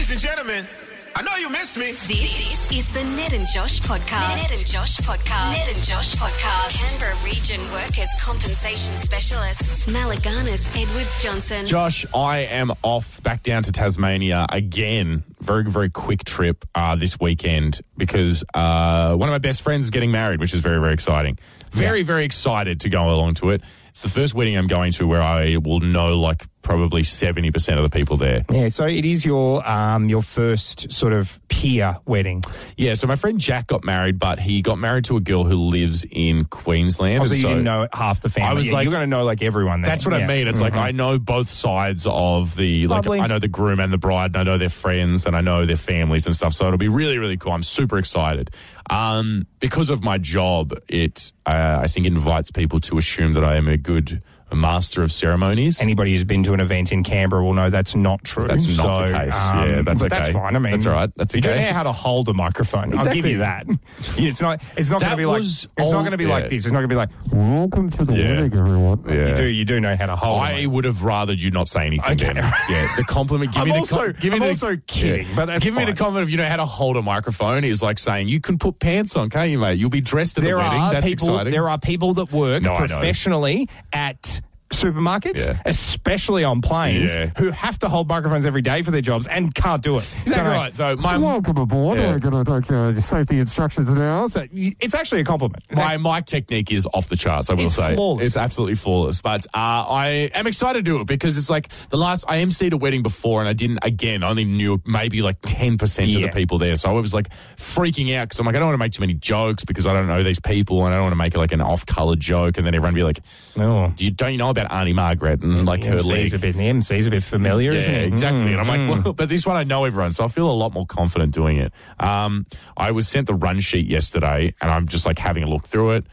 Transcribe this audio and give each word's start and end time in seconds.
Ladies 0.00 0.12
and 0.12 0.20
gentlemen, 0.22 0.64
I 1.14 1.20
know 1.20 1.36
you 1.36 1.50
miss 1.50 1.76
me. 1.76 1.92
This 1.92 2.72
is 2.72 2.88
the 2.88 3.04
Ned 3.16 3.34
and 3.34 3.46
Josh 3.48 3.80
podcast. 3.80 4.34
Ned 4.34 4.58
and 4.58 4.66
Josh 4.66 4.96
podcast. 4.96 5.52
Ned 5.52 5.76
and 5.76 5.84
Josh 5.84 6.14
podcast. 6.14 6.70
Canberra 6.72 7.14
Region 7.22 7.60
Workers 7.70 8.08
Compensation 8.18 8.96
Specialists. 8.96 9.84
Maliganis 9.84 10.66
Edwards 10.74 11.22
Johnson. 11.22 11.66
Josh, 11.66 12.06
I 12.14 12.38
am 12.38 12.72
off 12.82 13.22
back 13.22 13.42
down 13.42 13.62
to 13.64 13.72
Tasmania 13.72 14.46
again. 14.48 15.22
Very, 15.38 15.64
very 15.64 15.90
quick 15.90 16.24
trip 16.24 16.64
uh, 16.74 16.96
this 16.96 17.20
weekend 17.20 17.82
because 17.98 18.42
uh, 18.54 19.14
one 19.14 19.28
of 19.28 19.34
my 19.34 19.38
best 19.38 19.60
friends 19.60 19.84
is 19.84 19.90
getting 19.90 20.10
married, 20.10 20.40
which 20.40 20.54
is 20.54 20.60
very, 20.60 20.80
very 20.80 20.94
exciting. 20.94 21.38
Very, 21.72 22.04
very 22.04 22.24
excited 22.24 22.80
to 22.80 22.88
go 22.88 23.10
along 23.10 23.34
to 23.34 23.50
it. 23.50 23.60
It's 23.90 24.00
the 24.00 24.08
first 24.08 24.32
wedding 24.32 24.56
I'm 24.56 24.66
going 24.66 24.92
to 24.92 25.06
where 25.06 25.20
I 25.20 25.58
will 25.58 25.80
know 25.80 26.18
like 26.18 26.46
probably 26.62 27.02
70% 27.02 27.76
of 27.76 27.82
the 27.82 27.88
people 27.96 28.16
there. 28.16 28.44
Yeah, 28.50 28.68
so 28.68 28.86
it 28.86 29.04
is 29.04 29.24
your 29.24 29.66
um, 29.68 30.08
your 30.08 30.22
first 30.22 30.92
sort 30.92 31.12
of 31.12 31.40
peer 31.48 31.96
wedding. 32.06 32.42
Yeah, 32.76 32.94
so 32.94 33.06
my 33.06 33.16
friend 33.16 33.38
Jack 33.40 33.66
got 33.66 33.82
married, 33.84 34.18
but 34.18 34.38
he 34.38 34.62
got 34.62 34.78
married 34.78 35.04
to 35.06 35.16
a 35.16 35.20
girl 35.20 35.44
who 35.44 35.56
lives 35.56 36.06
in 36.10 36.44
Queensland. 36.44 37.20
Also, 37.20 37.32
and 37.32 37.38
you 37.38 37.42
so- 37.42 37.48
didn't 37.50 37.64
know 37.64 37.88
half 37.92 38.20
the 38.20 38.28
family. 38.28 38.50
I 38.50 38.54
was 38.54 38.66
Yeah, 38.68 38.72
like- 38.74 38.84
you're 38.84 38.92
going 38.92 39.02
to 39.02 39.06
know 39.16 39.24
like 39.24 39.42
everyone 39.42 39.80
there. 39.82 39.90
That's 39.90 40.04
what 40.04 40.14
I 40.14 40.26
mean. 40.26 40.48
It's 40.48 40.60
like 40.60 40.74
Mhm. 40.74 40.82
I 40.84 40.90
know 40.92 41.18
both 41.18 41.48
sides 41.48 42.06
of 42.08 42.56
the 42.56 42.86
like 42.86 43.04
Lovely. 43.06 43.20
I 43.20 43.26
know 43.26 43.38
the 43.38 43.48
groom 43.48 43.80
and 43.80 43.92
the 43.92 43.98
bride, 43.98 44.26
and 44.32 44.36
I 44.36 44.42
know 44.42 44.58
their 44.58 44.68
friends, 44.70 45.26
and 45.26 45.34
I 45.34 45.40
know 45.40 45.66
their 45.66 45.76
families 45.76 46.26
and 46.26 46.34
stuff. 46.36 46.52
So 46.54 46.66
it'll 46.66 46.78
be 46.78 46.88
really, 46.88 47.18
really 47.18 47.36
cool. 47.36 47.52
I'm 47.52 47.62
super 47.62 47.98
excited. 47.98 48.50
Um, 48.88 49.46
because 49.60 49.90
of 49.90 50.02
my 50.02 50.18
job, 50.18 50.72
it 50.88 51.32
uh, 51.46 51.78
I 51.82 51.86
think 51.86 52.06
invites 52.06 52.50
people 52.50 52.80
to 52.80 52.98
assume 52.98 53.32
that 53.34 53.44
I 53.44 53.56
am 53.56 53.68
a 53.68 53.76
good 53.76 54.22
master 54.56 55.02
of 55.02 55.12
ceremonies. 55.12 55.80
Anybody 55.80 56.12
who's 56.12 56.24
been 56.24 56.42
to 56.44 56.52
an 56.54 56.60
event 56.60 56.92
in 56.92 57.02
Canberra 57.04 57.42
will 57.44 57.54
know 57.54 57.70
that's 57.70 57.94
not 57.94 58.22
true. 58.24 58.46
That's 58.46 58.66
not 58.78 59.06
So, 59.06 59.12
the 59.12 59.18
case. 59.18 59.50
um, 59.52 59.68
yeah, 59.70 59.82
that's 59.82 60.02
but 60.02 60.12
okay. 60.12 60.22
that's 60.22 60.32
fine. 60.34 60.56
I 60.56 60.58
mean, 60.58 60.72
that's 60.72 60.86
all 60.86 60.92
right. 60.92 61.10
That's 61.16 61.34
You 61.34 61.38
okay. 61.40 61.48
don't 61.54 61.64
know 61.64 61.72
how 61.72 61.82
to 61.84 61.92
hold 61.92 62.28
a 62.28 62.34
microphone. 62.34 62.96
I'll 62.98 63.12
give 63.12 63.26
you 63.26 63.38
that. 63.38 63.66
it's 64.16 64.40
not. 64.40 64.62
It's 64.76 64.90
not 64.90 65.00
going 65.00 65.12
to 65.12 65.16
be 65.16 65.26
like. 65.26 65.40
was 65.40 65.68
It's 65.78 65.90
not 65.90 66.00
going 66.00 66.10
to 66.12 66.18
be 66.18 66.24
yeah. 66.24 66.30
like 66.30 66.48
this. 66.48 66.64
It's 66.64 66.72
not 66.72 66.78
going 66.80 66.88
to 66.88 66.94
be 66.94 66.96
like. 66.96 67.10
Welcome 67.32 67.90
to 67.90 68.04
the 68.04 68.14
Yeah. 68.16 68.34
wedding, 68.42 68.58
everyone. 68.58 69.04
Yeah. 69.08 69.28
You 69.30 69.34
do. 69.36 69.44
You 69.46 69.64
do 69.64 69.80
know 69.80 69.96
how 69.96 70.06
to 70.06 70.16
hold. 70.16 70.40
I 70.40 70.66
would 70.66 70.84
have 70.84 71.02
rather 71.04 71.32
you 71.32 71.50
not 71.50 71.68
say 71.68 71.86
anything. 71.86 72.12
Okay. 72.12 72.32
Then. 72.32 72.36
Yeah, 72.36 72.96
the 72.96 73.04
compliment. 73.04 73.52
Give 73.52 73.62
I'm 73.62 73.68
me 73.68 73.72
the 73.72 73.78
also- 73.78 73.96
com- 74.12 74.20
give 74.20 74.32
me 74.32 74.36
I'm 74.36 74.40
the, 74.42 74.48
also 74.48 74.76
kidding, 74.86 75.26
but 75.36 75.46
that's 75.46 75.64
give 75.64 75.74
me 75.74 75.84
the 75.84 75.94
compliment 75.94 76.24
of 76.24 76.30
you 76.30 76.36
know 76.36 76.44
how 76.46 76.56
to 76.56 76.64
hold 76.66 76.96
a 76.96 77.02
microphone 77.02 77.64
is 77.64 77.82
like 77.82 77.98
saying 77.98 78.28
you 78.28 78.40
can 78.40 78.58
put 78.58 78.78
pants 78.78 79.16
on, 79.16 79.30
can't 79.30 79.50
you, 79.50 79.58
mate? 79.58 79.78
You'll 79.78 79.90
be 79.90 80.00
dressed 80.00 80.38
at 80.38 80.44
there 80.44 80.56
the 80.56 80.58
wedding. 80.62 80.80
are 80.80 80.92
That's 80.92 81.06
people. 81.06 81.28
exciting. 81.30 81.52
There 81.52 81.68
are 81.68 81.78
people 81.78 82.14
that 82.14 82.32
work 82.32 82.62
No, 82.62 82.74
professionally 82.76 83.68
at 83.92 84.39
supermarkets, 84.70 85.48
Yeah. 85.48 85.60
especially 85.66 86.44
on 86.44 86.60
planes, 86.60 87.14
Yeah. 87.14 87.30
who 87.36 87.50
have 87.50 87.78
to 87.80 87.88
hold 87.88 88.08
microphones 88.08 88.46
every 88.46 88.62
day 88.62 88.82
for 88.82 88.90
their 88.90 89.00
jobs 89.02 89.26
and 89.26 89.54
can't 89.54 89.82
do 89.82 89.98
it. 89.98 90.04
Exactly 90.22 90.44
So, 90.44 90.50
right. 90.52 90.74
So 90.74 90.96
my 90.96 91.18
welcome 91.18 91.56
aboard. 91.58 91.98
Yeah. 91.98 92.12
We're 92.12 92.18
going 92.18 92.44
to 92.44 92.60
take 92.60 92.70
uh, 92.72 92.94
safety 93.00 93.38
instructions 93.38 93.90
now. 93.90 94.28
So 94.28 94.46
it's 94.52 94.94
actually 94.94 95.20
a 95.20 95.24
compliment. 95.24 95.64
My 95.72 95.96
mic 95.96 96.26
technique 96.26 96.70
is 96.72 96.86
off 96.94 97.08
the 97.08 97.16
charts, 97.16 97.50
I 97.50 97.54
will 97.54 97.64
It's 97.64 97.74
say. 97.74 97.94
flawless. 97.94 98.26
It's 98.26 98.36
absolutely 98.36 98.76
flawless. 98.76 99.20
But 99.20 99.46
uh, 99.54 99.58
I 99.88 100.30
am 100.34 100.46
excited 100.46 100.84
to 100.84 100.90
do 100.90 101.00
it 101.00 101.06
because 101.06 101.36
it's 101.36 101.50
like 101.50 101.68
the 101.90 101.96
last, 101.98 102.24
I 102.28 102.38
emceed 102.38 102.72
a 102.72 102.76
wedding 102.76 103.02
before 103.02 103.40
and 103.40 103.48
I 103.48 103.52
didn't, 103.52 103.80
again, 103.82 104.22
I 104.22 104.28
only 104.30 104.44
knew 104.44 104.80
maybe 104.86 105.22
like 105.22 105.40
10% 105.42 106.14
of 106.16 106.22
the 106.22 106.28
people 106.28 106.58
there. 106.58 106.76
So 106.76 106.88
I 106.90 106.92
was 106.92 107.12
like 107.12 107.28
freaking 107.56 108.14
out 108.16 108.28
because 108.28 108.38
I'm 108.40 108.46
like, 108.46 108.54
I 108.56 108.58
don't 108.60 108.68
want 108.68 108.74
to 108.74 108.84
make 108.84 108.92
too 108.92 109.00
many 109.00 109.14
jokes 109.14 109.64
because 109.64 109.86
I 109.86 109.92
don't 109.92 110.06
know 110.06 110.22
these 110.22 110.40
people 110.40 110.84
and 110.86 110.94
I 110.94 110.96
don't 110.96 111.04
want 111.04 111.12
to 111.12 111.16
make 111.16 111.36
like 111.36 111.52
an 111.52 111.60
off 111.60 111.84
color 111.86 112.16
joke. 112.16 112.56
And 112.56 112.66
then 112.66 112.74
everyone 112.74 112.94
be 112.94 113.02
like, 113.02 113.20
No. 113.56 113.92
Do 113.96 114.04
you, 114.04 114.10
don't 114.10 114.32
you 114.32 114.38
know 114.38 114.50
about 114.50 114.59
Auntie 114.70 114.92
Margaret 114.92 115.42
and 115.42 115.66
like 115.66 115.84
her 115.84 115.94
MC's 115.98 116.06
leg? 116.08 116.34
a 116.34 116.38
bit, 116.38 116.56
the 116.56 116.68
MC's 116.68 117.06
a 117.06 117.10
bit 117.10 117.22
familiar, 117.22 117.72
Yeah, 117.72 117.78
isn't 117.78 117.94
it? 117.94 118.04
exactly. 118.12 118.44
Mm, 118.46 118.52
And 118.52 118.60
I'm 118.60 118.66
like, 118.68 118.80
mm. 118.80 119.04
well, 119.04 119.12
but 119.12 119.28
this 119.28 119.46
one 119.46 119.56
I 119.56 119.64
know 119.64 119.84
everyone, 119.84 120.12
so 120.12 120.24
I 120.24 120.28
feel 120.28 120.50
a 120.50 120.52
lot 120.52 120.72
more 120.72 120.86
confident 120.86 121.32
doing 121.34 121.58
it. 121.58 121.72
Um, 121.98 122.46
I 122.76 122.90
was 122.90 123.06
sent 123.08 123.26
the 123.26 123.34
run 123.34 123.60
sheet 123.60 123.86
yesterday, 123.86 124.54
and 124.60 124.70
I'm 124.70 124.86
just 124.88 125.06
like 125.06 125.18
having 125.18 125.42
a 125.42 125.48
look 125.48 125.64
through 125.66 125.92
it. 125.92 126.06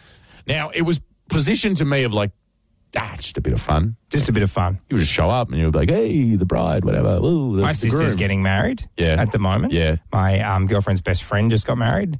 Now 0.47 0.69
it 0.69 0.83
was 0.83 1.01
positioned 1.29 1.77
to 1.77 1.85
me 1.85 2.03
of 2.03 2.13
like, 2.13 2.31
ah, 2.95 3.13
just 3.17 3.37
a 3.37 3.41
bit 3.41 3.53
of 3.53 3.61
fun. 3.61 3.97
just 4.09 4.29
a 4.29 4.31
bit 4.31 4.43
of 4.43 4.49
fun. 4.49 4.79
You 4.89 4.95
would 4.95 5.01
just 5.01 5.11
show 5.11 5.29
up 5.29 5.49
and 5.49 5.57
you'd 5.59 5.73
be 5.73 5.79
like, 5.79 5.89
hey, 5.89 6.35
the 6.35 6.45
bride, 6.45 6.85
whatever. 6.85 7.17
Ooh, 7.17 7.57
the, 7.57 7.61
My 7.63 7.71
the 7.73 7.77
sister's 7.77 8.01
groom. 8.11 8.15
getting 8.17 8.43
married 8.43 8.87
Yeah. 8.97 9.15
at 9.21 9.31
the 9.33 9.39
moment. 9.39 9.73
Yeah. 9.73 9.97
My 10.13 10.39
um, 10.39 10.67
girlfriend's 10.67 11.01
best 11.01 11.23
friend 11.23 11.51
just 11.51 11.67
got 11.67 11.77
married. 11.77 12.17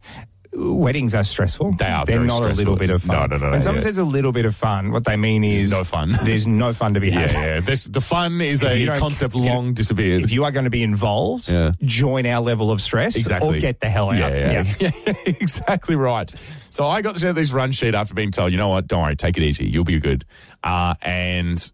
Weddings 0.59 1.13
are 1.13 1.23
stressful. 1.23 1.73
They 1.73 1.85
are 1.85 2.03
They're 2.03 2.19
not 2.19 2.37
stressful. 2.37 2.51
a 2.51 2.57
little 2.57 2.75
bit 2.77 2.89
of 2.89 3.03
fun. 3.03 3.15
No, 3.15 3.25
no, 3.27 3.37
no, 3.37 3.45
no, 3.45 3.51
When 3.51 3.61
someone 3.61 3.81
yeah. 3.81 3.85
says 3.85 3.99
a 3.99 4.03
little 4.03 4.31
bit 4.31 4.45
of 4.47 4.55
fun, 4.55 4.91
what 4.91 5.03
they 5.05 5.15
mean 5.15 5.43
is 5.43 5.71
no 5.71 5.83
fun. 5.83 6.13
There's 6.23 6.47
no 6.47 6.73
fun 6.73 6.95
to 6.95 6.99
be 6.99 7.11
had. 7.11 7.31
yeah. 7.31 7.59
This, 7.59 7.83
the 7.85 8.01
fun 8.01 8.41
is 8.41 8.63
If 8.63 8.89
a 8.89 8.99
concept 8.99 9.35
long 9.35 9.73
disappeared. 9.73 10.23
If 10.23 10.31
you 10.31 10.45
are 10.45 10.51
going 10.51 10.63
to 10.63 10.71
be 10.71 10.81
involved, 10.81 11.51
Yeah. 11.51 11.73
join 11.83 12.25
our 12.25 12.41
level 12.41 12.71
of 12.71 12.81
stress 12.81 13.15
Exactly. 13.15 13.57
or 13.57 13.61
get 13.61 13.79
the 13.81 13.89
hell 13.89 14.09
out. 14.09 14.17
Yeah, 14.17 14.63
yeah, 14.79 14.91
yeah. 15.05 15.13
exactly 15.27 15.95
right. 15.95 16.33
So 16.71 16.87
I 16.87 17.03
got 17.03 17.17
sent 17.17 17.35
this 17.35 17.51
run 17.51 17.71
sheet 17.71 17.93
after 17.93 18.15
being 18.15 18.31
told, 18.31 18.51
you 18.51 18.57
know 18.57 18.69
what, 18.69 18.87
don't 18.87 19.03
worry, 19.03 19.15
take 19.15 19.37
it 19.37 19.43
easy, 19.43 19.67
you'll 19.67 19.83
be 19.83 19.99
good. 19.99 20.25
Uh, 20.63 20.95
and 21.03 21.71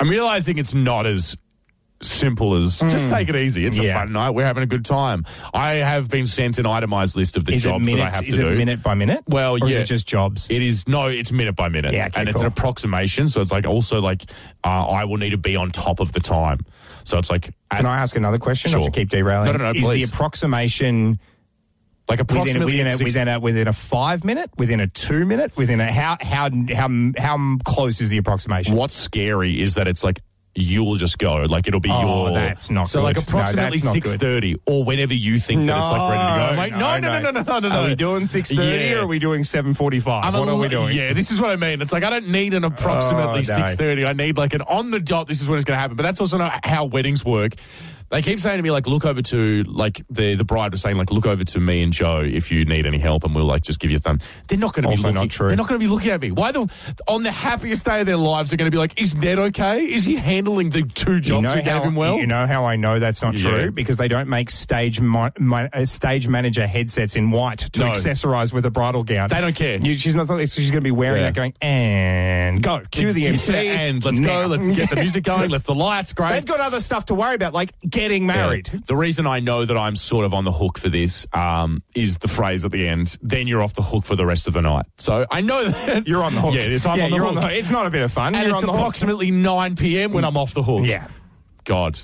I'm 0.00 0.08
realizing 0.08 0.56
it's 0.58 0.72
not 0.74 1.06
as 1.06 1.36
simple 2.04 2.54
as 2.54 2.78
just 2.80 3.10
take 3.10 3.28
it 3.28 3.36
easy. 3.36 3.64
It's 3.66 3.78
a 3.78 3.82
Hmm. 3.92 3.98
Fun 3.98 4.12
night. 4.12 4.30
We're 4.30 4.44
having 4.46 4.62
a 4.62 4.66
good 4.66 4.84
time. 4.84 5.24
I 5.54 5.74
have 5.74 6.08
been 6.10 6.26
sent 6.26 6.58
an 6.58 6.66
itemized 6.66 7.16
list 7.16 7.36
of 7.36 7.44
the 7.44 7.54
Is 7.54 7.62
jobs 7.62 7.84
minute? 7.84 7.98
that 7.98 8.12
I 8.12 8.16
have 8.16 8.24
is 8.28 8.36
to 8.36 8.46
it 8.46 8.50
do. 8.52 8.56
minute 8.58 8.82
by 8.82 8.94
minute? 8.94 9.22
Well, 9.28 9.52
or 9.54 9.58
yeah. 9.58 9.66
is 9.66 9.76
it 9.76 9.84
just 9.84 10.06
jobs? 10.06 10.48
It 10.50 10.62
is 10.62 10.86
no, 10.88 11.06
it's 11.08 11.30
minute 11.32 11.56
by 11.56 11.68
minute, 11.68 11.92
Yeah, 11.94 12.06
okay, 12.06 12.20
and 12.20 12.28
it's 12.28 12.40
an 12.40 12.46
approximation. 12.46 13.28
So 13.28 13.40
it's 13.42 13.52
like 13.52 13.66
also 13.66 14.00
like 14.00 14.24
uh, 14.64 14.68
I 14.68 15.04
will 15.04 15.18
need 15.18 15.30
to 15.30 15.38
be 15.38 15.56
on 15.56 15.70
top 15.70 16.00
of 16.00 16.12
the 16.12 16.20
time. 16.20 16.60
So 17.04 17.18
it's 17.18 17.30
like 17.30 17.54
Can 17.70 17.86
I 17.86 17.98
ask 17.98 18.16
another 18.16 18.38
question? 18.38 18.72
Not 18.72 18.84
to 18.84 18.90
keep 18.90 19.08
derailing. 19.08 19.46
No, 19.46 19.52
no, 19.52 19.64
no, 19.64 19.70
Is 19.78 19.84
please. 19.84 20.08
the 20.10 20.14
approximation 20.14 21.18
like 22.08 22.18
within, 22.18 22.36
approximately 22.36 22.72
within, 22.72 22.86
a, 22.88 22.90
six- 22.90 23.04
within 23.04 23.28
a 23.28 23.40
within 23.40 23.68
a 23.68 23.72
five 23.72 24.24
minute, 24.24 24.50
within 24.58 24.80
a 24.80 24.86
two 24.88 25.24
minute, 25.24 25.56
within 25.56 25.80
a 25.80 25.90
how 25.92 26.16
how 26.20 26.48
how 26.74 26.88
how 27.16 27.56
close 27.64 28.00
is 28.00 28.08
the 28.08 28.18
approximation? 28.18 28.74
What's 28.74 28.94
scary 28.96 29.60
is 29.60 29.74
that 29.74 29.86
it's 29.86 30.02
like 30.04 30.20
you'll 30.54 30.96
just 30.96 31.18
go 31.18 31.36
like 31.48 31.66
it'll 31.66 31.80
be 31.80 31.88
Oh, 31.90 32.26
your 32.26 32.34
that's 32.34 32.70
not 32.70 32.86
so 32.88 33.00
good. 33.00 33.04
like 33.04 33.16
approximately 33.18 33.78
good. 33.78 33.92
six 33.92 34.14
thirty 34.16 34.56
or 34.66 34.84
whenever 34.84 35.14
you 35.14 35.38
think 35.38 35.64
that 35.66 35.78
it's 35.78 35.90
like 35.90 36.10
ready 36.10 36.22
to 36.22 36.56
go. 36.56 36.62
I'm 36.62 37.00
no, 37.02 37.08
no, 37.08 37.20
no, 37.22 37.30
no, 37.30 37.42
no, 37.42 37.58
no, 37.58 37.68
no. 37.68 37.82
Are 37.84 37.88
we 37.88 37.94
doing 37.94 38.26
six 38.26 38.50
thirty 38.50 38.84
Yeah. 38.84 38.96
or 38.96 39.00
are 39.02 39.06
we 39.06 39.18
doing 39.18 39.44
seven 39.44 39.72
forty 39.72 39.98
five? 40.00 40.34
What 40.34 40.48
are 40.48 40.56
we 40.58 40.68
doing? 40.68 40.94
Yeah, 40.96 41.12
this 41.14 41.30
is 41.30 41.40
what 41.40 41.50
I 41.50 41.56
mean. 41.56 41.80
It's 41.80 41.92
like 41.92 42.04
I 42.04 42.10
don't 42.10 42.28
need 42.28 42.52
an 42.54 42.64
approximately 42.64 43.24
Oh, 43.24 43.34
no. 43.36 43.42
six 43.42 43.74
thirty. 43.76 44.04
I 44.04 44.12
need 44.12 44.36
like 44.36 44.52
an 44.52 44.62
on 44.62 44.90
the 44.90 45.00
dot. 45.00 45.26
This 45.26 45.40
is 45.40 45.48
when 45.48 45.56
it's 45.58 45.64
going 45.64 45.76
to 45.76 45.80
happen. 45.80 45.96
But 45.96 46.02
that's 46.02 46.20
also 46.20 46.36
not 46.38 46.66
how 46.66 46.84
weddings 46.84 47.24
work. 47.24 47.54
They 48.12 48.22
keep 48.22 48.38
saying 48.40 48.58
to 48.58 48.62
me 48.62 48.70
like, 48.70 48.86
look 48.86 49.04
over 49.04 49.22
to 49.22 49.62
like 49.64 50.02
the 50.10 50.34
the 50.34 50.44
bride 50.44 50.70
was 50.70 50.82
saying 50.82 50.96
like, 50.98 51.10
look 51.10 51.26
over 51.26 51.42
to 51.44 51.58
me 51.60 51.82
and 51.82 51.92
Joe 51.92 52.20
if 52.20 52.52
you 52.52 52.64
need 52.64 52.86
any 52.86 52.98
help, 52.98 53.24
and 53.24 53.34
we'll 53.34 53.46
like 53.46 53.62
just 53.62 53.80
give 53.80 53.90
you 53.90 53.96
a 53.96 54.00
thumb. 54.00 54.20
They're 54.48 54.58
not 54.58 54.74
going 54.74 54.82
to 54.82 54.88
be 54.88 54.92
Also 54.92 55.08
looking. 55.08 55.14
not 55.22 55.30
true. 55.30 55.48
They're 55.48 55.56
not 55.56 55.66
going 55.68 55.80
to 55.80 55.84
be 55.86 55.90
looking 55.90 56.10
at 56.10 56.20
me. 56.20 56.30
Why 56.30 56.52
the 56.52 56.70
on 57.08 57.22
the 57.22 57.32
happiest 57.32 57.84
day 57.86 58.00
of 58.00 58.06
their 58.06 58.16
lives 58.18 58.50
they're 58.50 58.58
going 58.58 58.70
to 58.70 58.74
be 58.74 58.78
like, 58.78 59.00
is 59.00 59.14
Ned 59.14 59.38
okay? 59.38 59.80
Is 59.84 60.04
he 60.04 60.16
handling 60.16 60.70
the 60.70 60.82
two 60.82 61.18
jobs 61.20 61.54
we 61.54 61.62
gave 61.62 61.82
him 61.82 61.94
well? 61.96 62.18
You 62.18 62.26
know 62.26 62.46
how 62.46 62.66
I 62.66 62.76
know 62.76 62.98
that's 62.98 63.22
not 63.22 63.34
Yeah. 63.34 63.50
true 63.50 63.70
because 63.72 63.96
they 63.96 64.08
don't 64.08 64.28
make 64.28 64.50
stage 64.50 65.00
mo- 65.00 65.30
uh, 65.40 65.84
stage 65.86 66.28
manager 66.28 66.66
headsets 66.66 67.16
in 67.16 67.30
white 67.30 67.58
to 67.72 67.80
No. 67.80 67.86
accessorize 67.92 68.52
with 68.52 68.66
a 68.66 68.70
bridal 68.70 69.04
gown. 69.04 69.30
They 69.30 69.40
don't 69.40 69.56
care. 69.56 69.78
You, 69.78 69.94
she's 69.94 70.14
not. 70.14 70.28
She's 70.28 70.70
going 70.70 70.80
to 70.80 70.80
be 70.82 70.90
wearing 70.90 71.20
Yeah. 71.22 71.28
that, 71.28 71.34
going 71.34 71.54
and 71.62 72.62
go. 72.62 72.82
Cue 72.90 73.10
the 73.12 73.26
MC 73.26 73.54
and 73.54 74.04
let's 74.04 74.18
now. 74.18 74.42
go. 74.42 74.48
Let's 74.48 74.68
get 74.68 74.90
the 74.90 74.96
music 74.96 75.24
going. 75.32 75.50
Let's 75.50 75.64
the 75.64 75.74
lights. 75.74 76.12
Great. 76.12 76.32
They've 76.32 76.44
got 76.44 76.60
other 76.60 76.80
stuff 76.80 77.06
to 77.06 77.14
worry 77.14 77.34
about, 77.34 77.54
like 77.54 77.72
getting 78.02 78.26
married. 78.26 78.68
Yeah. 78.72 78.80
The 78.86 78.96
reason 78.96 79.26
I 79.26 79.40
know 79.40 79.64
that 79.64 79.76
I'm 79.76 79.94
sort 79.96 80.24
of 80.24 80.34
on 80.34 80.44
the 80.44 80.52
hook 80.52 80.78
for 80.78 80.88
this 80.88 81.26
um, 81.32 81.82
is 81.94 82.18
the 82.18 82.28
phrase 82.28 82.64
at 82.64 82.70
the 82.72 82.88
end. 82.88 83.16
Then 83.22 83.46
you're 83.46 83.62
off 83.62 83.74
the 83.74 83.82
hook 83.82 84.04
for 84.04 84.16
the 84.16 84.26
rest 84.26 84.48
of 84.48 84.54
the 84.54 84.62
night. 84.62 84.86
So 84.98 85.24
I 85.30 85.40
know 85.40 85.64
that 85.68 86.06
You're 86.06 86.22
on 86.22 86.34
the 86.34 86.40
hook. 86.40 86.54
Yeah, 86.54 86.62
it 86.62 86.72
is. 86.72 86.84
I'm 86.84 86.98
yeah, 86.98 87.04
on 87.04 87.10
the 87.12 87.18
hook. 87.18 87.28
on 87.28 87.34
the. 87.36 87.58
It's 87.58 87.70
not 87.70 87.86
a 87.86 87.90
bit 87.90 88.02
of 88.02 88.12
fun. 88.12 88.34
and 88.34 88.44
you're 88.44 88.54
it's 88.54 88.62
on 88.62 88.66
the 88.66 88.72
hook. 88.72 88.80
approximately 88.80 89.30
9 89.30 89.76
p.m. 89.76 90.12
when 90.12 90.24
I'm 90.24 90.36
off 90.36 90.52
the 90.54 90.62
hook. 90.62 90.84
Yeah. 90.84 91.08
God, 91.64 91.98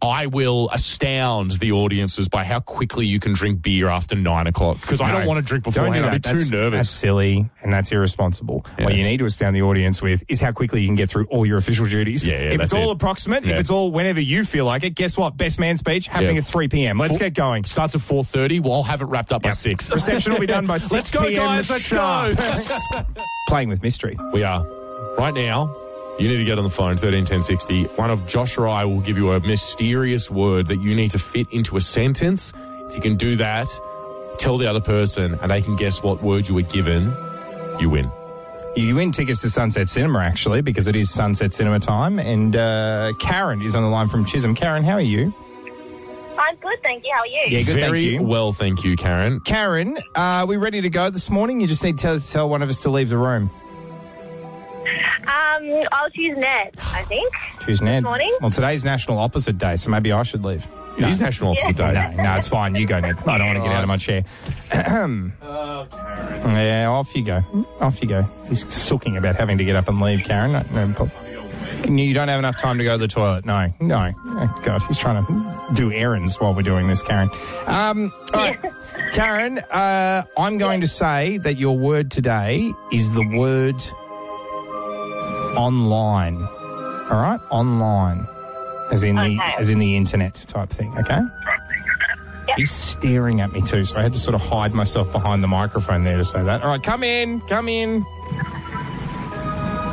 I 0.00 0.26
will 0.26 0.68
astound 0.70 1.52
the 1.52 1.72
audiences 1.72 2.28
by 2.28 2.44
how 2.44 2.60
quickly 2.60 3.06
you 3.06 3.18
can 3.20 3.32
drink 3.32 3.62
beer 3.62 3.88
after 3.88 4.14
nine 4.14 4.46
o'clock 4.46 4.80
because 4.80 5.00
I 5.00 5.10
don't 5.10 5.26
want 5.26 5.44
to 5.44 5.48
drink 5.48 5.64
beforehand. 5.64 6.06
I'd 6.06 6.22
be 6.22 6.28
that. 6.28 6.38
too 6.38 6.56
nervous. 6.56 6.78
That's 6.78 6.90
silly 6.90 7.50
and 7.62 7.72
that's 7.72 7.90
irresponsible. 7.92 8.64
What 8.78 8.94
you 8.94 9.02
need 9.02 9.18
to 9.18 9.24
astound 9.26 9.54
the 9.54 9.62
audience 9.62 10.00
with 10.00 10.22
is 10.28 10.40
how 10.40 10.52
quickly 10.52 10.82
you 10.82 10.88
can 10.88 10.94
get 10.96 11.10
through 11.10 11.26
all 11.26 11.44
your 11.44 11.58
official 11.58 11.86
duties. 11.86 12.26
Yeah, 12.26 12.34
yeah, 12.34 12.40
if 12.52 12.58
that's 12.58 12.72
it's 12.72 12.80
all 12.80 12.90
it. 12.90 12.94
approximate, 12.94 13.44
Yeah. 13.44 13.54
if 13.54 13.60
it's 13.60 13.70
all 13.70 13.90
whenever 13.90 14.20
you 14.20 14.44
feel 14.44 14.66
like 14.66 14.84
it, 14.84 14.94
guess 14.94 15.16
what? 15.18 15.36
Best 15.36 15.58
man 15.58 15.76
speech 15.76 16.06
happening 16.06 16.36
Yeah. 16.36 16.42
at 16.42 16.46
3 16.46 16.68
p.m. 16.68 16.98
Let's 16.98 17.14
Four- 17.14 17.18
get 17.20 17.34
going. 17.34 17.64
Starts 17.64 17.94
at 17.96 18.00
4.30. 18.00 18.60
Well, 18.62 18.72
I'll 18.74 18.82
have 18.84 19.02
it 19.02 19.06
wrapped 19.06 19.32
up 19.32 19.42
by 19.42 19.50
6. 19.50 19.90
Reception 19.92 20.32
will 20.32 20.40
be 20.40 20.46
done 20.46 20.66
by 20.66 20.76
6 20.78 20.92
Let's 20.92 21.10
go, 21.10 21.22
guys. 21.34 21.70
Let's 21.70 21.82
sharp. 21.82 22.36
go. 22.36 23.04
Playing 23.48 23.68
with 23.68 23.82
mystery. 23.82 24.16
We 24.32 24.42
are. 24.44 24.64
Right 25.18 25.34
now, 25.34 25.74
you 26.18 26.28
need 26.28 26.38
to 26.38 26.44
get 26.44 26.58
on 26.58 26.64
the 26.64 26.70
phone, 26.70 26.96
131060. 26.96 27.84
One 27.96 28.10
of 28.10 28.26
Josh 28.26 28.56
or 28.56 28.66
I 28.68 28.84
will 28.84 29.00
give 29.00 29.16
you 29.16 29.32
a 29.32 29.40
mysterious 29.40 30.30
word 30.30 30.66
that 30.68 30.80
you 30.80 30.94
need 30.94 31.10
to 31.10 31.18
fit 31.18 31.52
into 31.52 31.76
a 31.76 31.80
sentence. 31.80 32.52
If 32.88 32.94
you 32.96 33.02
can 33.02 33.16
do 33.16 33.36
that, 33.36 33.68
tell 34.38 34.56
the 34.58 34.66
other 34.66 34.80
person 34.80 35.38
and 35.42 35.50
they 35.50 35.60
can 35.62 35.76
guess 35.76 36.02
what 36.02 36.22
word 36.22 36.48
you 36.48 36.54
were 36.54 36.62
given, 36.62 37.14
you 37.80 37.90
win. 37.90 38.10
You 38.76 38.94
win 38.94 39.10
tickets 39.12 39.40
to 39.40 39.48
Sunset 39.50 39.88
Cinema, 39.88 40.18
actually, 40.20 40.60
because 40.60 40.86
it 40.86 40.96
is 40.96 41.10
Sunset 41.10 41.52
Cinema 41.54 41.80
time. 41.80 42.18
And 42.18 42.54
uh, 42.54 43.12
Karen 43.20 43.62
is 43.62 43.74
on 43.74 43.82
the 43.82 43.88
line 43.88 44.08
from 44.08 44.24
Chisholm. 44.26 44.54
Karen, 44.54 44.84
how 44.84 44.92
are 44.92 45.00
you? 45.00 45.32
I'm 46.38 46.56
good, 46.56 46.78
thank 46.82 47.02
you. 47.04 47.10
How 47.14 47.20
are 47.20 47.26
you? 47.26 47.42
Yeah, 47.48 47.62
good, 47.62 47.80
thank 47.80 47.96
you. 47.96 48.22
well, 48.22 48.52
thank 48.52 48.84
you, 48.84 48.94
Karen. 48.96 49.40
Karen, 49.40 49.96
uh, 50.14 50.42
are 50.44 50.46
we 50.46 50.58
ready 50.58 50.82
to 50.82 50.90
go 50.90 51.08
this 51.08 51.30
morning? 51.30 51.60
You 51.62 51.66
just 51.66 51.82
need 51.82 51.98
to 52.00 52.20
tell 52.20 52.48
one 52.50 52.60
of 52.62 52.68
us 52.68 52.80
to 52.80 52.90
leave 52.90 53.08
the 53.08 53.16
room. 53.16 53.50
Um, 55.72 55.86
I'll 55.92 56.10
choose 56.10 56.36
Ned, 56.36 56.74
I 56.78 57.02
think. 57.04 57.32
Choose 57.60 57.80
Ned. 57.80 58.02
morning. 58.02 58.34
Well, 58.40 58.50
today's 58.50 58.84
National 58.84 59.18
Opposite 59.18 59.58
Day, 59.58 59.76
so 59.76 59.90
maybe 59.90 60.12
I 60.12 60.22
should 60.22 60.44
leave. 60.44 60.66
It 60.98 61.04
is 61.04 61.20
National 61.20 61.52
Opposite 61.52 61.76
Day. 61.76 61.92
No, 61.92 62.22
no, 62.22 62.36
it's 62.36 62.48
fine. 62.48 62.74
You 62.74 62.86
go, 62.86 62.98
Ned. 63.00 63.18
I 63.26 63.38
don't 63.38 63.48
want 63.48 63.58
to 63.58 63.64
get 63.64 63.72
out 63.72 63.82
of 63.82 63.88
my 63.88 63.98
chair. 63.98 64.24
yeah, 64.72 66.86
off 66.88 67.14
you 67.14 67.24
go. 67.24 67.66
Off 67.80 68.00
you 68.00 68.08
go. 68.08 68.22
He's 68.48 68.72
sulking 68.72 69.16
about 69.16 69.36
having 69.36 69.58
to 69.58 69.64
get 69.64 69.76
up 69.76 69.88
and 69.88 70.00
leave, 70.00 70.24
Karen. 70.24 70.52
No, 70.52 70.86
no 70.86 70.92
problem. 70.94 71.82
Can 71.82 71.98
you, 71.98 72.06
you 72.06 72.14
don't 72.14 72.28
have 72.28 72.38
enough 72.38 72.56
time 72.56 72.78
to 72.78 72.84
go 72.84 72.92
to 72.94 72.98
the 72.98 73.08
toilet. 73.08 73.44
No, 73.44 73.72
no. 73.80 74.12
Oh, 74.16 74.62
God, 74.64 74.82
he's 74.84 74.98
trying 74.98 75.24
to 75.26 75.74
do 75.74 75.92
errands 75.92 76.40
while 76.40 76.54
we're 76.54 76.62
doing 76.62 76.88
this, 76.88 77.02
Karen. 77.02 77.28
Um, 77.66 78.12
all 78.32 78.40
right. 78.40 78.58
Karen, 79.12 79.58
uh, 79.58 80.22
I'm 80.38 80.56
going 80.58 80.80
to 80.80 80.88
say 80.88 81.38
that 81.38 81.56
your 81.56 81.76
word 81.76 82.10
today 82.10 82.72
is 82.92 83.12
the 83.12 83.26
word 83.36 83.76
online. 85.56 86.42
All 86.42 87.20
right, 87.20 87.40
online, 87.50 88.26
as 88.90 89.04
in 89.04 89.16
the 89.16 89.38
as 89.58 89.68
in 89.70 89.78
the 89.78 89.96
internet 89.96 90.34
type 90.48 90.70
thing. 90.70 90.96
Okay. 90.98 91.20
He's 92.56 92.70
staring 92.70 93.40
at 93.40 93.52
me 93.52 93.60
too, 93.60 93.84
so 93.84 93.98
I 93.98 94.02
had 94.02 94.12
to 94.14 94.18
sort 94.18 94.34
of 94.34 94.40
hide 94.40 94.72
myself 94.72 95.10
behind 95.12 95.42
the 95.42 95.48
microphone 95.48 96.04
there 96.04 96.16
to 96.16 96.24
say 96.24 96.42
that. 96.42 96.62
All 96.62 96.68
right, 96.70 96.82
come 96.82 97.02
in, 97.02 97.40
come 97.42 97.68
in. 97.68 98.04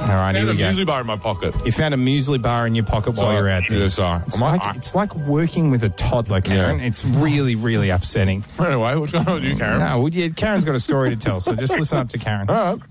All 0.03 0.09
right, 0.19 0.35
I 0.35 0.39
here 0.39 0.41
had 0.41 0.49
a 0.49 0.51
we 0.51 0.57
go. 0.57 0.67
muesli 0.69 0.85
bar 0.85 1.01
in 1.01 1.07
my 1.07 1.17
pocket. 1.17 1.55
You 1.65 1.71
found 1.71 1.93
a 1.93 1.97
muesli 1.97 2.41
bar 2.41 2.67
in 2.67 2.75
your 2.75 2.83
pocket 2.85 3.11
while 3.11 3.17
Sorry. 3.17 3.37
you're 3.37 3.49
out 3.49 3.63
there. 3.69 3.79
Yeah, 3.79 3.87
sorry. 3.87 4.21
It's 4.27 4.35
I'm 4.35 4.41
like, 4.51 4.61
like- 4.61 4.75
it's 4.75 4.93
like 4.95 5.15
working 5.15 5.71
with 5.71 5.83
a 5.83 5.89
toddler, 5.89 6.41
Karen. 6.41 6.79
Yeah. 6.79 6.85
It's 6.85 7.03
really, 7.05 7.55
really 7.55 7.89
upsetting. 7.89 8.43
Anyway, 8.59 8.95
what's 8.95 9.11
going 9.13 9.27
on 9.27 9.33
with 9.35 9.43
you, 9.43 9.55
Karen? 9.55 9.79
No, 9.79 9.99
well, 9.99 10.09
yeah, 10.13 10.27
Karen's 10.29 10.65
got 10.65 10.75
a 10.75 10.79
story 10.79 11.09
to 11.11 11.15
tell, 11.15 11.39
so 11.39 11.55
just 11.55 11.77
listen 11.77 11.97
up 11.97 12.09
to 12.09 12.17
Karen. 12.17 12.49
All 12.49 12.75
right. 12.75 12.83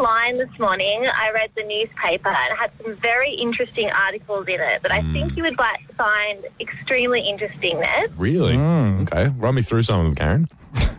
Online 0.00 0.38
this 0.38 0.58
morning, 0.58 1.06
I 1.14 1.30
read 1.32 1.50
the 1.54 1.62
newspaper 1.62 2.28
and 2.30 2.52
it 2.52 2.58
had 2.58 2.70
some 2.82 2.96
very 3.02 3.34
interesting 3.34 3.90
articles 3.90 4.46
in 4.48 4.58
it 4.58 4.82
that 4.82 4.90
I 4.90 5.00
Hmm. 5.02 5.12
think 5.12 5.36
you 5.36 5.42
would 5.42 5.58
like 5.58 5.94
find 5.94 6.42
extremely 6.58 7.20
interesting, 7.28 7.78
Ned. 7.80 8.18
Really? 8.18 8.54
Hmm. 8.56 9.02
Okay. 9.02 9.28
Run 9.36 9.56
me 9.56 9.60
through 9.62 9.82
some 9.82 10.00
of 10.00 10.06
them, 10.06 10.14
Karen. 10.14 10.48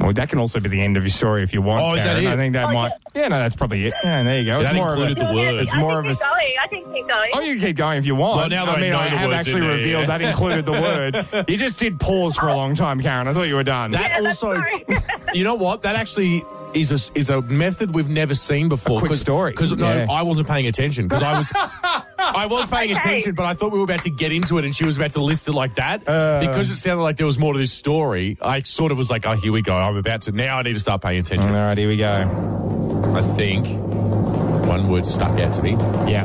Well, 0.00 0.10
that 0.14 0.30
can 0.30 0.38
also 0.38 0.58
be 0.58 0.70
the 0.70 0.80
end 0.80 0.96
of 0.96 1.02
your 1.02 1.10
story 1.10 1.42
if 1.42 1.52
you 1.52 1.60
want. 1.60 1.82
Oh, 1.82 1.92
is 1.94 2.04
that 2.04 2.16
Karen. 2.16 2.24
it? 2.24 2.32
I 2.32 2.36
think 2.36 2.52
that 2.54 2.64
Oh, 2.70 2.72
might. 2.72 2.92
Yeah, 3.14 3.28
no, 3.28 3.38
that's 3.38 3.54
probably 3.56 3.84
it. 3.86 3.92
Yeah, 4.02 4.22
there 4.22 4.38
you 4.38 4.46
go. 4.46 4.60
It's 4.60 4.68
That 4.70 4.74
more 4.74 4.94
of 4.94 4.98
included 4.98 5.18
a, 5.22 5.26
the 5.26 5.34
word. 5.34 5.54
It's 5.56 5.72
I 5.74 5.78
more 5.80 6.02
think 6.02 6.06
of 6.06 6.10
a. 6.12 6.14
keep 6.14 6.22
going. 6.22 6.52
I 6.62 6.66
think 6.68 6.92
keep 6.94 7.08
going. 7.08 7.30
Oh, 7.34 7.40
you 7.40 7.52
can 7.58 7.60
keep 7.66 7.76
going 7.76 7.98
if 7.98 8.06
you 8.06 8.14
want. 8.14 8.36
Well, 8.38 8.48
now 8.48 8.64
that 8.64 8.76
I 8.76 8.78
I 8.78 8.80
mean, 8.80 8.90
know 8.92 8.98
I 9.00 9.10
the 9.10 9.16
have 9.18 9.28
words 9.28 9.48
in 9.48 9.52
actually 9.54 9.66
there, 9.66 9.76
revealed 9.76 10.00
yeah. 10.08 10.18
that 10.18 10.22
included 10.22 10.64
the 10.64 10.72
word. 10.72 11.44
You 11.50 11.58
just 11.58 11.78
did 11.78 12.00
pause 12.00 12.36
for 12.38 12.48
a 12.48 12.56
long 12.56 12.74
time, 12.74 13.02
Karen. 13.02 13.28
I 13.28 13.34
thought 13.34 13.48
you 13.48 13.54
were 13.54 13.64
done. 13.64 13.90
That 13.90 14.00
Yeah, 14.12 14.20
that's 14.22 14.42
also, 14.42 14.54
sorry. 14.54 14.86
you 15.34 15.44
know 15.44 15.56
what? 15.56 15.82
That 15.82 15.94
actually 15.96 16.42
is 16.76 16.92
a, 16.92 17.18
is 17.18 17.30
a 17.30 17.40
method 17.42 17.94
we've 17.94 18.08
never 18.08 18.34
seen 18.34 18.68
before. 18.68 18.98
A 18.98 19.06
quick 19.06 19.16
story. 19.16 19.50
Because 19.52 19.72
no, 19.72 19.92
Yeah. 19.92 20.06
I 20.10 20.22
wasn't 20.22 20.46
paying 20.48 20.66
attention 20.66 21.08
because 21.08 21.22
I 21.22 21.38
was. 21.38 21.52
I 22.18 22.46
was 22.46 22.66
paying 22.66 22.90
Okay. 22.90 22.98
attention, 22.98 23.34
but 23.34 23.44
I 23.46 23.54
thought 23.54 23.70
we 23.72 23.78
were 23.78 23.84
about 23.84 24.02
to 24.02 24.10
get 24.10 24.32
into 24.32 24.58
it, 24.58 24.64
and 24.64 24.74
she 24.74 24.84
was 24.84 24.96
about 24.96 25.12
to 25.12 25.22
list 25.22 25.46
it 25.48 25.52
like 25.52 25.76
that. 25.76 26.06
Uh. 26.08 26.40
because 26.40 26.70
it 26.70 26.76
sounded 26.76 27.02
like 27.02 27.16
there 27.16 27.26
was 27.26 27.38
more 27.38 27.52
to 27.52 27.58
this 27.58 27.72
story, 27.72 28.36
I 28.42 28.62
sort 28.62 28.90
of 28.92 28.98
was 28.98 29.10
like, 29.10 29.24
"Oh, 29.26 29.34
here 29.36 29.52
we 29.52 29.62
go. 29.62 29.76
I'm 29.76 29.96
about 29.96 30.22
to 30.22 30.32
now. 30.32 30.58
I 30.58 30.62
need 30.62 30.74
to 30.74 30.80
start 30.80 31.02
paying 31.02 31.18
attention." 31.20 31.48
All 31.50 31.54
right, 31.56 31.78
here 31.78 31.88
we 31.88 31.96
go. 31.96 33.12
I 33.14 33.22
think 33.36 33.66
one 33.68 34.88
word 34.88 35.06
stuck 35.06 35.38
out 35.38 35.52
to 35.54 35.62
me 35.62 35.72
Yeah. 36.10 36.24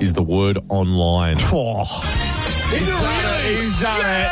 is 0.00 0.12
the 0.14 0.22
word 0.22 0.58
online. 0.68 1.36
Oh. 1.40 1.84
He's 2.70 2.86
done 2.86 3.24
it. 3.44 3.60
He's 3.60 3.80
done 3.80 4.00
it. 4.00 4.29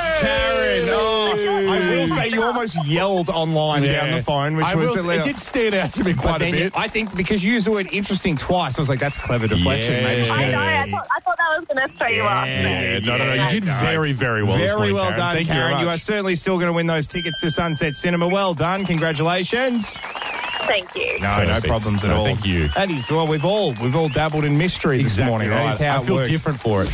Karen. 2.08 2.20
I 2.20 2.25
will 2.25 2.31
say 2.31 2.34
you 2.37 2.43
almost 2.43 2.87
yelled 2.87 3.28
online 3.31 3.82
down 3.82 4.10
the 4.12 4.22
phone, 4.22 4.56
which 4.56 4.66
I 4.66 4.75
was 4.75 4.94
will, 4.94 5.10
it 5.10 5.25
did 5.25 5.37
stand 5.37 5.75
out 5.75 5.90
to 5.90 6.05
me 6.05 6.14
quite 6.14 6.37
a 6.37 6.38
then 6.40 6.55
you- 6.55 6.60
bit. 6.64 6.72
I 6.76 6.88
think 6.88 7.14
because 7.16 7.44
you 7.44 7.52
used 7.52 7.66
the 7.66 7.70
word 7.70 7.88
interesting 7.93 8.37
twice, 8.37 8.78
I 8.78 8.82
was 8.82 8.88
like, 8.88 9.00
that's 9.00 9.16
clever 9.16 9.46
deflection. 9.46 9.94
Yeah. 9.94 10.05
Maybe 10.05 10.31
I 10.31 10.50
know. 10.50 10.58
I 10.60 10.90
thought, 10.90 11.06
I 11.16 11.20
thought 11.20 11.37
that 11.38 11.58
was 11.58 11.64
going 11.66 11.88
to 11.88 11.94
throw 11.96 12.08
you 12.08 12.22
off. 12.22 12.46
Yeah, 12.46 12.99
no, 13.00 13.16
no, 13.19 13.34
no. 13.34 13.43
You 13.44 13.49
did 13.49 13.64
no. 13.64 13.78
very, 13.81 14.12
very 14.12 14.43
well. 14.43 14.56
this 14.58 14.69
Very 14.70 14.76
morning, 14.93 14.94
well 14.94 15.05
Karen. 15.06 15.19
done, 15.19 15.34
Thank 15.37 15.49
Karen. 15.49 15.78
You, 15.78 15.84
You, 15.84 15.90
are 15.90 15.96
certainly 15.99 16.34
still 16.34 16.56
going 16.56 16.66
to 16.69 16.72
win 16.72 16.87
those 16.87 17.06
tickets 17.06 17.40
to 17.40 17.50
Sunset 17.50 17.94
Cinema. 17.96 18.28
Well 18.28 18.55
done. 18.55 18.84
Congratulations. 18.87 19.96
Thank 19.96 20.94
you. 20.94 21.19
No, 21.20 21.44
no 21.44 21.60
problems 21.60 22.05
at 22.05 22.10
No, 22.10 22.19
all. 22.19 22.25
thank 22.25 22.44
you. 22.44 22.69
That 22.69 22.90
is 22.90 23.10
well, 23.10 23.26
we've 23.26 23.44
all 23.44 23.72
we've 23.75 23.96
all 23.96 24.08
dabbled 24.10 24.44
in 24.44 24.58
mystery 24.58 25.02
this 25.02 25.19
morning. 25.19 25.49
That 25.49 25.64
right. 25.64 25.70
is 25.75 25.78
how 25.78 25.96
I 25.99 26.00
it 26.02 26.05
feel 26.06 26.14
works. 26.16 26.28
different 26.31 26.60
for 26.60 26.82
it. 26.82 26.90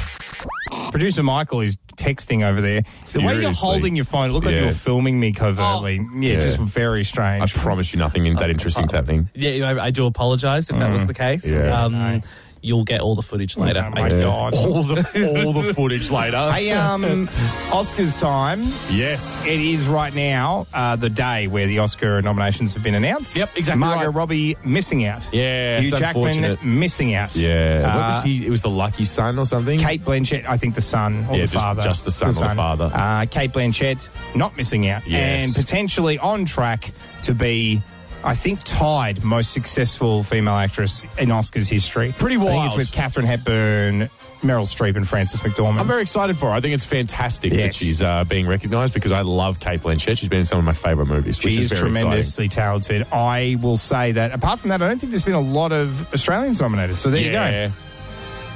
Producer 0.94 1.24
Michael 1.24 1.60
is 1.60 1.76
texting 1.96 2.48
over 2.48 2.60
there. 2.60 2.82
The 3.12 3.18
way 3.18 3.24
you're 3.24 3.40
Furiously. 3.40 3.54
holding 3.68 3.96
your 3.96 4.04
phone, 4.04 4.30
it 4.30 4.32
looked 4.32 4.46
like 4.46 4.54
you 4.54 4.60
Yeah. 4.60 4.66
were 4.66 4.72
filming 4.72 5.18
me 5.18 5.32
covertly. 5.32 5.98
Oh. 6.00 6.18
yeah, 6.20 6.34
Yeah. 6.34 6.40
just 6.40 6.58
very 6.60 7.02
strange. 7.02 7.42
I 7.42 7.46
promise 7.58 7.92
you 7.92 7.98
nothing 7.98 8.26
in 8.26 8.36
that 8.36 8.44
uh, 8.44 8.52
interesting's 8.52 8.92
happening. 8.92 9.28
Uh, 9.34 9.40
yeah, 9.40 9.70
I, 9.70 9.86
I 9.86 9.90
do 9.90 10.06
apologise 10.06 10.70
if 10.70 10.78
that 10.78 10.92
was 10.92 11.02
mm. 11.02 11.06
the 11.08 11.14
case. 11.14 11.50
Yeah. 11.50 11.82
Um, 11.84 12.22
You'll 12.64 12.84
get 12.84 13.00
all 13.02 13.14
the 13.14 13.22
footage 13.22 13.56
later. 13.58 13.84
Oh 13.86 13.90
my 13.90 14.08
God. 14.08 14.54
All 14.64 14.82
the 14.82 15.42
all 15.44 15.52
the 15.52 15.74
footage 15.74 16.10
later. 16.10 16.50
Hey, 16.54 16.70
um, 16.72 17.28
Oscars 17.70 18.18
time. 18.18 18.62
yes. 18.90 19.46
It 19.46 19.60
is 19.60 19.86
right 19.86 20.14
now 20.14 20.66
uh, 20.72 20.96
the 20.96 21.10
day 21.10 21.46
where 21.46 21.66
the 21.66 21.80
Oscar 21.80 22.22
nominations 22.22 22.72
have 22.74 22.82
been 22.82 22.94
announced. 22.94 23.36
Yep, 23.36 23.56
exactly 23.56 23.80
Margot 23.80 24.06
right. 24.06 24.14
Robbie 24.14 24.56
missing 24.64 25.04
out. 25.04 25.28
Yeah, 25.32 25.80
Hugh 25.80 25.88
it's 25.88 25.98
Jackman 25.98 26.26
unfortunate. 26.28 26.64
missing 26.64 27.14
out. 27.14 27.36
Yeah. 27.36 27.82
what 27.82 27.90
Uh, 28.02 28.08
was 28.16 28.22
he? 28.24 28.46
It 28.46 28.50
was 28.50 28.62
the 28.62 28.70
lucky 28.70 29.04
son 29.04 29.38
or 29.38 29.44
something. 29.46 29.78
Cate 29.78 30.02
Blanchett, 30.04 30.46
I 30.46 30.56
think 30.56 30.74
the 30.74 30.80
son 30.80 31.26
or 31.28 31.36
Yeah, 31.36 31.42
the 31.42 31.52
just- 31.52 31.64
father. 31.64 31.82
just 31.82 32.04
the 32.06 32.10
son 32.10 32.30
or 32.30 32.32
the 32.32 32.54
father. 32.54 32.90
Uh, 32.94 33.26
Cate 33.26 33.52
Blanchett 33.52 34.08
not 34.34 34.56
missing 34.56 34.88
out 34.88 35.06
Yes. 35.06 35.44
and 35.44 35.54
potentially 35.54 36.18
on 36.18 36.44
track 36.46 36.92
to 37.24 37.34
be, 37.34 37.82
I 38.24 38.34
think, 38.34 38.60
tied 38.64 39.22
most 39.22 39.52
successful 39.52 40.22
female 40.22 40.54
actress 40.54 41.04
in 41.18 41.28
Oscars 41.28 41.68
history. 41.70 42.14
Pretty 42.18 42.36
I 42.36 42.40
think 42.40 42.66
it's 42.66 42.76
with 42.76 42.90
Katharine 42.92 43.26
Hepburn, 43.26 44.08
Meryl 44.42 44.64
Streep, 44.64 44.96
and 44.96 45.06
Frances 45.08 45.40
McDormand. 45.42 45.78
I'm 45.80 45.86
very 45.86 46.02
excited 46.02 46.36
for 46.38 46.46
her. 46.46 46.52
I 46.52 46.60
think 46.60 46.74
it's 46.74 46.84
fantastic 46.84 47.52
Yes. 47.52 47.60
that 47.78 47.84
she's 47.84 48.02
uh, 48.02 48.24
being 48.24 48.46
recognised 48.46 48.94
because 48.94 49.12
I 49.12 49.20
love 49.20 49.60
Cate 49.60 49.82
Blanchett. 49.82 50.18
She's 50.18 50.28
been 50.28 50.40
in 50.40 50.44
some 50.46 50.58
of 50.58 50.64
my 50.64 50.72
favourite 50.72 51.08
movies, 51.08 51.38
She 51.38 51.50
is, 51.50 51.56
is 51.56 51.72
very 51.72 51.88
exciting. 51.90 51.94
tremendously 52.02 52.48
talented. 52.48 53.06
I 53.12 53.56
will 53.60 53.76
say 53.76 54.12
that. 54.12 54.32
Apart 54.32 54.60
from 54.60 54.70
that, 54.70 54.80
I 54.82 54.88
don't 54.88 54.98
think 54.98 55.10
there's 55.10 55.22
been 55.22 55.34
a 55.34 55.40
lot 55.40 55.72
of 55.72 56.12
Australians 56.14 56.60
nominated. 56.60 56.98
So 56.98 57.10
there 57.10 57.20
Yeah. 57.20 57.62
you 57.64 57.68
go. 57.68 57.74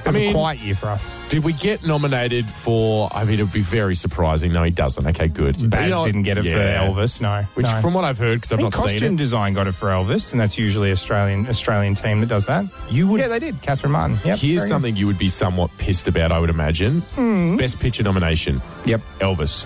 I 0.09 0.13
Bit 0.13 0.19
a 0.19 0.25
mean- 0.27 0.33
quiet 0.35 0.59
year 0.61 0.75
for 0.75 0.89
us. 0.89 1.15
Did 1.29 1.45
we 1.45 1.53
get 1.53 1.85
nominated 1.87 2.47
for? 2.47 3.09
I 3.13 3.25
mean, 3.25 3.39
it 3.39 3.43
would 3.43 3.53
be 3.53 3.61
very 3.61 3.95
surprising. 3.95 4.53
No, 4.53 4.63
he 4.63 4.71
doesn't. 4.71 5.07
Okay, 5.07 5.29
good. 5.29 5.57
But 5.61 5.71
Baz 5.71 5.85
you 5.85 5.91
know 5.91 6.05
didn't 6.07 6.23
get 6.23 6.39
it 6.39 6.45
Yeah. 6.47 6.55
for 6.89 6.93
Elvis. 7.01 7.21
No, 7.21 7.43
Which, 7.55 7.67
no. 7.67 7.81
from 7.81 7.95
what 7.95 8.05
I've 8.05 8.19
heard, 8.19 8.37
because 8.41 8.53
I've 8.53 8.59
I 8.61 8.63
not 8.63 8.73
think 8.75 8.89
seen 8.89 8.95
costume 8.99 9.15
it, 9.15 9.19
design 9.19 9.53
got 9.55 9.67
it 9.67 9.73
for 9.73 9.89
Elvis, 9.89 10.33
and 10.33 10.41
that's 10.41 10.57
usually 10.59 10.91
Australian 10.91 11.47
Australian 11.49 11.95
team 11.95 12.21
that 12.21 12.27
does 12.29 12.47
that. 12.47 12.65
you 12.91 13.07
would. 13.09 13.21
Yeah, 13.21 13.29
they 13.29 13.39
did. 13.39 13.61
Catherine 13.63 13.93
Martin. 13.93 14.19
Yep, 14.25 14.39
Here's 14.39 14.41
very 14.41 14.55
good. 14.57 14.69
something 14.69 14.97
you 14.97 15.07
would 15.07 15.19
be 15.19 15.29
somewhat 15.29 15.71
pissed 15.79 16.09
about, 16.09 16.33
I 16.33 16.39
would 16.39 16.51
imagine. 16.51 17.01
Hmm. 17.15 17.57
Best 17.57 17.79
Picture 17.81 18.03
nomination, 18.03 18.61
Yep, 18.87 19.01
Elvis. 19.21 19.65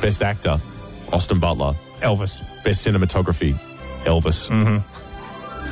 Best 0.00 0.22
Actor, 0.22 0.58
Austin 1.12 1.40
Butler. 1.40 1.74
Elvis. 2.00 2.42
Best 2.64 2.86
Cinematography, 2.86 3.58
Elvis. 4.04 4.48
Mm-hmm. 4.48 4.78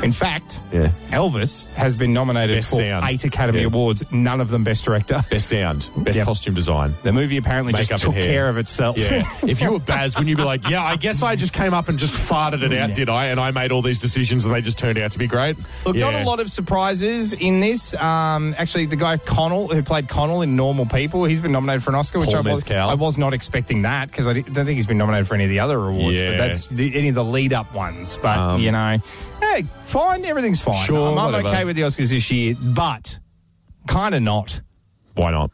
In 0.02 0.12
fact, 0.12 0.62
Yeah. 0.72 0.90
Elvis 1.10 1.66
has 1.74 1.96
been 1.96 2.12
nominated 2.12 2.56
Best 2.58 2.70
for 2.70 2.76
sound. 2.76 3.04
eight 3.08 3.24
Academy 3.24 3.60
Yeah. 3.60 3.66
Awards, 3.66 4.04
none 4.12 4.40
of 4.40 4.48
them 4.48 4.62
Best 4.62 4.84
Director. 4.84 5.24
Best 5.30 5.48
Sound, 5.48 5.88
Best 5.96 6.18
Yep. 6.18 6.26
Costume 6.26 6.54
Design. 6.54 6.94
The 7.02 7.12
movie 7.12 7.36
apparently 7.36 7.72
Makeup 7.72 7.88
just 7.88 8.04
took 8.04 8.14
care 8.14 8.48
of 8.48 8.58
itself. 8.58 8.96
Yeah. 8.96 9.24
if 9.46 9.60
you 9.60 9.72
were 9.72 9.80
Baz, 9.80 10.14
wouldn't 10.14 10.28
you 10.30 10.36
be 10.36 10.44
like, 10.44 10.68
yeah, 10.68 10.84
I 10.84 10.96
guess 10.96 11.22
I 11.22 11.34
just 11.36 11.52
came 11.52 11.74
up 11.74 11.88
and 11.88 11.98
just 11.98 12.12
farted 12.12 12.62
it 12.62 12.72
out, 12.72 12.94
did 12.94 13.08
I? 13.08 13.26
And 13.26 13.40
I 13.40 13.50
made 13.50 13.72
all 13.72 13.82
these 13.82 13.98
decisions 14.00 14.44
and 14.44 14.54
they 14.54 14.60
just 14.60 14.78
turned 14.78 14.98
out 14.98 15.10
to 15.12 15.18
be 15.18 15.26
great. 15.26 15.56
Look, 15.84 15.96
not 15.96 16.14
a 16.14 16.22
lot 16.24 16.38
of 16.40 16.50
surprises 16.50 17.32
in 17.32 17.60
this. 17.60 17.94
Um, 17.96 18.54
actually, 18.56 18.86
the 18.86 18.96
guy 18.96 19.16
Connell, 19.16 19.68
who 19.68 19.82
played 19.82 20.08
Connell 20.08 20.42
in 20.42 20.54
Normal 20.54 20.86
People, 20.86 21.24
he's 21.24 21.40
been 21.40 21.52
nominated 21.52 21.82
for 21.82 21.90
an 21.90 21.96
Oscar, 21.96 22.20
which 22.20 22.34
I 22.34 22.40
was, 22.40 22.70
I 22.70 22.94
was 22.94 23.18
not 23.18 23.32
expecting 23.34 23.82
that 23.82 24.10
because 24.10 24.28
I 24.28 24.34
don't 24.34 24.44
think 24.54 24.68
he's 24.76 24.86
been 24.86 24.98
nominated 24.98 25.26
for 25.26 25.34
any 25.34 25.44
of 25.44 25.50
the 25.50 25.58
other 25.60 25.78
awards. 25.84 26.18
Yeah. 26.20 26.30
But 26.32 26.36
that's 26.38 26.66
the, 26.68 26.96
any 26.96 27.08
of 27.08 27.14
the 27.16 27.24
lead 27.24 27.52
up 27.52 27.74
ones. 27.74 28.16
But, 28.22 28.38
Um, 28.38 28.60
you 28.60 28.70
know, 28.70 28.98
hey, 29.40 29.64
fine, 29.84 30.24
everything's 30.24 30.60
fine. 30.60 30.84
Sure, 30.84 31.12
I'm, 31.12 31.18
I'm 31.18 31.32
whatever. 31.32 31.48
okay 31.48 31.64
with 31.64 31.76
the 31.76 31.82
Oscars 31.82 32.10
this 32.10 32.30
year, 32.30 32.54
but 32.60 33.18
kind 33.86 34.14
of 34.14 34.22
not. 34.22 34.60
Why 35.14 35.30
not? 35.30 35.50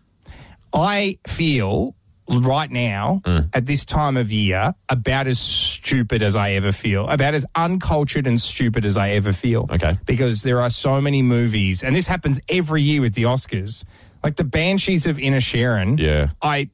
I 0.72 1.18
feel 1.26 1.94
right 2.28 2.70
now 2.70 3.20
Mm. 3.26 3.50
at 3.54 3.66
this 3.66 3.84
time 3.84 4.16
of 4.16 4.32
year 4.32 4.72
about 4.88 5.26
as 5.26 5.38
stupid 5.38 6.22
as 6.22 6.34
I 6.34 6.52
ever 6.52 6.72
feel, 6.72 7.06
about 7.08 7.34
as 7.34 7.44
uncultured 7.54 8.26
and 8.26 8.40
stupid 8.40 8.84
as 8.86 8.96
I 8.96 9.10
ever 9.10 9.32
feel. 9.32 9.68
Okay. 9.70 9.98
Because 10.06 10.42
there 10.42 10.60
are 10.60 10.70
so 10.70 11.00
many 11.00 11.20
movies, 11.22 11.82
and 11.84 11.94
this 11.94 12.06
happens 12.06 12.40
every 12.48 12.82
year 12.82 13.00
with 13.02 13.14
the 13.14 13.24
Oscars, 13.24 13.84
like 14.22 14.36
the 14.36 14.44
Banshees 14.44 15.06
of 15.06 15.18
Inisherin. 15.18 15.98
Yeah. 16.00 16.30
I. 16.40 16.70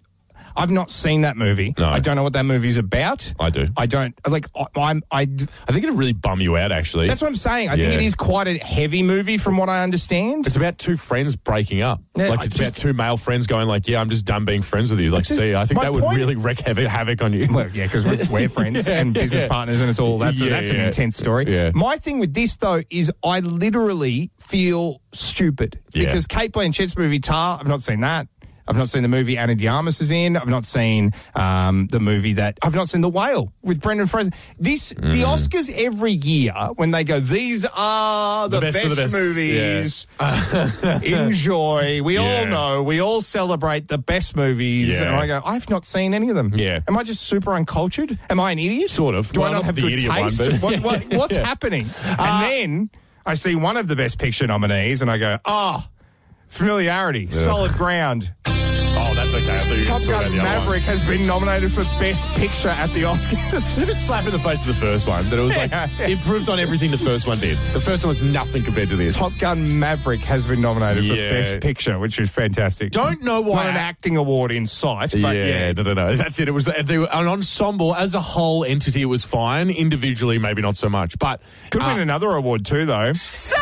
I've 0.56 0.70
not 0.70 0.90
seen 0.90 1.22
that 1.22 1.36
movie. 1.36 1.74
No. 1.78 1.88
I 1.88 2.00
don't 2.00 2.16
know 2.16 2.22
what 2.22 2.32
that 2.34 2.44
movie's 2.44 2.76
about. 2.76 3.32
I 3.38 3.50
do. 3.50 3.66
I 3.76 3.86
don't 3.86 4.14
like. 4.28 4.46
I, 4.54 4.66
I'm. 4.76 5.02
I. 5.10 5.22
I 5.22 5.26
think 5.72 5.84
it'd 5.84 5.94
really 5.96 6.12
bum 6.12 6.40
you 6.40 6.56
out, 6.56 6.72
actually. 6.72 7.08
That's 7.08 7.22
what 7.22 7.28
I'm 7.28 7.36
saying. 7.36 7.68
I 7.68 7.76
think 7.76 7.94
it 7.94 8.02
is 8.02 8.14
quite 8.14 8.48
a 8.48 8.58
heavy 8.58 9.02
movie, 9.02 9.38
from 9.38 9.56
what 9.56 9.68
I 9.68 9.82
understand. 9.82 10.46
It's 10.46 10.56
about 10.56 10.78
two 10.78 10.96
friends 10.96 11.36
breaking 11.36 11.82
up. 11.82 12.02
Yeah, 12.16 12.28
like 12.28 12.44
it's 12.44 12.54
just- 12.54 12.70
about 12.78 12.80
two 12.82 12.92
male 12.92 13.16
friends 13.16 13.46
going 13.46 13.68
like, 13.68 13.86
"Yeah, 13.88 14.00
I'm 14.00 14.10
just 14.10 14.24
done 14.24 14.44
being 14.44 14.62
friends 14.62 14.90
with 14.90 15.00
you." 15.00 15.10
Like, 15.10 15.24
just- 15.24 15.40
see, 15.40 15.54
I 15.54 15.64
think 15.64 15.80
that 15.80 15.92
would 15.92 16.02
point- 16.04 16.16
really 16.18 16.36
wreak 16.36 16.60
havoc, 16.60 16.86
havoc 16.88 17.22
on 17.22 17.32
you. 17.32 17.48
Well, 17.50 17.68
yeah, 17.70 17.86
because 17.86 18.04
we're, 18.04 18.32
we're 18.32 18.48
friends 18.50 18.86
Yeah, 18.88 19.00
and 19.00 19.14
business 19.14 19.42
yeah. 19.42 19.48
partners, 19.48 19.80
and 19.80 19.88
it's 19.88 19.98
all 19.98 20.18
that's 20.18 20.40
Yeah, 20.40 20.50
that's 20.50 20.70
an 20.70 20.80
intense 20.80 21.16
story. 21.16 21.44
Yeah. 21.48 21.70
My 21.74 21.96
thing 21.96 22.18
with 22.18 22.34
this 22.34 22.56
though 22.56 22.82
is 22.90 23.12
I 23.24 23.40
literally 23.40 24.30
feel 24.38 25.00
stupid 25.12 25.78
Yeah. 25.94 26.06
because 26.06 26.26
Cate 26.26 26.52
Blanchett's 26.52 26.96
movie 26.96 27.20
Tar. 27.20 27.58
I've 27.60 27.66
not 27.66 27.82
seen 27.82 28.00
that. 28.00 28.28
I've 28.70 28.76
not 28.76 28.88
seen 28.88 29.02
the 29.02 29.08
movie 29.08 29.36
Ana 29.36 29.56
de 29.56 29.66
Armas 29.66 30.00
is 30.00 30.10
in. 30.12 30.36
I've 30.36 30.48
not 30.48 30.64
seen 30.64 31.10
um, 31.34 31.88
the 31.88 31.98
movie 31.98 32.34
that 32.34 32.56
I've 32.62 32.74
not 32.74 32.88
seen 32.88 33.00
The 33.00 33.08
Whale 33.08 33.52
with 33.62 33.80
Brendan 33.80 34.06
Fraser. 34.06 34.30
This 34.58 34.92
Mm. 34.92 35.12
the 35.12 35.22
Oscars 35.22 35.70
every 35.76 36.12
year 36.12 36.52
when 36.76 36.90
they 36.92 37.02
go, 37.04 37.18
these 37.20 37.66
are 37.76 38.48
the, 38.48 38.60
best 38.60 38.84
of 38.84 38.90
the 38.96 39.02
best. 39.02 39.14
movies. 39.14 40.06
Enjoy. 41.02 42.02
We 42.02 42.16
all 42.16 42.46
know. 42.46 42.82
We 42.82 43.00
all 43.00 43.20
celebrate 43.22 43.88
the 43.88 43.98
best 43.98 44.36
movies. 44.36 44.88
Yeah. 44.90 45.08
And 45.08 45.16
I 45.16 45.26
go, 45.26 45.42
I've 45.44 45.68
not 45.70 45.84
seen 45.84 46.14
any 46.14 46.28
of 46.28 46.36
them. 46.36 46.52
Yeah. 46.54 46.80
Am 46.88 46.96
I 46.96 47.02
just 47.02 47.22
super 47.24 47.52
uncultured? 47.54 48.18
Am 48.28 48.38
I 48.40 48.52
an 48.52 48.58
idiot? 48.58 48.90
Sort 48.90 49.14
of. 49.14 49.32
Do 49.32 49.40
Well, 49.40 49.50
I 49.50 49.52
not 49.52 49.64
have 49.64 49.74
the 49.76 49.82
good 49.82 49.92
idiot 49.94 50.08
one, 50.10 50.22
taste? 50.30 50.38
but- 50.50 50.60
what, 50.62 50.80
what, 50.80 51.04
what's 51.14 51.36
Yeah. 51.36 51.46
happening? 51.46 51.86
and 52.04 52.42
then 52.44 52.90
I 53.26 53.34
see 53.34 53.54
one 53.54 53.76
of 53.76 53.88
the 53.88 53.96
best 53.96 54.18
picture 54.18 54.46
nominees, 54.46 55.02
and 55.02 55.10
I 55.10 55.18
go, 55.18 55.38
oh, 55.44 55.84
familiarity, 56.50 57.30
solid 57.30 57.72
ground. 57.72 58.32
Oh, 59.02 59.14
that's 59.14 59.32
okay. 59.32 59.54
I 59.56 59.58
thought 59.60 59.68
you 59.72 59.78
were 59.78 59.84
Top 59.86 60.02
talking 60.02 60.10
about 60.10 60.22
Gun 60.24 60.32
the 60.32 60.38
other 60.40 60.48
one. 60.50 60.58
Maverick 60.66 60.82
has 60.82 61.02
been 61.02 61.26
nominated 61.26 61.72
for 61.72 61.84
best 61.98 62.26
picture 62.34 62.68
at 62.68 62.92
the 62.92 63.02
Oscars. 63.02 63.78
It 63.78 63.86
was 63.86 63.96
a 63.96 63.98
slap 63.98 64.26
in 64.26 64.32
the 64.32 64.38
face 64.38 64.60
of 64.60 64.66
the 64.66 64.74
first 64.74 65.08
one. 65.08 65.30
That 65.30 65.38
it 65.38 65.42
was 65.42 65.56
like 65.56 65.70
Yeah, 65.70 65.88
yeah. 65.98 66.06
improved 66.08 66.50
on 66.50 66.58
everything 66.60 66.90
the 66.90 66.98
first 66.98 67.26
one 67.26 67.40
did. 67.40 67.56
The 67.72 67.80
first 67.80 68.04
one 68.04 68.08
was 68.08 68.20
nothing 68.20 68.62
compared 68.62 68.90
to 68.90 68.96
this. 68.96 69.16
Top 69.16 69.32
Gun 69.38 69.78
Maverick 69.78 70.20
has 70.20 70.46
been 70.46 70.60
nominated 70.60 71.08
for 71.08 71.14
best 71.16 71.60
picture, 71.62 71.98
which 71.98 72.18
is 72.18 72.28
fantastic. 72.28 72.90
Don't 72.90 73.22
know 73.22 73.40
why- 73.40 73.62
Not 73.64 73.70
an 73.70 73.76
acting 73.76 74.18
award 74.18 74.52
in 74.52 74.66
sight, 74.66 75.12
but 75.12 75.18
yeah, 75.34 75.44
yeah. 75.46 75.72
no, 75.72 75.82
no, 75.82 75.94
no. 75.94 76.16
That's 76.16 76.38
it. 76.38 76.48
It 76.48 76.52
was 76.52 76.68
they 76.84 76.98
were 76.98 77.08
an 77.10 77.26
ensemble 77.26 77.94
as 77.94 78.14
a 78.14 78.20
whole 78.20 78.64
entity. 78.66 79.00
It 79.00 79.06
was 79.06 79.24
fine. 79.24 79.70
Individually, 79.70 80.38
maybe 80.38 80.60
not 80.60 80.76
so 80.76 80.90
much. 80.90 81.18
But 81.18 81.40
Could 81.70 81.82
uh, 81.82 81.86
win 81.86 82.00
another 82.00 82.28
award 82.28 82.66
too, 82.66 82.84
though. 82.84 83.12
this 83.14 83.54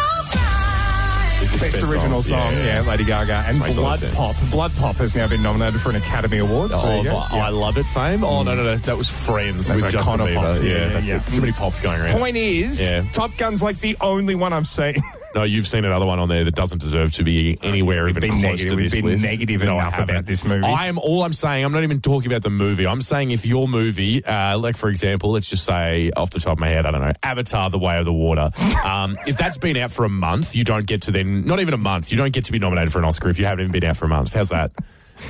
is 1.42 1.60
Best 1.60 1.82
original 1.92 2.22
song, 2.22 2.54
yeah. 2.54 2.80
Lady 2.82 3.04
Gaga. 3.04 3.44
And 3.46 3.58
Blood. 3.74 4.00
Pop. 4.14 4.36
Blood 4.50 4.72
Pop 4.76 4.96
has 4.96 5.14
now 5.14 5.26
been 5.28 5.42
nominated 5.42 5.80
for 5.80 5.90
an 5.90 5.96
Academy 5.96 6.38
Award. 6.38 6.70
So 6.70 6.76
Oh, 6.82 7.02
but 7.02 7.10
I 7.32 7.48
love 7.50 7.76
it. 7.78 7.84
Fame. 7.86 8.24
Oh 8.24 8.42
no, 8.42 8.54
no, 8.54 8.62
no. 8.62 8.76
That 8.76 8.96
was 8.96 9.08
Friends 9.08 9.68
That's 9.68 9.82
with 9.82 9.92
Justin 9.92 10.20
Bieber. 10.20 10.34
Pop. 10.34 10.62
Yeah, 10.62 10.70
Yeah, 10.70 10.88
that's 10.88 11.06
yeah. 11.06 11.16
it. 11.16 11.26
Too 11.26 11.40
many 11.40 11.52
pops 11.52 11.80
going 11.80 12.00
around. 12.00 12.18
Point 12.18 12.36
is, 12.36 12.80
Yeah. 12.80 13.04
Top 13.12 13.36
Gun's 13.36 13.62
like 13.62 13.80
the 13.80 13.96
only 14.00 14.34
one 14.34 14.52
I've 14.52 14.68
seen. 14.68 15.02
No, 15.34 15.42
you've 15.42 15.66
seen 15.66 15.84
another 15.84 16.06
one 16.06 16.18
on 16.18 16.28
there 16.28 16.44
that 16.44 16.54
doesn't 16.54 16.80
deserve 16.80 17.12
to 17.14 17.24
be 17.24 17.58
anywhere 17.62 18.08
even 18.08 18.20
been 18.20 18.30
close 18.30 18.42
negative. 18.42 18.68
to 18.70 18.76
We've 18.76 18.84
this 18.90 18.94
been 19.00 19.04
list. 19.10 19.24
negative 19.24 19.62
no, 19.62 19.74
enough 19.78 19.98
about 19.98 20.26
this 20.26 20.44
movie. 20.44 20.64
I 20.66 20.86
am 20.86 20.98
all 20.98 21.22
I'm 21.22 21.32
saying. 21.32 21.64
I'm 21.64 21.72
not 21.72 21.82
even 21.82 22.00
talking 22.00 22.30
about 22.30 22.42
the 22.42 22.50
movie. 22.50 22.86
I'm 22.86 23.02
saying 23.02 23.30
if 23.30 23.44
your 23.46 23.68
movie, 23.68 24.24
uh, 24.24 24.56
like 24.58 24.76
for 24.76 24.88
example, 24.88 25.30
let's 25.32 25.48
just 25.50 25.64
say 25.64 26.10
off 26.16 26.30
the 26.30 26.40
top 26.40 26.52
of 26.54 26.58
my 26.58 26.68
head, 26.68 26.86
I 26.86 26.90
don't 26.90 27.00
know, 27.02 27.12
Avatar: 27.22 27.68
The 27.70 27.78
Way 27.78 27.98
of 27.98 28.04
the 28.04 28.12
Water. 28.12 28.50
Um, 28.88 29.18
if 29.26 29.36
that's 29.36 29.58
been 29.58 29.76
out 29.76 29.90
for 29.90 30.04
a 30.04 30.08
month, 30.08 30.54
you 30.56 30.64
don't 30.64 30.86
get 30.86 31.02
to 31.02 31.10
then 31.10 31.44
not 31.44 31.60
even 31.60 31.74
a 31.74 31.78
month. 31.78 32.10
You 32.10 32.16
don't 32.16 32.32
get 32.32 32.44
to 32.44 32.52
be 32.52 32.58
nominated 32.58 32.92
for 32.92 33.00
an 33.00 33.04
Oscar 33.04 33.28
if 33.28 33.38
you 33.38 33.44
haven't 33.44 33.60
even 33.60 33.72
been 33.72 33.84
out 33.84 33.96
for 33.96 34.06
a 34.06 34.08
month. 34.08 34.32
How's 34.32 34.48
that? 34.50 34.70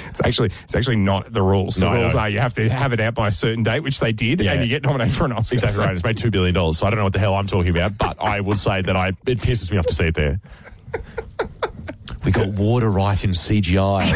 It's 0.09 0.21
actually 0.25 0.51
it's 0.65 0.75
actually 0.75 0.97
not 0.97 1.33
the 1.33 1.43
rules. 1.43 1.77
The 1.77 1.87
No, 1.87 1.93
rules 1.95 2.15
are 2.15 2.29
you 2.29 2.39
have 2.41 2.55
to 2.55 2.69
have 2.69 2.93
it 2.93 3.01
out 3.01 3.15
by 3.15 3.29
a 3.29 3.33
certain 3.33 3.63
date, 3.63 3.81
which 3.81 4.01
they 4.01 4.13
did, 4.13 4.41
Yeah. 4.41 4.53
and 4.53 4.63
you 4.63 4.69
get 4.69 4.83
nominated 4.83 5.17
for 5.17 5.25
an 5.25 5.33
Oscar. 5.33 5.55
Exactly 5.55 5.77
So- 5.77 5.85
right. 5.85 5.95
It's 5.95 6.05
made 6.05 6.17
two 6.17 6.31
billion 6.31 6.55
dollars, 6.55 6.79
so 6.79 6.87
I 6.87 6.91
don't 6.91 6.99
know 6.99 7.05
what 7.05 7.13
the 7.13 7.19
hell 7.19 7.35
I'm 7.35 7.47
talking 7.47 7.71
about, 7.71 7.97
but 7.99 8.17
I 8.21 8.41
would 8.41 8.59
say 8.59 8.83
that 8.83 8.97
I 8.97 9.09
it 9.27 9.39
pisses 9.41 9.71
me 9.71 9.79
off 9.79 9.87
to 9.87 9.95
see 9.95 10.07
it 10.07 10.15
there. 10.15 10.41
We 12.25 12.33
got 12.33 12.49
water 12.49 12.91
right 12.91 13.23
in 13.25 13.31
CGI. 13.31 14.13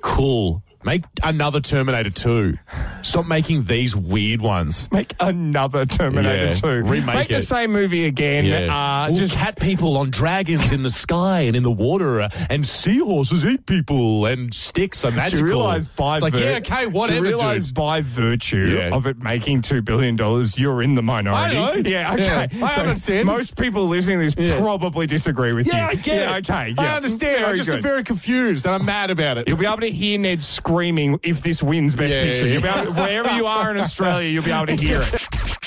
cool. 0.00 0.62
Make 0.84 1.04
another 1.22 1.60
Terminator 1.60 2.10
2. 2.10 2.58
Stop 3.02 3.26
making 3.26 3.64
these 3.64 3.96
weird 3.96 4.40
ones. 4.42 4.88
Make 4.92 5.14
another 5.18 5.86
Terminator 5.86 6.46
Yeah. 6.48 6.54
2. 6.54 6.66
Remake 6.84 7.06
Make 7.14 7.28
the 7.28 7.36
it. 7.36 7.40
same 7.40 7.72
movie 7.72 8.04
again. 8.06 8.44
Uh, 8.68 9.06
Well, 9.08 9.14
just 9.16 9.34
cat 9.34 9.58
people 9.58 9.96
on 9.96 10.10
dragons 10.10 10.72
in 10.72 10.82
the 10.82 10.90
sky 10.90 11.40
and 11.40 11.56
in 11.56 11.62
the 11.62 11.70
water, 11.70 12.20
uh, 12.22 12.28
and 12.50 12.66
seahorses 12.66 13.44
eat 13.46 13.64
people, 13.66 14.26
and 14.26 14.52
sticks 14.52 15.04
are 15.04 15.10
do 15.10 15.16
magical. 15.16 15.38
you 15.40 15.46
realize 15.46 15.88
by 15.88 16.14
it's 16.16 16.22
like, 16.22 16.32
vir- 16.34 16.38
yeah, 16.40 16.56
okay, 16.58 16.84
Do 16.84 16.90
whatever, 16.90 17.16
you 17.18 17.22
realize 17.24 17.64
dude. 17.66 17.74
by 17.74 18.00
virtue 18.02 18.78
Yeah. 18.78 18.94
of 18.94 19.06
it 19.06 19.18
making 19.22 19.62
two 19.62 19.80
billion 19.80 20.16
dollars, 20.16 20.58
you're 20.58 20.82
in 20.82 20.94
the 20.96 21.02
minority? 21.02 21.56
I 21.56 21.58
know. 21.74 21.82
Yeah, 21.88 22.12
okay. 22.14 22.48
Yeah, 22.52 22.66
I 22.66 22.80
understand. 22.80 23.26
Most 23.26 23.56
people 23.56 23.86
listening 23.88 24.18
to 24.18 24.24
this 24.24 24.50
Yeah. 24.50 24.58
probably 24.60 25.06
disagree 25.06 25.52
with 25.52 25.66
you. 25.66 25.72
Yeah, 25.72 25.88
I 25.88 25.94
get 25.94 26.06
yeah, 26.06 26.36
it. 26.36 26.50
Okay, 26.50 26.74
I 26.76 26.96
understand. 26.96 27.38
Very 27.38 27.50
I'm 27.52 27.56
just 27.56 27.70
good. 27.70 27.82
very 27.82 28.02
confused, 28.04 28.66
and 28.66 28.74
I'm 28.74 28.84
mad 28.84 29.10
about 29.10 29.38
it. 29.38 29.48
You'll 29.48 29.56
be 29.56 29.66
able 29.66 29.78
to 29.78 29.90
hear 29.90 30.18
Ned 30.18 30.42
screaming 30.74 31.20
if 31.22 31.40
this 31.42 31.62
wins 31.62 31.94
Best 31.94 32.12
Yeah, 32.12 32.24
Picture. 32.24 32.48
yeah, 32.48 32.58
yeah. 32.58 32.84
able, 32.84 32.92
wherever 33.02 33.30
you 33.36 33.46
are 33.46 33.70
in 33.70 33.76
Australia, 33.78 34.28
you'll 34.28 34.42
be 34.44 34.50
able 34.50 34.66
to 34.66 34.74
hear 34.74 35.02
it. 35.02 35.28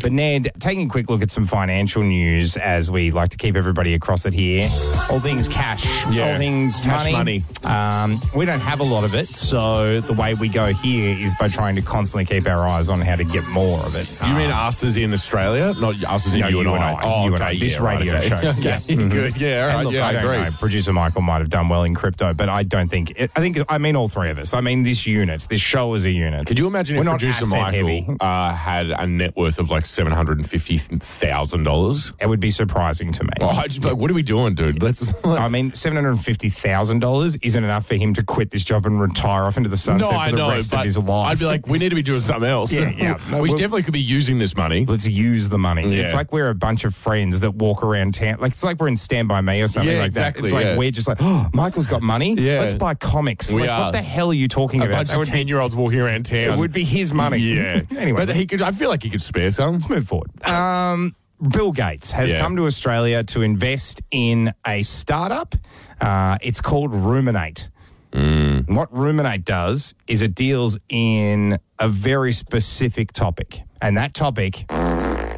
But 0.00 0.12
Ned, 0.12 0.50
taking 0.60 0.86
a 0.86 0.90
quick 0.90 1.10
look 1.10 1.22
at 1.22 1.30
some 1.30 1.44
financial 1.46 2.02
news 2.02 2.56
as 2.56 2.90
we 2.90 3.10
like 3.10 3.30
to 3.30 3.36
keep 3.36 3.56
everybody 3.56 3.94
across 3.94 4.26
it 4.26 4.32
here. 4.34 4.68
All 5.10 5.20
things 5.20 5.48
cash, 5.48 6.04
Yeah. 6.10 6.32
all 6.32 6.38
things 6.38 6.78
Cash 6.80 7.12
money. 7.12 7.44
Um, 7.64 8.20
we 8.34 8.44
don't 8.46 8.60
have 8.60 8.80
a 8.80 8.84
lot 8.84 9.04
of 9.04 9.14
it, 9.14 9.34
so 9.36 10.00
the 10.00 10.12
way 10.12 10.34
we 10.34 10.48
go 10.48 10.72
here 10.72 11.16
is 11.18 11.34
by 11.34 11.48
trying 11.48 11.76
to 11.76 11.82
constantly 11.82 12.24
keep 12.24 12.48
our 12.48 12.66
eyes 12.66 12.88
on 12.88 13.00
how 13.00 13.16
to 13.16 13.24
get 13.24 13.46
more 13.48 13.80
of 13.80 13.94
it. 13.94 14.08
You 14.26 14.34
mean 14.34 14.50
us 14.50 14.82
as 14.84 14.96
in 14.96 15.12
Australia, 15.12 15.74
not 15.78 16.02
us 16.04 16.26
as 16.26 16.34
in 16.34 16.40
No, 16.40 16.48
you, 16.48 16.62
you 16.62 16.74
and 16.74 16.82
I? 16.84 16.92
I. 16.92 17.02
Oh, 17.04 17.24
You 17.24 17.34
and 17.34 17.44
I. 17.44 17.54
This 17.58 17.74
yeah, 17.76 17.82
right, 17.82 17.98
radio 17.98 18.16
okay. 18.16 18.28
show. 18.28 18.36
Okay, 18.36 18.54
Yeah. 18.60 18.78
Mhm. 18.80 19.10
good. 19.10 19.36
Yeah, 19.40 19.62
all 19.62 19.68
right. 19.76 19.84
look, 19.84 19.94
yeah, 19.94 20.06
I, 20.06 20.12
don't 20.12 20.24
agree. 20.24 20.38
know. 20.44 20.50
Producer 20.52 20.92
Michael 20.92 21.22
might 21.22 21.38
have 21.38 21.50
done 21.50 21.68
well 21.68 21.82
in 21.84 21.94
crypto, 21.94 22.32
but 22.34 22.48
I 22.48 22.62
don't 22.62 22.88
think. 22.88 23.12
It, 23.16 23.30
I 23.36 23.40
think 23.40 23.58
I 23.68 23.78
mean 23.78 23.96
all 23.96 24.08
three 24.08 24.30
of 24.30 24.38
us. 24.38 24.54
I 24.54 24.60
mean 24.60 24.82
this 24.82 25.06
unit, 25.06 25.42
this 25.48 25.60
show 25.60 25.92
as 25.94 26.04
a 26.04 26.10
unit. 26.10 26.46
Could 26.46 26.58
you 26.58 26.66
imagine 26.66 26.96
We're 26.96 27.02
if 27.04 27.08
producer 27.20 27.46
Michael 27.46 28.16
uh, 28.20 28.54
had 28.54 28.90
a 28.90 29.06
net 29.06 29.36
worth 29.36 29.58
of 29.58 29.70
like 29.70 29.84
seven 29.90 30.12
hundred 30.12 30.38
and 30.38 30.48
fifty 30.48 30.78
thousand 30.78 31.64
dollars? 31.64 32.12
It 32.20 32.28
would 32.28 32.40
be 32.40 32.50
surprising 32.50 33.12
to 33.12 33.24
me. 33.24 33.30
Oh, 33.40 33.48
I 33.48 33.66
just, 33.66 33.84
like, 33.84 33.96
what 33.96 34.10
are 34.10 34.14
we 34.14 34.22
doing, 34.22 34.54
dude? 34.54 34.82
Let's. 34.82 35.12
I 35.24 35.48
mean, 35.48 35.72
seven 35.72 35.96
hundred 35.96 36.10
and 36.10 36.24
fifty 36.24 36.48
thousand 36.48 37.00
dollars 37.00 37.36
isn't 37.36 37.62
enough 37.62 37.86
for 37.86 37.96
him 37.96 38.14
to 38.14 38.22
quit 38.22 38.50
this 38.50 38.64
job 38.64 38.86
and 38.86 39.00
retire 39.00 39.44
off 39.44 39.56
into 39.56 39.68
the 39.68 39.74
no, 39.74 39.78
sunset 39.80 40.12
I 40.12 40.30
for 40.30 40.36
the 40.36 40.42
know, 40.42 40.50
rest 40.50 40.72
of 40.72 40.84
his 40.84 40.96
life. 40.98 41.26
I'd 41.28 41.38
be 41.38 41.44
like, 41.46 41.66
we 41.66 41.78
need 41.78 41.90
to 41.90 41.94
be 41.94 42.02
doing 42.02 42.20
something 42.20 42.48
else. 42.48 42.72
Yeah, 42.72 42.90
yeah. 42.90 43.18
No, 43.30 43.38
we 43.40 43.48
we'll- 43.48 43.56
definitely 43.56 43.82
could 43.82 43.92
be 43.92 44.00
using 44.00 44.38
this 44.38 44.56
money. 44.56 44.84
Let's 44.86 45.06
use 45.06 45.48
the 45.48 45.58
money. 45.58 45.94
Yeah. 45.94 46.02
It's 46.04 46.14
like 46.14 46.32
we're 46.32 46.50
a 46.50 46.54
bunch 46.54 46.84
of 46.84 46.94
friends 46.94 47.40
that 47.40 47.54
walk 47.54 47.82
around 47.82 48.14
town. 48.14 48.38
Like 48.40 48.52
it's 48.52 48.62
like 48.64 48.78
we're 48.78 48.88
in 48.88 48.96
Stand 48.96 49.28
By 49.28 49.40
Me 49.40 49.60
or 49.60 49.68
something 49.68 49.92
Yeah, 49.92 50.00
like 50.00 50.08
exactly, 50.08 50.42
that. 50.42 50.46
It's 50.46 50.54
like 50.54 50.64
yeah. 50.64 50.76
we're 50.78 50.90
just 50.90 51.08
like, 51.08 51.18
oh, 51.20 51.48
Michael's 51.52 51.86
got 51.86 52.02
money. 52.02 52.34
Yeah. 52.34 52.60
let's 52.60 52.74
buy 52.74 52.94
comics. 52.94 53.52
We 53.52 53.62
like, 53.62 53.70
are. 53.70 53.80
what 53.86 53.92
the 53.92 54.02
hell 54.02 54.30
are 54.30 54.34
you 54.34 54.48
talking 54.48 54.82
A 54.82 54.86
about? 54.86 54.96
bunch 54.96 55.10
That 55.10 55.20
of 55.20 55.26
ten-year-olds 55.28 55.74
walking 55.74 56.00
around 56.00 56.26
town. 56.26 56.54
it 56.54 56.58
would 56.58 56.72
be 56.72 56.84
his 56.84 57.12
money. 57.12 57.38
Yeah. 57.38 57.82
anyway, 57.96 58.26
but 58.26 58.34
he 58.36 58.46
could. 58.46 58.62
I 58.62 58.72
feel 58.72 58.88
like 58.88 59.02
he 59.02 59.10
could 59.10 59.22
spare 59.22 59.50
some. 59.50 59.79
Let's 59.80 59.88
move 59.88 60.06
forward. 60.06 60.30
Um, 60.46 61.16
Bill 61.40 61.72
Gates 61.72 62.12
has 62.12 62.30
Yeah. 62.32 62.40
come 62.40 62.54
to 62.56 62.66
Australia 62.66 63.24
to 63.24 63.40
invest 63.40 64.02
in 64.10 64.52
a 64.66 64.82
startup. 64.82 65.54
Uh, 65.98 66.36
it's 66.42 66.60
called 66.60 66.92
Rumin8. 66.92 67.70
Mm. 68.12 68.68
What 68.74 68.92
Rumin8 68.92 69.42
does 69.44 69.94
is 70.06 70.20
it 70.20 70.34
deals 70.34 70.76
in 70.90 71.58
a 71.78 71.88
very 71.88 72.32
specific 72.32 73.12
topic, 73.12 73.62
and 73.80 73.96
that 73.96 74.12
topic 74.12 74.66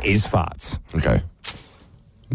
is 0.02 0.26
farts. 0.26 0.78
Okay. 0.92 1.22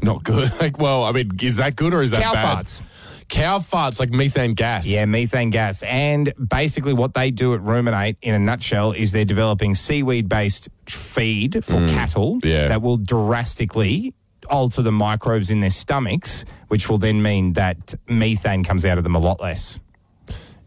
Not 0.02 0.24
good. 0.24 0.50
Like, 0.62 0.78
well, 0.80 1.04
I 1.04 1.12
mean, 1.12 1.32
is 1.42 1.58
that 1.58 1.76
good 1.76 1.94
or 1.94 2.02
is 2.02 2.12
that 2.12 2.22
Cow 2.22 2.34
bad? 2.34 2.60
farts. 2.66 2.82
Cow 3.30 3.60
farts, 3.60 4.00
like 4.00 4.10
methane 4.10 4.54
gas. 4.54 4.88
Yeah, 4.88 5.06
methane 5.06 5.50
gas. 5.50 5.84
And 5.84 6.32
basically, 6.50 6.94
what 6.94 7.14
they 7.14 7.30
do 7.32 7.54
at 7.54 7.62
Rumin8, 7.62 8.18
in 8.22 8.34
a 8.34 8.40
nutshell, 8.40 8.94
is 8.94 9.12
they're 9.12 9.26
developing 9.26 9.76
seaweed 9.76 10.30
based 10.30 10.70
feed 10.88 11.64
for 11.66 11.86
cattle 11.88 12.38
Mm. 12.38 12.46
yeah. 12.46 12.68
that 12.70 12.82
will 12.82 12.98
drastically 12.98 14.14
alter 14.50 14.82
the 14.82 14.92
microbes 14.94 15.50
in 15.50 15.60
their 15.60 15.70
stomachs, 15.70 16.46
which 16.70 16.90
will 16.90 16.98
then 16.98 17.22
mean 17.22 17.54
that 17.54 17.96
methane 18.08 18.64
comes 18.64 18.86
out 18.86 18.98
of 18.98 19.04
them 19.04 19.16
a 19.16 19.20
lot 19.20 19.42
less. 19.42 19.78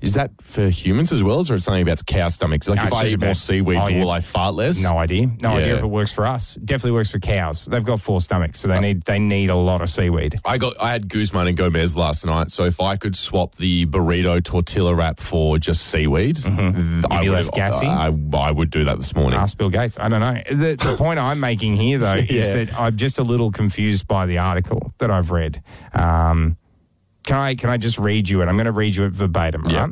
Is 0.00 0.14
that 0.14 0.30
for 0.40 0.69
humans 0.69 1.12
as 1.12 1.23
well, 1.23 1.38
or 1.38 1.40
is 1.42 1.50
it 1.50 1.61
something 1.62 1.83
about 1.83 2.04
cow 2.07 2.28
stomachs? 2.28 2.69
Like, 2.69 2.76
No, 2.78 2.85
if 2.87 2.92
I 2.95 3.04
eat 3.07 3.21
more 3.21 3.35
seaweed, 3.35 3.78
Oh, 3.78 3.88
yeah. 3.88 4.00
will 4.02 4.11
I 4.11 4.21
fart 4.21 4.54
less? 4.54 4.83
No 4.83 4.97
idea. 4.99 5.30
No 5.42 5.50
idea 5.57 5.76
if 5.76 5.83
it 5.83 5.87
works 5.87 6.12
for 6.12 6.26
us. 6.26 6.54
Definitely 6.57 6.92
works 6.92 7.11
for 7.11 7.19
cows. 7.19 7.66
They've 7.66 7.85
got 7.85 8.00
four 8.00 8.21
stomachs, 8.21 8.61
so 8.61 8.69
they 8.69 8.80
need 8.80 9.02
they 9.02 9.19
need 9.19 9.50
a 9.50 9.57
lot 9.57 9.80
of 9.83 9.88
seaweed. 9.90 10.37
I 10.45 10.59
got 10.59 10.80
I 10.80 10.92
had 10.92 11.09
Guzman 11.09 11.47
and 11.49 11.57
Gomez 11.57 11.97
last 11.97 12.25
night, 12.25 12.50
so 12.50 12.64
if 12.64 12.80
I 12.80 12.97
could 12.97 13.14
swap 13.16 13.57
the 13.57 13.87
burrito 13.87 14.42
tortilla 14.42 14.95
wrap 14.95 15.19
for 15.21 15.59
just 15.59 15.83
seaweed, 15.87 16.38
I 16.38 16.50
Mm-hmm. 16.50 17.00
be 17.21 17.28
would 17.28 17.35
less 17.37 17.50
gassy? 17.50 17.87
I, 17.87 18.07
I 18.35 18.50
would 18.50 18.71
do 18.71 18.85
that 18.85 18.99
this 18.99 19.14
morning. 19.14 19.38
Ask 19.38 19.57
Bill 19.59 19.71
Gates. 19.71 19.99
I 19.99 20.09
don't 20.09 20.21
know. 20.21 20.40
The, 20.50 20.76
the 20.76 20.95
point 20.97 21.19
I'm 21.19 21.40
making 21.40 21.76
here, 21.76 21.99
though, 21.99 22.14
is 22.28 22.50
that 22.52 22.78
I'm 22.78 22.97
just 22.97 23.19
a 23.19 23.23
little 23.23 23.50
confused 23.50 24.07
by 24.09 24.26
the 24.26 24.38
article 24.38 24.92
that 24.99 25.11
I've 25.11 25.30
read. 25.30 25.62
Um, 25.92 26.57
can 27.25 27.37
I 27.39 27.55
can 27.55 27.71
I 27.71 27.77
just 27.77 27.99
read 27.99 28.29
you 28.29 28.43
it? 28.43 28.47
I'm 28.47 28.57
going 28.57 28.67
to 28.67 28.73
read 28.73 28.97
you 28.97 29.05
it 29.05 29.12
verbatim. 29.12 29.67
Yeah. 29.67 29.81
Right? 29.81 29.91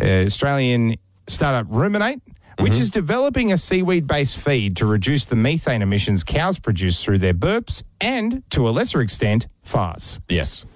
Uh, 0.00 0.24
Australian 0.26 0.96
startup 1.26 1.70
Rumin8, 1.70 2.20
which 2.58 2.74
is 2.74 2.90
developing 2.90 3.52
a 3.52 3.58
seaweed 3.58 4.06
based 4.06 4.38
feed 4.38 4.76
to 4.76 4.86
reduce 4.86 5.24
the 5.24 5.36
methane 5.36 5.82
emissions 5.82 6.24
cows 6.24 6.58
produce 6.58 7.02
through 7.02 7.18
their 7.18 7.34
burps 7.34 7.82
and, 8.00 8.42
to 8.50 8.68
a 8.68 8.70
lesser 8.70 9.00
extent, 9.00 9.46
farts. 9.64 10.20
Yes. 10.28 10.66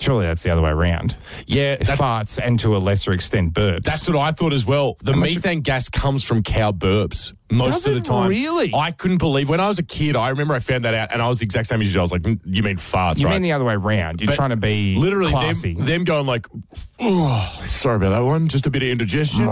Surely 0.00 0.26
that's 0.26 0.42
the 0.42 0.50
other 0.50 0.62
way 0.62 0.70
around. 0.70 1.16
Yeah, 1.46 1.76
that- 1.76 1.98
farts 1.98 2.40
and 2.42 2.58
to 2.60 2.74
a 2.76 2.78
lesser 2.78 3.12
extent 3.12 3.52
burps. 3.52 3.82
That's 3.84 4.08
what 4.08 4.18
I 4.18 4.32
thought 4.32 4.52
as 4.54 4.64
well. 4.66 4.96
The 5.02 5.12
much- 5.14 5.34
methane 5.36 5.60
gas 5.60 5.88
comes 5.90 6.24
from 6.24 6.42
cow 6.42 6.72
burps 6.72 7.34
most 7.50 7.86
of 7.86 7.94
the 7.94 8.00
time. 8.00 8.30
really? 8.30 8.72
I 8.74 8.92
couldn't 8.92 9.18
believe 9.18 9.48
when 9.50 9.60
I 9.60 9.68
was 9.68 9.78
a 9.78 9.82
kid. 9.82 10.16
I 10.16 10.30
remember 10.30 10.54
I 10.54 10.60
found 10.60 10.84
that 10.86 10.94
out, 10.94 11.12
and 11.12 11.20
I 11.20 11.28
was 11.28 11.38
the 11.40 11.44
exact 11.44 11.66
same 11.68 11.80
as 11.82 11.92
you. 11.94 12.00
I 12.00 12.02
was 12.02 12.12
like, 12.12 12.22
"Mm, 12.22 12.40
"You 12.46 12.62
mean 12.62 12.76
farts?" 12.76 13.18
you 13.18 13.26
right? 13.26 13.32
mean 13.34 13.42
the 13.42 13.52
other 13.52 13.64
way 13.64 13.74
around. 13.74 14.20
You're 14.20 14.28
But 14.28 14.36
trying 14.36 14.50
to 14.50 14.56
be 14.56 14.96
literally 14.96 15.32
classy. 15.32 15.74
them, 15.74 15.84
them 15.84 16.04
going 16.04 16.26
like, 16.26 16.46
"Oh, 16.98 17.60
sorry 17.64 17.96
about 17.96 18.10
that 18.10 18.24
one. 18.24 18.48
Just 18.48 18.66
a 18.66 18.70
bit 18.70 18.82
of 18.82 18.88
indigestion." 18.88 19.46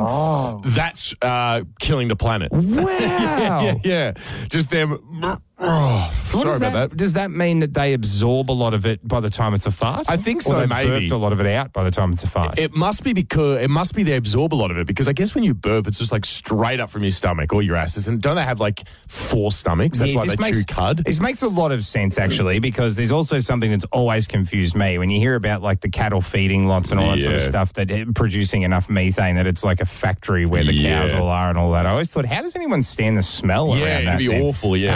That's 0.65 1.15
uh, 1.21 1.63
killing 1.81 2.09
the 2.09 2.17
planet. 2.17 2.51
wow. 2.53 3.61
yeah, 3.63 3.75
yeah. 3.85 4.13
Just 4.49 4.71
them. 4.71 5.41
Oh, 5.61 6.11
sorry 6.27 6.45
does 6.45 6.61
about 6.61 6.73
that. 6.91 6.97
Does 6.97 7.15
that 7.15 7.31
mean 7.33 7.59
that 7.61 7.75
they 7.75 7.93
absorb 7.93 8.49
a 8.49 8.53
lot 8.53 8.75
of 8.75 8.87
it 8.87 9.07
by 9.07 9.19
the 9.21 9.29
time 9.31 9.55
it's 9.55 9.67
a 9.67 9.73
fart? 9.73 10.07
I 10.09 10.17
think 10.17 10.43
Or 10.43 10.51
so, 10.51 10.61
they 10.61 10.67
maybe. 10.67 10.89
burped 10.89 11.11
a 11.11 11.17
lot 11.17 11.33
of 11.33 11.41
it 11.41 11.47
out 11.47 11.73
by 11.73 11.83
the 11.83 11.91
time 11.91 12.13
it's 12.13 12.23
a 12.23 12.29
fart. 12.29 12.59
It 12.59 12.75
must 12.75 13.03
be 13.03 13.13
because 13.13 13.61
it 13.61 13.69
must 13.69 13.93
be 13.95 14.05
they 14.05 14.15
absorb 14.17 14.55
a 14.55 14.57
lot 14.57 14.71
of 14.71 14.79
it 14.79 14.87
because 14.87 15.09
I 15.09 15.13
guess 15.13 15.35
when 15.35 15.43
you 15.43 15.55
burp, 15.55 15.89
it's 15.89 15.99
just 15.99 16.13
like 16.13 16.25
straight 16.25 16.79
up 16.79 16.91
from 16.91 17.03
your 17.03 17.11
stomach 17.11 17.53
or 17.53 17.63
your 17.63 17.75
asses. 17.75 18.07
And 18.07 18.21
don't 18.23 18.37
they 18.37 18.45
have 18.45 18.61
like 18.61 18.87
four 19.09 19.51
stomachs? 19.51 19.99
That's 19.99 20.13
Yeah, 20.13 20.19
why 20.19 20.27
they 20.27 20.37
makes, 20.39 20.59
chew 20.59 20.65
cud. 20.75 20.99
This 20.99 21.19
makes 21.21 21.43
a 21.43 21.49
lot 21.49 21.73
of 21.73 21.85
sense 21.85 22.19
actually, 22.19 22.61
because 22.61 22.95
there's 22.95 23.11
also 23.13 23.41
something 23.41 23.71
that's 23.73 23.87
always 23.87 24.29
confused 24.29 24.77
me 24.77 24.97
when 24.99 25.11
you 25.11 25.19
hear 25.19 25.35
about 25.35 25.61
like 25.61 25.81
the 25.81 25.91
cattle 25.91 26.21
feeding 26.21 26.69
lots 26.69 26.93
and 26.93 27.01
all 27.01 27.11
that 27.17 27.21
sort 27.23 27.35
of 27.35 27.41
stuff 27.43 27.73
that 27.73 27.91
it, 27.91 28.15
producing 28.15 28.63
enough 28.63 28.89
methane 28.89 29.35
that 29.35 29.47
it's 29.49 29.65
like 29.65 29.81
a 29.81 29.87
factory 29.87 30.47
where 30.47 30.63
the 30.63 30.85
cows 30.85 31.13
all 31.13 31.27
are 31.29 31.49
and 31.49 31.59
all 31.59 31.73
that. 31.73 31.85
I 31.85 31.91
always 31.91 32.13
thought, 32.13 32.27
how 32.27 32.43
does 32.43 32.55
anyone 32.55 32.83
stand 32.83 33.17
the 33.19 33.23
smell 33.23 33.73
of 33.73 33.79
that? 33.79 33.85
Yeah, 33.85 33.97
it'd 33.97 34.09
that? 34.09 34.19
be 34.19 34.29
then? 34.29 34.43
awful, 34.43 34.77
yeah, 34.77 34.95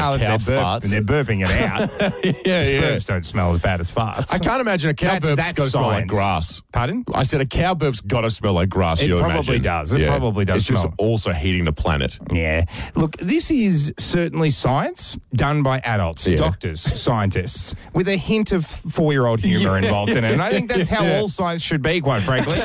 How- 0.57 0.79
cow 0.79 0.79
they're, 0.81 1.03
burp- 1.03 1.27
farts. 1.27 1.27
burping 1.27 1.45
it 1.45 1.51
out. 1.51 1.91
yeah, 2.47 2.63
yeah. 2.63 2.83
Burps 2.83 3.07
don't 3.07 3.25
smell 3.27 3.51
as 3.51 3.59
bad 3.59 3.81
as 3.81 3.91
farts. 3.91 4.33
I 4.33 4.39
can't 4.39 4.61
imagine 4.61 4.91
a 4.91 4.95
cow 4.95 5.13
That's- 5.19 5.31
burp's 5.31 5.43
that's 5.45 5.59
got 5.59 5.65
to 5.65 5.71
smell 5.71 5.87
like 5.87 5.95
science. 5.99 6.11
grass. 6.13 6.63
Pardon? 6.73 7.05
I 7.15 7.23
said 7.25 7.41
a 7.41 7.47
cow 7.47 7.75
burp's 7.75 8.01
got 8.01 8.23
to 8.23 8.31
smell 8.31 8.53
like 8.55 8.69
grass. 8.69 9.03
It 9.03 9.09
you 9.09 9.17
probably 9.19 9.57
imagine. 9.57 9.63
does. 9.63 9.93
It 9.93 10.07
probably 10.07 10.45
does 10.45 10.57
It's 10.57 10.67
just 10.67 10.83
smell. 10.83 10.95
also 10.99 11.33
heating 11.33 11.65
the 11.65 11.73
planet. 11.73 12.19
Yeah. 12.33 12.65
Look, 12.95 13.17
this 13.19 13.51
is 13.51 13.93
certainly 13.99 14.51
science 14.51 15.19
done 15.35 15.63
by 15.63 15.79
adults, 15.81 16.27
Yeah. 16.27 16.37
doctors, 16.37 16.81
scientists, 17.03 17.75
with 17.95 18.09
a 18.09 18.17
hint 18.17 18.53
of 18.53 18.65
four 18.67 19.13
year 19.13 19.27
old 19.27 19.41
humor 19.41 19.79
involved 19.79 20.13
in 20.13 20.25
it. 20.25 20.33
And 20.33 20.43
I 20.43 20.51
think 20.51 20.71
that's 20.71 20.89
how 20.91 21.07
all 21.07 21.29
science 21.29 21.63
should 21.63 21.83
be, 21.83 22.01
quite 22.01 22.23
frankly. 22.23 22.57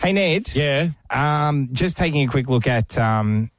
hey, 0.00 0.12
Ned. 0.12 0.54
Yeah. 0.54 0.88
Um, 1.10 1.70
just 1.72 1.96
taking 1.96 2.26
a 2.26 2.30
quick 2.30 2.48
look 2.48 2.66
at 2.66 2.96
um, 2.98 3.50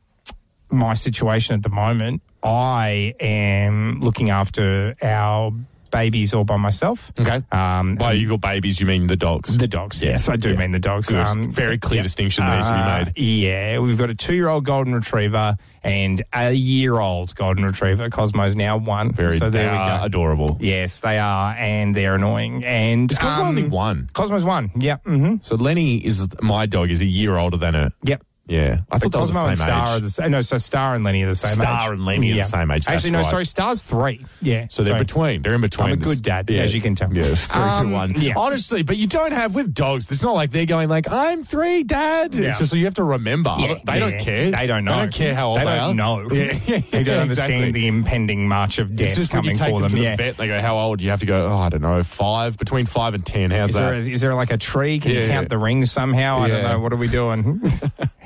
my 0.71 0.93
situation 0.93 1.55
at 1.55 1.63
the 1.63 1.69
moment. 1.69 2.21
I 2.43 3.13
am 3.19 3.99
looking 4.01 4.29
after 4.29 4.95
our 5.01 5.51
babies 5.89 6.33
all 6.33 6.43
by 6.43 6.57
myself. 6.57 7.11
Okay. 7.17 7.41
Um, 7.51 7.95
By 7.95 8.11
your 8.11 8.37
babies, 8.37 8.79
you 8.79 8.85
mean 8.85 9.07
the 9.07 9.15
dogs? 9.15 9.57
the 9.57 9.69
dogs, 9.69 10.03
yes, 10.03 10.27
I 10.27 10.35
do 10.35 10.51
Yeah. 10.51 10.57
mean 10.57 10.71
the 10.71 10.79
dogs. 10.79 11.11
Um. 11.11 11.49
Very 11.49 11.77
clear 11.77 12.03
distinction 12.03 12.45
that 12.45 12.55
needs 12.57 12.67
to 12.67 12.73
be 12.73 12.79
uh, 12.79 12.97
made. 13.05 13.17
Yeah, 13.17 13.79
we've 13.79 13.97
got 13.97 14.09
a 14.09 14.13
two-year-old 14.15 14.65
golden 14.65 14.93
retriever 14.93 15.55
and 15.83 16.21
a 16.33 16.51
year-old 16.51 17.33
golden 17.35 17.63
retriever. 17.65 18.09
Cosmo's 18.09 18.55
now 18.57 18.75
one. 18.77 19.13
Very 19.13 19.37
so 19.37 19.49
there 19.49 19.65
they 19.67 19.71
we 19.71 19.77
are 19.77 19.99
go. 19.99 20.05
adorable. 20.05 20.57
Yes, 20.59 20.99
they 20.99 21.17
are, 21.19 21.53
and 21.57 21.95
they're 21.95 22.15
annoying. 22.15 22.65
And 22.65 23.09
Is 23.09 23.17
Cosmo 23.17 23.43
um, 23.43 23.47
only 23.47 23.63
one? 23.63 24.09
Cosmo's 24.13 24.43
one. 24.43 24.71
Yeah. 24.77 24.97
Mm-hmm. 25.05 25.37
So 25.41 25.55
Lenny 25.55 25.97
is 26.05 26.27
my 26.41 26.65
dog 26.65 26.91
is 26.91 26.99
a 26.99 27.05
year 27.05 27.37
older 27.37 27.57
than 27.57 27.73
her. 27.75 27.91
Yep. 28.03 28.23
Yeah, 28.47 28.79
I 28.91 28.97
thought 28.99 29.11
that 29.11 29.19
was 29.19 29.31
Cosmo 29.31 29.41
the 29.43 29.47
and 29.49 29.57
same 29.57 29.67
Star 29.67 29.81
age. 29.83 29.89
are 29.89 29.99
the 29.99 30.09
same. 30.09 30.31
No, 30.31 30.41
so 30.41 30.57
Star 30.57 30.95
and 30.95 31.03
Lenny 31.03 31.23
are 31.23 31.27
the 31.27 31.35
same 31.35 31.51
age. 31.51 31.57
Star 31.57 31.93
and 31.93 32.05
Lenny 32.05 32.31
are 32.31 32.35
the 32.35 32.43
same 32.43 32.71
age, 32.71 32.85
that's 32.85 32.95
Actually, 32.95 33.11
no, 33.11 33.17
right. 33.19 33.27
sorry, 33.27 33.45
Star's 33.45 33.81
three. 33.81 34.25
Yeah. 34.41 34.67
So 34.69 34.83
they're 34.83 34.91
sorry. 34.93 34.99
between. 35.03 35.41
They're 35.41 35.53
in 35.53 35.61
between. 35.61 35.87
I'm 35.87 35.93
a 35.93 35.97
good 35.97 36.21
dad, 36.21 36.49
as 36.49 36.73
you 36.73 36.81
can 36.81 36.95
tell. 36.95 37.13
Yeah, 37.13 37.35
three, 37.35 37.61
Um, 37.61 37.91
one. 37.91 38.13
yeah. 38.21 38.33
Honestly, 38.37 38.83
but 38.83 38.95
you 38.97 39.07
don't 39.07 39.33
have 39.33 39.53
with 39.55 39.73
dogs. 39.73 40.07
It's 40.09 40.23
not 40.23 40.33
like 40.35 40.51
they're 40.51 40.65
going 40.65 40.87
like, 40.89 41.11
"I'm 41.11 41.43
three, 41.43 41.83
Dad." 41.83 42.35
Yeah. 42.35 42.49
It's 42.49 42.59
just 42.59 42.71
so 42.71 42.77
you 42.77 42.85
have 42.85 42.93
to 42.95 43.03
remember. 43.03 43.53
Yeah, 43.59 43.75
they 43.85 43.99
don't 43.99 44.17
care. 44.19 44.51
They 44.51 44.67
don't 44.67 44.85
know. 44.85 44.91
They 44.95 45.01
don't 45.01 45.13
care 45.13 45.35
how 45.35 45.47
old 45.49 45.57
they 45.59 45.63
are. 45.63 45.65
they, 45.65 45.77
don't 45.79 45.99
are. 45.99 46.23
know. 46.23 46.29
Yeah, 46.37 46.57
yeah, 46.67 46.79
they 46.91 47.03
don't 47.03 47.19
understand 47.19 47.53
exactly. 47.53 47.71
the 47.71 47.87
impending 47.87 48.47
march 48.47 48.79
of 48.79 48.95
death 48.95 49.07
It's 49.07 49.15
just 49.15 49.33
when 49.33 49.43
coming 49.43 49.51
you 49.55 49.57
take 49.57 49.69
for 49.73 49.81
them 49.81 49.89
them. 49.89 49.97
to 49.97 50.03
yeah. 50.03 50.15
the 50.15 50.23
vet, 50.23 50.37
they 50.37 50.47
go, 50.47 50.61
"How 50.61 50.77
old?" 50.77 51.01
You 51.01 51.09
have 51.09 51.19
to 51.19 51.25
go. 51.25 51.47
Oh, 51.47 51.57
I 51.57 51.69
don't 51.69 51.81
know, 51.81 52.01
five 52.03 52.57
between 52.57 52.85
five 52.85 53.13
and 53.13 53.25
ten. 53.25 53.51
How's 53.51 53.69
Is 53.71 53.75
that? 53.75 53.81
there, 53.81 53.93
a, 53.93 53.97
is 53.97 54.21
there 54.21 54.33
like 54.35 54.51
a 54.51 54.57
tree? 54.57 54.99
Can 54.99 55.11
you 55.11 55.19
Yeah. 55.19 55.27
count 55.27 55.49
the 55.49 55.57
rings 55.57 55.91
somehow? 55.91 56.39
I 56.39 56.47
don't 56.47 56.61
Yeah. 56.63 56.71
know. 56.73 56.79
What 56.79 56.93
are 56.93 56.97
we 56.97 57.07
doing? 57.09 57.61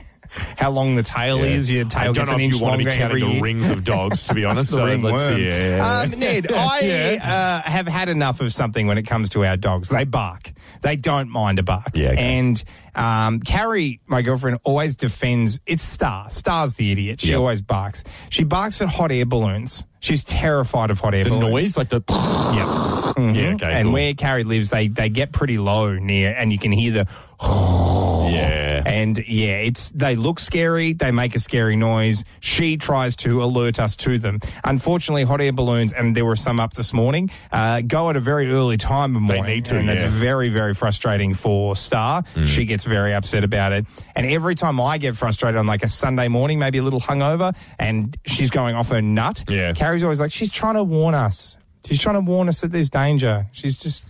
How 0.57 0.69
long 0.71 0.95
the 0.95 1.03
tail 1.03 1.39
Yeah. 1.39 1.55
is? 1.55 1.71
Your 1.71 1.85
tail 1.85 2.09
I 2.09 2.11
don't 2.13 2.27
know 2.27 2.35
an 2.35 2.39
if 2.39 2.45
inch 2.45 2.55
you 2.55 2.61
want 2.63 2.79
to 2.79 2.85
be 2.85 2.91
counting 2.91 3.19
the 3.19 3.27
year. 3.33 3.41
rings 3.43 3.69
of 3.69 3.83
dogs, 3.95 4.25
to 4.27 4.33
be 4.33 4.45
honest. 4.45 4.71
The 4.71 4.77
so 4.77 4.83
let's 4.85 5.01
ringworm. 5.03 5.35
see. 5.37 5.47
Yeah. 5.47 6.01
Um, 6.13 6.19
Ned, 6.19 6.51
I 6.53 7.17
uh, 7.21 7.61
have 7.69 7.87
had 7.87 8.07
enough 8.09 8.39
of 8.39 8.53
something 8.53 8.87
when 8.87 8.97
it 8.97 9.03
comes 9.03 9.29
to 9.31 9.43
our 9.45 9.57
dogs. 9.57 9.89
They 9.89 10.05
bark. 10.05 10.51
They 10.81 10.95
don't 10.95 11.29
mind 11.29 11.59
a 11.59 11.63
bark. 11.63 11.89
Yeah, 11.95 12.11
okay. 12.11 12.39
And 12.39 12.63
um, 12.95 13.39
Carrie, 13.39 13.99
my 14.07 14.21
girlfriend, 14.21 14.59
always 14.63 14.95
defends. 14.95 15.59
It's 15.65 15.83
Star. 15.83 16.29
Star's 16.29 16.75
the 16.75 16.91
idiot. 16.91 17.19
She 17.21 17.29
Yep. 17.29 17.37
always 17.39 17.61
barks. 17.61 18.03
She 18.29 18.43
barks 18.43 18.81
at 18.81 18.89
hot 18.89 19.11
air 19.11 19.25
balloons. 19.25 19.85
She's 19.99 20.23
terrified 20.23 20.89
of 20.89 20.99
hot 20.99 21.13
air 21.13 21.23
the 21.25 21.29
balloons. 21.29 21.51
noise, 21.51 21.77
like 21.77 21.89
the 21.89 22.01
Yeah. 22.09 23.13
yeah, 23.33 23.53
okay, 23.53 23.71
and 23.71 23.85
cool. 23.87 23.93
where 23.93 24.13
Carrie 24.15 24.43
lives, 24.43 24.71
they 24.71 24.87
they 24.87 25.09
get 25.09 25.31
pretty 25.31 25.57
low 25.59 25.93
near, 25.93 26.33
and 26.35 26.51
you 26.51 26.57
can 26.57 26.71
hear 26.71 26.91
the. 26.91 27.07
yeah. 28.31 28.83
And 28.85 29.17
yeah, 29.27 29.57
it's 29.57 29.91
they 29.91 30.15
look 30.15 30.39
scary. 30.39 30.93
They 30.93 31.11
make 31.11 31.35
a 31.35 31.39
scary 31.39 31.75
noise. 31.75 32.23
She 32.39 32.77
tries 32.77 33.15
to 33.17 33.43
alert 33.43 33.79
us 33.79 33.95
to 33.97 34.17
them. 34.17 34.39
Unfortunately, 34.63 35.23
hot 35.23 35.41
air 35.41 35.51
balloons, 35.53 35.93
and 35.93 36.15
there 36.15 36.25
were 36.25 36.35
some 36.35 36.59
up 36.59 36.73
this 36.73 36.93
morning, 36.93 37.29
uh, 37.51 37.81
go 37.81 38.09
at 38.09 38.15
a 38.15 38.19
very 38.19 38.51
early 38.51 38.77
time 38.77 39.15
of 39.15 39.27
They 39.27 39.35
morning, 39.35 39.55
need 39.55 39.65
to, 39.65 39.77
and 39.77 39.87
that's 39.89 40.03
yeah. 40.03 40.09
very 40.09 40.49
very 40.49 40.73
frustrating 40.73 41.33
for 41.33 41.75
Star. 41.75 42.23
Mm. 42.35 42.47
She 42.47 42.65
gets 42.65 42.80
very 42.83 43.13
upset 43.13 43.43
about 43.43 43.71
it, 43.71 43.85
and 44.15 44.25
every 44.25 44.55
time 44.55 44.79
I 44.79 44.97
get 44.97 45.15
frustrated 45.15 45.57
on 45.57 45.67
like 45.67 45.83
a 45.83 45.87
Sunday 45.89 46.27
morning, 46.27 46.59
maybe 46.59 46.77
a 46.79 46.83
little 46.83 46.99
hungover, 47.01 47.55
and 47.79 48.15
she's 48.25 48.49
going 48.49 48.75
off 48.75 48.89
her 48.89 49.01
nut. 49.01 49.43
Yeah. 49.49 49.73
Carrie's 49.73 50.03
always 50.03 50.19
like, 50.19 50.31
she's 50.31 50.51
trying 50.51 50.75
to 50.75 50.83
warn 50.83 51.13
us. 51.15 51.57
She's 51.85 51.99
trying 51.99 52.15
to 52.15 52.21
warn 52.21 52.47
us 52.49 52.61
that 52.61 52.71
there's 52.71 52.89
danger. 52.89 53.47
She's 53.53 53.79
just 53.79 54.05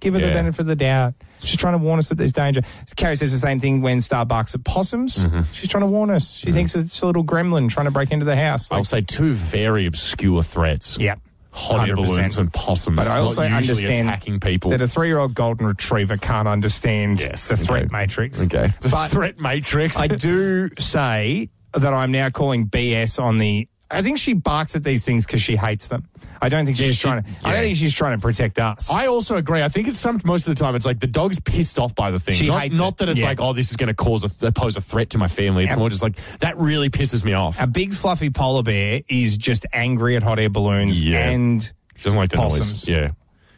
give 0.00 0.14
her 0.14 0.20
the 0.20 0.28
benefit 0.28 0.60
of 0.60 0.66
the 0.66 0.76
doubt. 0.76 1.14
She's 1.40 1.56
trying 1.56 1.74
to 1.74 1.78
warn 1.78 1.98
us 1.98 2.08
that 2.08 2.14
there's 2.16 2.32
danger. 2.32 2.62
Carrie 2.96 3.16
says 3.16 3.32
the 3.32 3.38
same 3.38 3.60
thing 3.60 3.80
when 3.82 4.00
Star 4.00 4.24
barks 4.26 4.54
at 4.54 4.64
possums. 4.64 5.26
Mm-hmm. 5.26 5.42
She's 5.52 5.68
trying 5.68 5.82
to 5.82 5.86
warn 5.86 6.10
us. 6.10 6.32
She 6.34 6.50
thinks 6.52 6.74
it's 6.74 7.00
a 7.02 7.06
little 7.06 7.24
gremlin 7.24 7.68
trying 7.70 7.84
to 7.86 7.90
break 7.90 8.10
into 8.10 8.24
the 8.24 8.36
house. 8.36 8.70
I'll 8.72 8.84
say 8.84 9.00
two 9.02 9.32
very 9.32 9.86
obscure 9.86 10.42
threats. 10.42 10.98
yeah. 10.98 11.16
Hot 11.56 11.88
air 11.88 11.96
balloons 11.96 12.38
and 12.38 12.52
possums. 12.52 12.96
But 12.96 13.06
I 13.06 13.18
also 13.18 13.42
understand 13.42 14.08
attacking 14.08 14.40
people. 14.40 14.70
that 14.72 14.80
a 14.82 14.86
three-year-old 14.88 15.34
golden 15.34 15.66
retriever 15.66 16.16
can't 16.18 16.46
understand 16.46 17.20
Yes, 17.20 17.48
the 17.48 17.56
threat 17.56 17.84
okay. 17.84 17.92
matrix. 17.92 18.44
okay. 18.44 18.72
The 18.82 18.88
But 18.90 19.08
threat 19.08 19.38
matrix. 19.38 19.96
I 19.98 20.06
do 20.08 20.68
say 20.78 21.48
that 21.72 21.94
I'm 21.94 22.12
now 22.12 22.28
calling 22.30 22.66
BS 22.66 23.18
on 23.22 23.38
the. 23.38 23.68
I 23.90 24.02
think 24.02 24.18
she 24.18 24.32
barks 24.32 24.74
at 24.74 24.82
these 24.82 25.04
things 25.04 25.24
because 25.26 25.40
she 25.40 25.54
hates 25.56 25.88
them. 25.88 26.08
I 26.42 26.48
don't 26.48 26.66
think 26.66 26.76
she's 26.76 26.96
she- 26.96 27.02
trying 27.02 27.22
to. 27.22 27.30
I 27.44 27.52
don't 27.52 27.62
think 27.62 27.76
she's 27.76 27.94
trying 27.94 28.18
to 28.18 28.20
protect 28.22 28.58
us. 28.58 28.90
I 28.90 29.06
also 29.06 29.36
agree. 29.36 29.62
I 29.62 29.68
think 29.68 29.86
it's 29.88 29.98
some 29.98 30.20
most 30.24 30.48
of 30.48 30.54
the 30.56 30.60
time 30.62 30.74
it's 30.74 30.84
like 30.84 30.98
the 31.00 31.06
dog's 31.06 31.38
pissed 31.40 31.78
off 31.78 31.94
by 31.94 32.10
the 32.10 32.18
thing. 32.18 32.34
She 32.34 32.48
not 32.48 32.62
hates 32.62 32.78
not 32.78 32.94
it. 32.94 32.96
that 32.98 33.08
it's 33.10 33.20
Yeah. 33.20 33.26
like 33.26 33.40
oh 33.40 33.52
this 33.52 33.70
is 33.70 33.76
going 33.76 33.88
to 33.88 33.94
cause 33.94 34.24
a 34.42 34.52
pose 34.52 34.76
a 34.76 34.80
threat 34.80 35.10
to 35.10 35.18
my 35.18 35.28
family. 35.28 35.64
It's 35.64 35.72
Yeah. 35.72 35.78
more 35.78 35.88
just 35.88 36.02
like 36.02 36.16
that 36.40 36.56
really 36.58 36.90
pisses 36.90 37.24
me 37.24 37.32
off. 37.32 37.60
a 37.60 37.66
big 37.66 37.94
fluffy 37.94 38.30
polar 38.30 38.62
bear 38.62 39.02
is 39.08 39.36
just 39.36 39.66
angry 39.72 40.16
at 40.16 40.22
hot 40.22 40.38
air 40.38 40.50
balloons 40.50 40.98
Yeah. 40.98 41.28
and 41.30 41.62
She 41.94 42.04
doesn't 42.04 42.18
like 42.18 42.30
the 42.30 42.36
possums. 42.38 42.88
noise. 42.88 42.88
Yeah. 42.88 43.10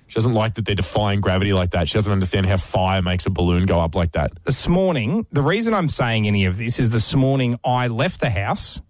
She 0.08 0.14
doesn't 0.14 0.32
like 0.34 0.54
that 0.54 0.64
they're 0.64 0.74
defying 0.74 1.20
gravity 1.20 1.52
like 1.52 1.70
that. 1.70 1.86
She 1.88 1.94
doesn't 1.94 2.12
understand 2.12 2.46
how 2.46 2.56
fire 2.56 3.02
makes 3.02 3.26
a 3.26 3.30
balloon 3.30 3.66
go 3.66 3.80
up 3.80 3.94
like 3.94 4.12
that. 4.12 4.30
this 4.44 4.66
morning, 4.68 5.26
the 5.32 5.42
reason 5.42 5.74
I'm 5.74 5.88
saying 5.90 6.26
any 6.26 6.44
of 6.46 6.56
this 6.56 6.78
is 6.78 6.88
this 6.90 7.14
morning 7.14 7.58
I 7.64 7.88
left 7.88 8.20
the 8.20 8.30
house, 8.30 8.80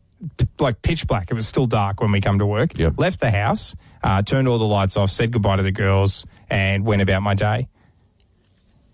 like 0.59 0.83
pitch 0.83 1.07
black. 1.07 1.31
It 1.31 1.35
was 1.35 1.46
still 1.46 1.66
dark 1.66 2.00
when 2.00 2.12
we 2.12 2.20
come 2.20 2.38
to 2.38 2.46
work. 2.46 2.76
Yep. 2.78 2.94
Left 2.98 3.20
the 3.20 3.31
house, 3.31 3.76
uh, 4.02 4.22
turned 4.22 4.48
all 4.48 4.59
the 4.59 4.64
lights 4.64 4.96
off, 4.96 5.11
said 5.11 5.31
goodbye 5.31 5.57
to 5.57 5.62
the 5.62 5.72
girls, 5.72 6.26
and 6.50 6.85
went 6.85 7.02
about 7.02 7.22
my 7.22 7.35
day. 7.35 7.68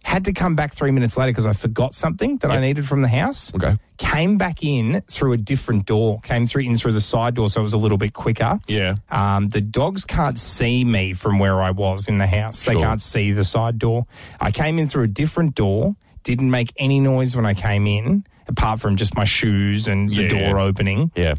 Had 0.02 0.26
to 0.26 0.34
come 0.34 0.54
back 0.54 0.74
three 0.74 0.90
minutes 0.90 1.16
later 1.16 1.32
because 1.32 1.46
I 1.46 1.54
forgot 1.54 1.94
something 1.94 2.37
that 2.38 2.50
I 2.50 2.60
needed 2.60 2.87
from 2.87 3.00
the 3.00 3.08
house. 3.08 3.54
Okay. 3.54 3.74
Came 3.96 4.37
back 4.37 4.62
in 4.62 5.00
through 5.08 5.32
a 5.32 5.38
different 5.38 5.87
door. 5.87 6.20
Came 6.20 6.44
through 6.44 6.64
in 6.64 6.76
through 6.76 6.92
the 6.92 7.00
side 7.00 7.37
door, 7.37 7.48
so 7.48 7.60
it 7.60 7.62
was 7.62 7.72
a 7.72 7.78
little 7.78 7.96
bit 7.96 8.12
quicker. 8.12 8.58
Yeah. 8.66 8.96
Um, 9.10 9.48
the 9.48 9.62
dogs 9.62 10.04
can't 10.04 10.38
see 10.38 10.84
me 10.84 11.14
from 11.14 11.38
where 11.38 11.62
I 11.62 11.70
was 11.70 12.06
in 12.06 12.18
the 12.18 12.26
house. 12.26 12.64
They 12.64 12.74
can't 12.74 13.00
see 13.00 13.32
the 13.32 13.44
side 13.44 13.78
door. 13.78 14.06
I 14.38 14.50
came 14.50 14.78
in 14.78 14.88
through 14.88 15.04
a 15.04 15.08
different 15.08 15.54
door, 15.54 15.96
didn't 16.22 16.50
make 16.50 16.74
any 16.76 17.00
noise 17.00 17.34
when 17.34 17.46
I 17.46 17.54
came 17.54 17.87
in, 17.87 18.26
apart 18.46 18.80
from 18.80 18.96
just 18.96 19.16
my 19.16 19.24
shoes 19.24 19.88
and 19.88 20.09
the 20.11 20.22
Yeah. 20.24 20.28
door 20.28 20.59
opening. 20.61 21.11
Yeah. 21.14 21.35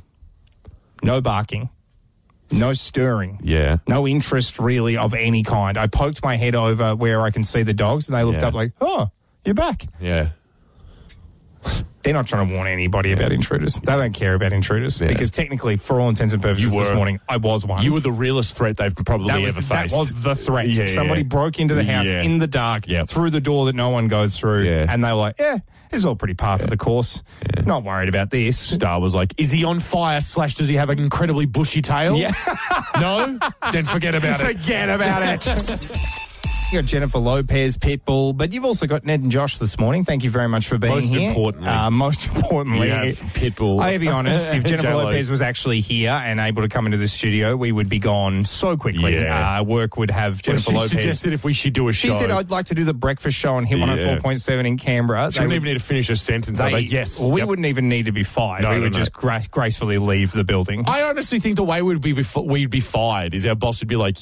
No 1.03 1.21
barking, 1.21 1.69
no 2.51 2.73
stirring. 2.73 3.39
Yeah. 3.43 3.77
No 3.87 4.07
interest 4.07 4.59
really 4.59 4.97
of 4.97 5.13
any 5.13 5.43
kind. 5.43 5.77
I 5.77 5.87
poked 5.87 6.23
my 6.23 6.35
head 6.37 6.55
over 6.55 6.95
where 6.95 7.21
I 7.21 7.29
can 7.31 7.43
see 7.43 7.63
the 7.63 7.73
dogs 7.73 8.07
and 8.07 8.17
they 8.17 8.23
looked 8.23 8.41
Yeah. 8.41 8.47
up 8.47 8.53
like, 8.53 8.71
oh, 8.81 9.09
you're 9.43 9.53
back. 9.55 9.85
Yeah. 9.99 10.29
They're 12.03 12.13
not 12.13 12.27
trying 12.27 12.47
to 12.47 12.53
warn 12.53 12.67
anybody 12.67 13.13
about 13.13 13.31
intruders. 13.31 13.79
They 13.79 13.91
don't 13.93 14.13
care 14.13 14.35
about 14.35 14.53
intruders 14.53 14.99
because 14.99 15.31
technically, 15.31 15.75
for 15.75 15.99
all 15.99 16.07
intents 16.09 16.35
and 16.35 16.43
purposes, 16.43 16.63
You 16.71 16.79
this 16.79 16.89
were. 16.89 16.95
morning 16.95 17.19
I 17.27 17.37
was 17.37 17.65
one. 17.65 17.83
You 17.83 17.93
were 17.93 17.99
the 17.99 18.11
realest 18.11 18.55
threat 18.55 18.77
they've 18.77 18.95
probably 18.95 19.27
that 19.31 19.41
was, 19.41 19.57
ever 19.57 19.61
that 19.67 19.81
faced. 19.83 19.97
was 19.97 20.21
the 20.21 20.35
threat. 20.35 20.67
Yeah, 20.69 20.85
Somebody 20.85 21.21
yeah. 21.21 21.27
broke 21.27 21.59
into 21.59 21.73
the 21.73 21.83
house 21.83 22.05
Yeah. 22.05 22.21
in 22.21 22.37
the 22.37 22.45
dark 22.45 22.87
Yep. 22.87 23.07
through 23.09 23.31
the 23.31 23.41
door 23.41 23.65
that 23.65 23.75
no 23.75 23.89
one 23.89 24.07
goes 24.07 24.37
through, 24.37 24.65
Yeah. 24.65 24.85
and 24.87 25.03
they 25.03 25.07
were 25.09 25.15
like, 25.15 25.35
"Yeah, 25.39 25.57
this 25.89 25.97
is 25.99 26.05
all 26.05 26.15
pretty 26.15 26.35
par 26.35 26.59
for 26.59 26.67
the 26.67 26.77
course. 26.77 27.23
Not 27.65 27.83
worried 27.83 28.09
about 28.09 28.29
this." 28.29 28.55
Star 28.59 28.99
was 28.99 29.15
like, 29.15 29.33
"Is 29.37 29.49
he 29.51 29.63
on 29.63 29.79
fire? 29.79 30.21
Slash, 30.21 30.53
does 30.55 30.67
he 30.67 30.75
have 30.75 30.91
an 30.91 30.99
incredibly 30.99 31.45
bushy 31.47 31.81
tail? 31.81 32.15
Yeah. 32.17 32.33
no, 32.99 33.39
then 33.71 33.85
forget 33.85 34.13
about 34.13 34.41
it. 34.41 34.57
Forget 34.59 34.89
about 34.89 35.47
it. 35.47 35.91
You 36.71 36.81
got 36.81 36.87
Jennifer 36.89 37.19
Lopez, 37.19 37.77
Pitbull, 37.77 38.35
but 38.35 38.51
you've 38.51 38.65
also 38.65 38.87
got 38.87 39.05
Ned 39.05 39.21
and 39.21 39.31
Josh 39.31 39.59
this 39.59 39.79
morning. 39.79 40.03
Thank 40.03 40.23
you 40.23 40.31
very 40.31 40.49
much 40.49 40.67
for 40.67 40.77
being 40.79 40.95
Most 40.95 41.13
here. 41.13 41.29
importantly, 41.29 41.69
uh, 41.69 41.91
most 41.91 42.27
importantly, 42.27 42.89
Pitbull. 42.89 43.81
I'll 43.81 43.99
be 43.99 44.07
honest. 44.09 44.51
If 44.51 44.63
Jennifer 44.65 44.87
J-Lo. 44.87 45.05
Lopez 45.05 45.29
was 45.29 45.41
actually 45.43 45.79
here 45.81 46.09
and 46.09 46.39
able 46.39 46.63
to 46.63 46.67
come 46.67 46.87
into 46.87 46.97
the 46.97 47.07
studio, 47.07 47.55
we 47.55 47.71
would 47.71 47.87
be 47.87 47.99
gone 47.99 48.45
so 48.45 48.75
quickly. 48.77 49.13
Yeah. 49.13 49.59
Uh, 49.59 49.63
work 49.63 49.95
would 49.97 50.09
have 50.09 50.33
Well, 50.33 50.41
Jennifer 50.57 50.71
she 50.71 50.75
Lopez. 50.75 50.89
suggested 50.91 51.33
if 51.33 51.43
we 51.45 51.53
should 51.53 51.73
do 51.73 51.87
a 51.87 51.93
show. 51.93 52.09
she 52.09 52.13
said, 52.15 52.31
"I'd 52.31 52.49
like 52.49 52.65
to 52.65 52.75
do 52.75 52.83
the 52.83 52.95
breakfast 52.95 53.37
show 53.37 53.53
on 53.55 53.63
Hit 53.63 53.77
Yeah. 53.77 53.85
104.7 53.85 54.65
in 54.65 54.77
Canberra." 54.77 55.31
she 55.31 55.39
They 55.39 55.45
wouldn't 55.45 55.49
would- 55.49 55.55
even 55.67 55.73
need 55.75 55.79
to 55.79 55.85
finish 55.85 56.09
a 56.09 56.15
sentence. 56.15 56.57
they- 56.57 56.71
like, 56.71 56.91
yes. 56.91 57.19
well, 57.19 57.31
we 57.31 57.41
Yep. 57.41 57.47
wouldn't 57.47 57.67
even 57.67 57.89
need 57.89 58.07
to 58.07 58.11
be 58.11 58.23
fired. 58.23 58.63
No, 58.63 58.69
we 58.71 58.75
no, 58.77 58.81
would 58.81 58.93
no. 58.93 58.99
just 58.99 59.13
gra- 59.13 59.43
gracefully 59.51 59.99
leave 59.99 60.31
the 60.31 60.43
building. 60.43 60.83
I 60.87 61.03
honestly 61.03 61.39
think 61.39 61.57
the 61.57 61.63
way 61.63 61.83
we'd 61.83 62.01
be 62.01 62.13
we'd 62.43 62.69
be 62.71 62.79
fired 62.81 63.35
is 63.35 63.45
our 63.45 63.55
boss 63.55 63.79
would 63.81 63.87
be 63.87 63.95
like. 63.95 64.17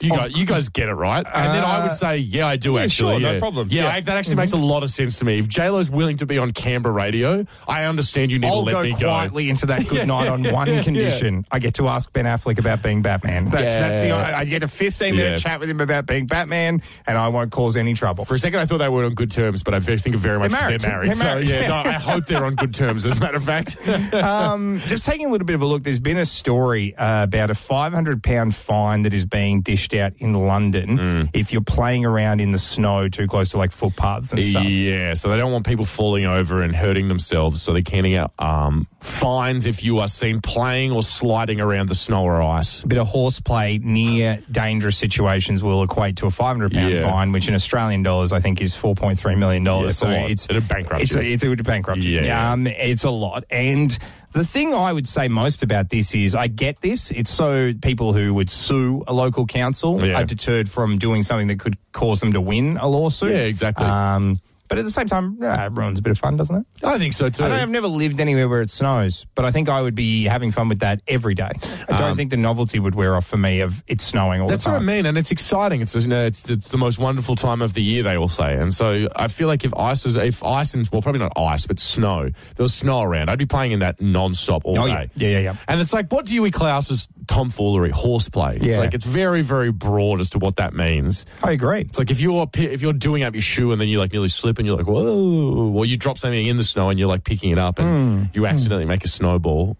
You 0.00 0.12
Of 0.12 0.18
guys, 0.18 0.36
you 0.36 0.44
guys 0.44 0.68
get 0.70 0.88
it 0.88 0.92
right, 0.94 1.24
and 1.24 1.54
then 1.54 1.62
I 1.64 1.78
would 1.78 1.86
Uh, 1.86 1.90
say, 1.90 2.16
"Yeah, 2.18 2.48
I 2.48 2.56
do 2.56 2.72
yeah, 2.74 2.80
actually." 2.82 3.20
sure, 3.20 3.32
no 3.32 3.38
problem. 3.38 3.68
Yeah, 3.70 3.82
yeah. 3.84 3.88
Mm-hmm. 3.88 3.96
I- 3.96 4.00
that 4.00 4.16
actually 4.16 4.36
makes 4.36 4.50
a 4.52 4.56
lot 4.56 4.82
of 4.82 4.90
sense 4.90 5.20
to 5.20 5.24
me. 5.24 5.38
If 5.38 5.46
J 5.48 5.70
Lo's 5.70 5.88
willing 5.88 6.16
to 6.16 6.26
be 6.26 6.36
on 6.36 6.50
Canberra 6.50 6.92
radio, 6.92 7.46
I 7.68 7.84
understand 7.84 8.32
you 8.32 8.40
need 8.40 8.48
I'll 8.48 8.64
to 8.64 8.66
let 8.66 8.72
go 8.72 8.82
me 8.82 8.90
go. 8.92 8.98
quietly 9.06 9.48
into 9.50 9.66
that 9.66 9.86
good 9.88 10.06
night 10.14 10.26
on 10.26 10.42
one 10.50 10.82
condition. 10.82 11.46
I 11.52 11.60
get 11.60 11.74
to 11.74 11.86
ask 11.88 12.12
Ben 12.12 12.24
Affleck 12.24 12.58
about 12.58 12.82
being 12.82 13.02
Batman. 13.02 13.44
That's, 13.48 13.76
that's 13.76 13.98
the 14.00 14.08
Yeah. 14.08 14.36
I 14.36 14.44
get 14.44 14.64
a 14.64 14.68
15 14.68 15.14
minute 15.14 15.30
Yeah. 15.30 15.36
chat 15.36 15.60
with 15.60 15.70
him 15.70 15.80
about 15.80 16.06
being 16.06 16.26
Batman, 16.26 16.82
and 17.06 17.16
I 17.16 17.28
won't 17.28 17.52
cause 17.52 17.76
any 17.76 17.94
trouble. 17.94 18.24
For 18.24 18.34
a 18.34 18.38
second, 18.38 18.58
I 18.58 18.66
thought 18.66 18.78
they 18.78 18.88
were 18.88 19.04
on 19.04 19.14
good 19.14 19.30
terms, 19.30 19.62
but 19.62 19.74
I 19.74 19.80
think 19.80 20.16
very 20.16 20.40
much 20.40 20.50
They're 20.50 20.60
married. 20.60 20.80
they're 20.80 20.90
married. 20.90 21.10
They're 21.12 21.24
married. 21.24 21.48
So 21.48 21.54
yeah, 21.54 21.68
no, 21.68 21.74
I 21.76 21.92
hope 22.10 22.26
they're 22.26 22.44
on 22.44 22.56
good 22.56 22.74
terms. 22.74 23.06
As 23.06 23.18
a 23.18 23.20
matter 23.20 23.36
of 23.36 23.44
fact, 23.44 23.76
um, 24.12 24.80
just 24.86 25.04
taking 25.04 25.26
a 25.26 25.30
little 25.30 25.46
bit 25.46 25.54
of 25.54 25.62
a 25.62 25.66
look, 25.66 25.84
there's 25.84 26.00
been 26.00 26.18
a 26.18 26.26
story 26.26 26.96
uh, 26.96 27.22
about 27.22 27.50
a 27.50 27.54
500 27.54 28.22
pound 28.24 28.56
fine 28.56 29.02
that 29.02 29.14
is 29.14 29.24
being 29.24 29.60
dished 29.62 29.83
out 29.92 30.14
in 30.18 30.32
London 30.32 30.96
Mm. 30.98 31.30
if 31.34 31.52
you're 31.52 31.60
playing 31.60 32.06
around 32.06 32.40
in 32.40 32.52
the 32.52 32.58
snow 32.58 33.08
too 33.08 33.26
close 33.26 33.50
to 33.50 33.58
like 33.58 33.72
footpaths 33.72 34.32
and 34.32 34.42
stuff. 34.44 34.64
yeah. 34.64 35.12
So 35.14 35.28
they 35.28 35.36
don't 35.36 35.52
want 35.52 35.66
people 35.66 35.84
falling 35.84 36.24
over 36.24 36.62
and 36.62 36.74
hurting 36.74 37.08
themselves. 37.08 37.60
So 37.60 37.72
they're 37.72 37.82
handing 37.90 38.14
out 38.14 38.32
um, 38.38 38.86
fines 39.00 39.66
if 39.66 39.82
you 39.84 39.98
are 39.98 40.08
seen 40.08 40.40
playing 40.40 40.92
or 40.92 41.02
sliding 41.02 41.60
around 41.60 41.88
the 41.88 41.94
snow 41.94 42.22
or 42.24 42.40
ice. 42.40 42.82
A 42.84 42.86
bit 42.86 42.98
of 42.98 43.08
horseplay 43.08 43.78
near 43.82 44.40
dangerous 44.50 44.96
situations 44.96 45.62
will 45.62 45.82
equate 45.82 46.16
to 46.16 46.26
a 46.26 46.30
500 46.30 46.72
pound 46.72 46.92
Yeah. 46.94 47.02
fine, 47.10 47.32
which 47.32 47.48
in 47.48 47.54
Australian 47.54 48.02
dollars 48.04 48.32
I 48.32 48.38
think 48.40 48.60
is 48.62 48.74
4.3 48.74 49.36
million 49.36 49.64
dollars. 49.64 50.00
Yeah, 50.02 50.08
it's 50.08 50.46
a 50.46 50.46
so 50.46 50.50
it's 50.50 50.50
It'd 50.50 50.68
bankrupt 50.68 51.02
it's 51.02 51.14
a, 51.16 51.22
it's 51.24 51.42
it'd 51.42 51.64
bankrupt 51.64 52.00
you. 52.00 52.20
Yeah. 52.20 52.52
Um, 52.52 52.66
it's 52.68 53.04
a 53.04 53.10
lot. 53.10 53.44
And 53.50 53.96
the 54.34 54.44
thing 54.44 54.74
I 54.74 54.92
would 54.92 55.06
say 55.08 55.28
most 55.28 55.62
about 55.62 55.88
this 55.90 56.14
is 56.14 56.34
I 56.34 56.48
get 56.48 56.80
this. 56.80 57.10
It's 57.10 57.30
so 57.30 57.72
people 57.80 58.12
who 58.12 58.34
would 58.34 58.50
sue 58.50 59.02
a 59.06 59.14
local 59.14 59.46
council 59.46 60.04
Yeah. 60.04 60.20
are 60.20 60.24
deterred 60.24 60.68
from 60.68 60.98
doing 60.98 61.22
something 61.22 61.46
that 61.48 61.60
could 61.60 61.76
cause 61.92 62.20
them 62.20 62.32
to 62.32 62.40
win 62.40 62.76
a 62.76 62.86
lawsuit. 62.88 63.30
Yeah, 63.30 63.38
exactly. 63.46 63.86
Um, 63.86 64.40
but 64.68 64.78
at 64.78 64.84
the 64.84 64.90
same 64.90 65.06
time, 65.06 65.38
yeah, 65.40 65.66
it 65.66 65.72
ruins 65.72 65.98
a 65.98 66.02
bit 66.02 66.10
of 66.10 66.18
fun, 66.18 66.36
doesn't 66.36 66.56
it? 66.56 66.66
I 66.82 66.98
think 66.98 67.12
so 67.12 67.28
too. 67.28 67.44
I 67.44 67.62
I've 67.62 67.68
never 67.70 67.86
lived 67.86 68.20
anywhere 68.20 68.48
where 68.48 68.60
it 68.62 68.70
snows, 68.70 69.26
but 69.34 69.44
I 69.44 69.50
think 69.50 69.68
I 69.68 69.80
would 69.82 69.94
be 69.94 70.24
having 70.24 70.50
fun 70.52 70.68
with 70.68 70.80
that 70.80 71.00
every 71.08 71.34
day. 71.34 71.50
I 71.88 71.96
don't 71.96 72.16
think 72.16 72.30
the 72.30 72.36
novelty 72.36 72.78
would 72.78 72.94
wear 72.94 73.14
off 73.16 73.26
for 73.26 73.36
me 73.36 73.60
of 73.60 73.82
it 73.86 74.00
snowing 74.00 74.40
all 74.40 74.46
Um, 74.46 74.50
That's 74.50 74.64
the 74.64 74.70
what 74.70 74.76
I 74.76 74.78
time. 74.78 74.86
mean, 74.86 75.06
and 75.06 75.16
it's 75.18 75.30
exciting. 75.30 75.80
It's 75.80 75.94
you 75.94 76.06
know, 76.08 76.24
it's 76.24 76.48
it's 76.48 76.68
the 76.68 76.78
most 76.78 76.98
wonderful 76.98 77.36
time 77.36 77.62
of 77.62 77.74
the 77.74 77.82
year. 77.82 78.02
They 78.02 78.16
all 78.16 78.28
say, 78.28 78.54
and 78.54 78.72
so 78.72 79.08
I 79.16 79.28
feel 79.28 79.48
like 79.48 79.64
if 79.64 79.74
ice 79.76 80.06
is 80.06 80.16
if 80.16 80.42
ice 80.42 80.74
and 80.74 80.88
well, 80.90 81.02
probably 81.02 81.20
not 81.20 81.32
ice, 81.36 81.66
but 81.66 81.78
snow. 81.78 82.22
If 82.24 82.54
there 82.56 82.64
was 82.64 82.74
snow 82.74 83.02
around, 83.02 83.28
I'd 83.30 83.38
be 83.38 83.46
playing 83.46 83.72
in 83.72 83.78
that 83.80 84.00
non-stop 84.00 84.62
all 84.64 84.78
Oh, 84.78 84.86
day. 84.86 85.10
yeah. 85.16 85.28
Yeah, 85.28 85.28
yeah, 85.28 85.38
yeah. 85.40 85.56
And 85.68 85.80
it's 85.80 85.92
like, 85.92 86.10
what 86.12 86.26
do 86.26 86.34
you 86.34 86.50
class 86.50 86.90
as 86.90 87.08
tomfoolery, 87.26 87.90
horseplay? 87.90 88.56
It's 88.56 88.64
Yeah. 88.66 88.78
like 88.78 88.94
it's 88.94 89.04
very 89.04 89.42
very 89.42 89.72
broad 89.72 90.20
as 90.20 90.30
to 90.30 90.38
what 90.38 90.56
that 90.56 90.74
means. 90.74 91.24
I 91.42 91.52
agree. 91.52 91.80
It's 91.80 91.98
like 91.98 92.10
if 92.10 92.20
you're 92.20 92.46
pi- 92.46 92.62
if 92.62 92.82
you're 92.82 92.92
doing 92.92 93.22
up 93.22 93.34
your 93.34 93.42
shoe 93.42 93.72
and 93.72 93.80
then 93.80 93.88
you 93.88 93.98
like 93.98 94.12
nearly 94.12 94.28
slip 94.28 94.58
and 94.58 94.63
you're 94.66 94.76
like 94.76 94.86
whoa, 94.86 95.72
or 95.74 95.84
you 95.86 95.96
drop 95.96 96.18
something 96.18 96.46
in 96.46 96.56
the 96.56 96.64
snow 96.64 96.88
and 96.90 96.98
you're 96.98 97.08
like 97.08 97.24
picking 97.24 97.50
it 97.50 97.58
up 97.58 97.78
and 97.78 98.30
you 98.34 98.46
accidentally 98.46 98.84
make 98.86 99.04
a 99.04 99.08
snowball. 99.08 99.76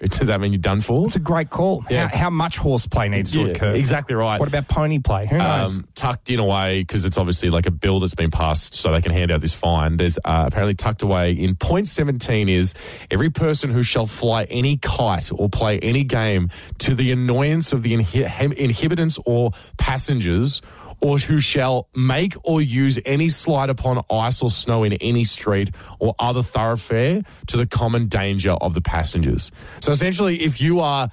Does 0.00 0.28
that 0.28 0.40
mean 0.40 0.52
you're 0.52 0.60
done 0.60 0.80
for? 0.80 1.06
It's 1.06 1.16
a 1.16 1.18
great 1.18 1.50
call. 1.50 1.84
Yeah. 1.90 2.06
How, 2.06 2.16
how 2.18 2.30
much 2.30 2.56
horseplay 2.56 3.08
needs 3.08 3.32
to 3.32 3.40
Yeah, 3.40 3.46
occur? 3.48 3.74
exactly 3.74 4.14
right. 4.14 4.38
What 4.38 4.48
about 4.48 4.68
pony 4.68 5.00
play? 5.00 5.26
Who 5.26 5.36
knows? 5.38 5.78
um, 5.78 5.88
tucked 5.96 6.30
in 6.30 6.38
away 6.38 6.82
because 6.82 7.04
it's 7.04 7.18
obviously 7.18 7.50
like 7.50 7.66
a 7.66 7.72
bill 7.72 7.98
that's 7.98 8.14
been 8.14 8.30
passed 8.30 8.76
so 8.76 8.92
they 8.92 9.00
can 9.00 9.10
hand 9.10 9.32
out 9.32 9.40
this 9.40 9.54
fine. 9.54 9.96
There's 9.96 10.16
uh, 10.24 10.44
apparently 10.46 10.74
tucked 10.76 11.02
away 11.02 11.32
in 11.32 11.56
point 11.56 11.88
17 11.88 12.48
is 12.48 12.74
every 13.10 13.30
person 13.30 13.70
who 13.70 13.82
shall 13.82 14.06
fly 14.06 14.44
any 14.44 14.76
kite 14.76 15.32
or 15.34 15.48
play 15.48 15.80
any 15.80 16.04
game 16.04 16.50
to 16.78 16.94
the 16.94 17.10
annoyance 17.10 17.72
of 17.72 17.82
the 17.82 17.92
inhi- 17.94 18.52
inhabitants 18.54 19.18
or 19.26 19.50
passengers 19.78 20.62
or 21.00 21.18
who 21.18 21.40
shall 21.40 21.88
make 21.94 22.34
or 22.44 22.60
use 22.60 22.98
any 23.04 23.28
slide 23.28 23.70
upon 23.70 24.02
ice 24.10 24.42
or 24.42 24.50
snow 24.50 24.84
in 24.84 24.92
any 24.94 25.24
street 25.24 25.70
or 25.98 26.14
other 26.18 26.42
thoroughfare 26.42 27.22
to 27.46 27.56
the 27.56 27.66
common 27.66 28.06
danger 28.08 28.52
of 28.52 28.74
the 28.74 28.80
passengers. 28.80 29.50
So 29.80 29.92
essentially, 29.92 30.42
if 30.42 30.60
you 30.60 30.80
are 30.80 31.10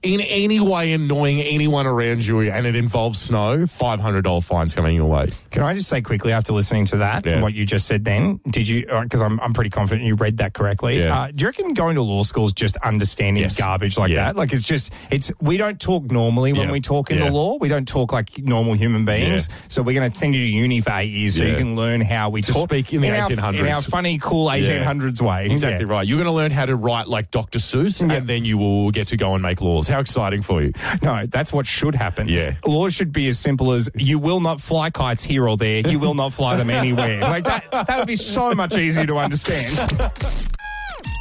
in 0.00 0.20
any 0.20 0.60
way 0.60 0.92
annoying 0.92 1.40
anyone 1.40 1.84
around 1.84 2.24
you 2.24 2.40
and 2.40 2.66
it 2.66 2.76
involves 2.76 3.20
snow, 3.20 3.58
$500 3.58 4.44
fines 4.44 4.72
coming 4.74 4.94
your 4.94 5.06
way. 5.06 5.26
Can 5.50 5.64
I 5.64 5.74
just 5.74 5.88
say 5.88 6.00
quickly 6.02 6.30
after 6.32 6.52
listening 6.52 6.86
to 6.86 6.98
that, 6.98 7.26
Yeah. 7.26 7.42
what 7.42 7.52
you 7.52 7.64
just 7.64 7.86
said 7.86 8.04
then, 8.04 8.38
did 8.48 8.68
you, 8.68 8.86
because 9.02 9.20
I'm, 9.20 9.40
I'm 9.40 9.52
pretty 9.52 9.70
confident 9.70 10.06
you 10.06 10.14
read 10.14 10.36
that 10.36 10.54
correctly. 10.54 11.00
Yeah. 11.00 11.18
Uh, 11.22 11.30
do 11.34 11.42
you 11.42 11.48
reckon 11.48 11.74
going 11.74 11.96
to 11.96 12.02
law 12.02 12.22
school 12.22 12.44
is 12.44 12.52
just 12.52 12.76
understanding 12.76 13.42
Yes. 13.42 13.58
garbage 13.58 13.98
like 13.98 14.10
Yeah. 14.12 14.26
that? 14.26 14.36
Like 14.36 14.52
it's 14.52 14.62
just, 14.62 14.92
it's, 15.10 15.32
we 15.40 15.56
don't 15.56 15.80
talk 15.80 16.04
normally 16.12 16.52
when 16.52 16.70
we 16.70 16.80
talk 16.80 17.10
in 17.10 17.18
the 17.18 17.30
law. 17.30 17.56
We 17.60 17.68
don't 17.68 17.88
talk 17.88 18.12
like 18.12 18.38
normal 18.38 18.74
human 18.74 19.04
beings. 19.04 19.48
So 19.66 19.82
we're 19.82 19.98
going 19.98 20.12
to 20.12 20.16
send 20.16 20.32
you 20.34 20.42
to 20.44 20.48
uni 20.50 20.80
for 20.80 20.92
eight 20.92 21.10
years 21.10 21.36
so 21.36 21.42
you 21.44 21.56
can 21.56 21.74
learn 21.74 22.02
how 22.02 22.30
we 22.30 22.42
To 22.42 22.52
talk. 22.52 22.68
speak 22.70 22.92
in 22.92 23.00
the 23.00 23.10
our- 23.10 23.28
1800s. 23.28 23.58
In 23.58 23.66
our 23.66 23.82
funny, 23.82 24.18
cool 24.18 24.46
1800s 24.48 25.20
way. 25.20 25.46
Exactly 25.50 25.86
right. 25.86 26.06
You're 26.06 26.18
going 26.18 26.26
to 26.26 26.32
learn 26.32 26.52
how 26.52 26.66
to 26.66 26.76
write 26.76 27.08
like 27.08 27.32
Dr. 27.32 27.58
Seuss 27.58 28.00
and 28.00 28.28
then 28.28 28.44
you 28.44 28.58
will 28.58 28.92
get 28.92 29.08
to 29.08 29.16
go 29.16 29.34
and 29.34 29.42
make 29.42 29.60
laws. 29.60 29.87
How 29.88 30.00
exciting 30.00 30.42
for 30.42 30.62
you. 30.62 30.72
No, 31.02 31.26
that's 31.26 31.52
what 31.52 31.66
should 31.66 31.94
happen. 31.94 32.28
Yeah. 32.28 32.56
Laws 32.66 32.94
should 32.94 33.12
be 33.12 33.28
as 33.28 33.38
simple 33.38 33.72
as 33.72 33.90
you 33.94 34.18
will 34.18 34.40
not 34.40 34.60
fly 34.60 34.90
kites 34.90 35.24
here 35.24 35.48
or 35.48 35.56
there. 35.56 35.80
You 35.86 35.98
will 35.98 36.14
not 36.14 36.32
fly 36.32 36.56
them 36.56 36.70
anywhere. 36.70 37.20
Like 37.20 37.44
that, 37.44 37.70
that 37.70 37.98
would 37.98 38.06
be 38.06 38.16
so 38.16 38.54
much 38.54 38.76
easier 38.76 39.06
to 39.06 39.16
understand. 39.16 39.76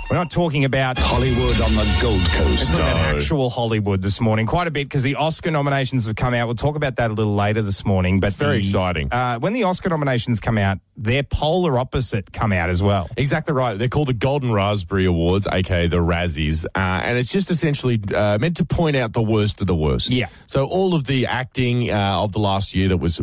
We're 0.09 0.15
not 0.15 0.31
talking 0.31 0.63
about 0.63 0.97
Hollywood 0.97 1.59
on 1.59 1.75
the 1.75 1.97
Gold 2.01 2.23
Coast. 2.29 2.69
Talking 2.69 2.81
about 2.85 3.15
actual 3.15 3.49
Hollywood 3.49 4.01
this 4.01 4.21
morning, 4.21 4.45
quite 4.45 4.65
a 4.65 4.71
bit 4.71 4.85
because 4.85 5.03
the 5.03 5.15
Oscar 5.15 5.51
nominations 5.51 6.05
have 6.05 6.15
come 6.15 6.33
out. 6.33 6.47
We'll 6.47 6.55
talk 6.55 6.77
about 6.77 6.95
that 6.95 7.11
a 7.11 7.13
little 7.13 7.35
later 7.35 7.61
this 7.61 7.83
morning. 7.85 8.21
But 8.21 8.31
very 8.31 8.53
the- 8.53 8.59
exciting. 8.59 9.11
Uh, 9.11 9.37
when 9.39 9.51
the 9.51 9.63
Oscar 9.63 9.89
nominations 9.89 10.39
come 10.39 10.57
out, 10.57 10.77
their 10.95 11.23
polar 11.23 11.77
opposite 11.77 12.31
come 12.31 12.53
out 12.53 12.69
as 12.69 12.81
well. 12.81 13.09
Exactly 13.17 13.53
right. 13.53 13.77
They're 13.77 13.89
called 13.89 14.07
the 14.07 14.13
Golden 14.13 14.53
Raspberry 14.53 15.03
Awards, 15.05 15.45
aka 15.51 15.87
the 15.87 15.97
Razzies, 15.97 16.65
uh, 16.65 16.69
and 16.79 17.17
it's 17.17 17.31
just 17.31 17.51
essentially 17.51 17.99
uh, 18.15 18.37
meant 18.39 18.57
to 18.57 18.65
point 18.65 18.95
out 18.95 19.11
the 19.11 19.21
worst 19.21 19.59
of 19.59 19.67
the 19.67 19.75
worst. 19.75 20.09
Yeah. 20.09 20.27
So 20.45 20.63
all 20.67 20.93
of 20.93 21.03
the 21.03 21.25
acting 21.25 21.91
uh, 21.91 22.21
of 22.23 22.31
the 22.31 22.39
last 22.39 22.73
year 22.73 22.87
that 22.87 22.97
was 22.97 23.19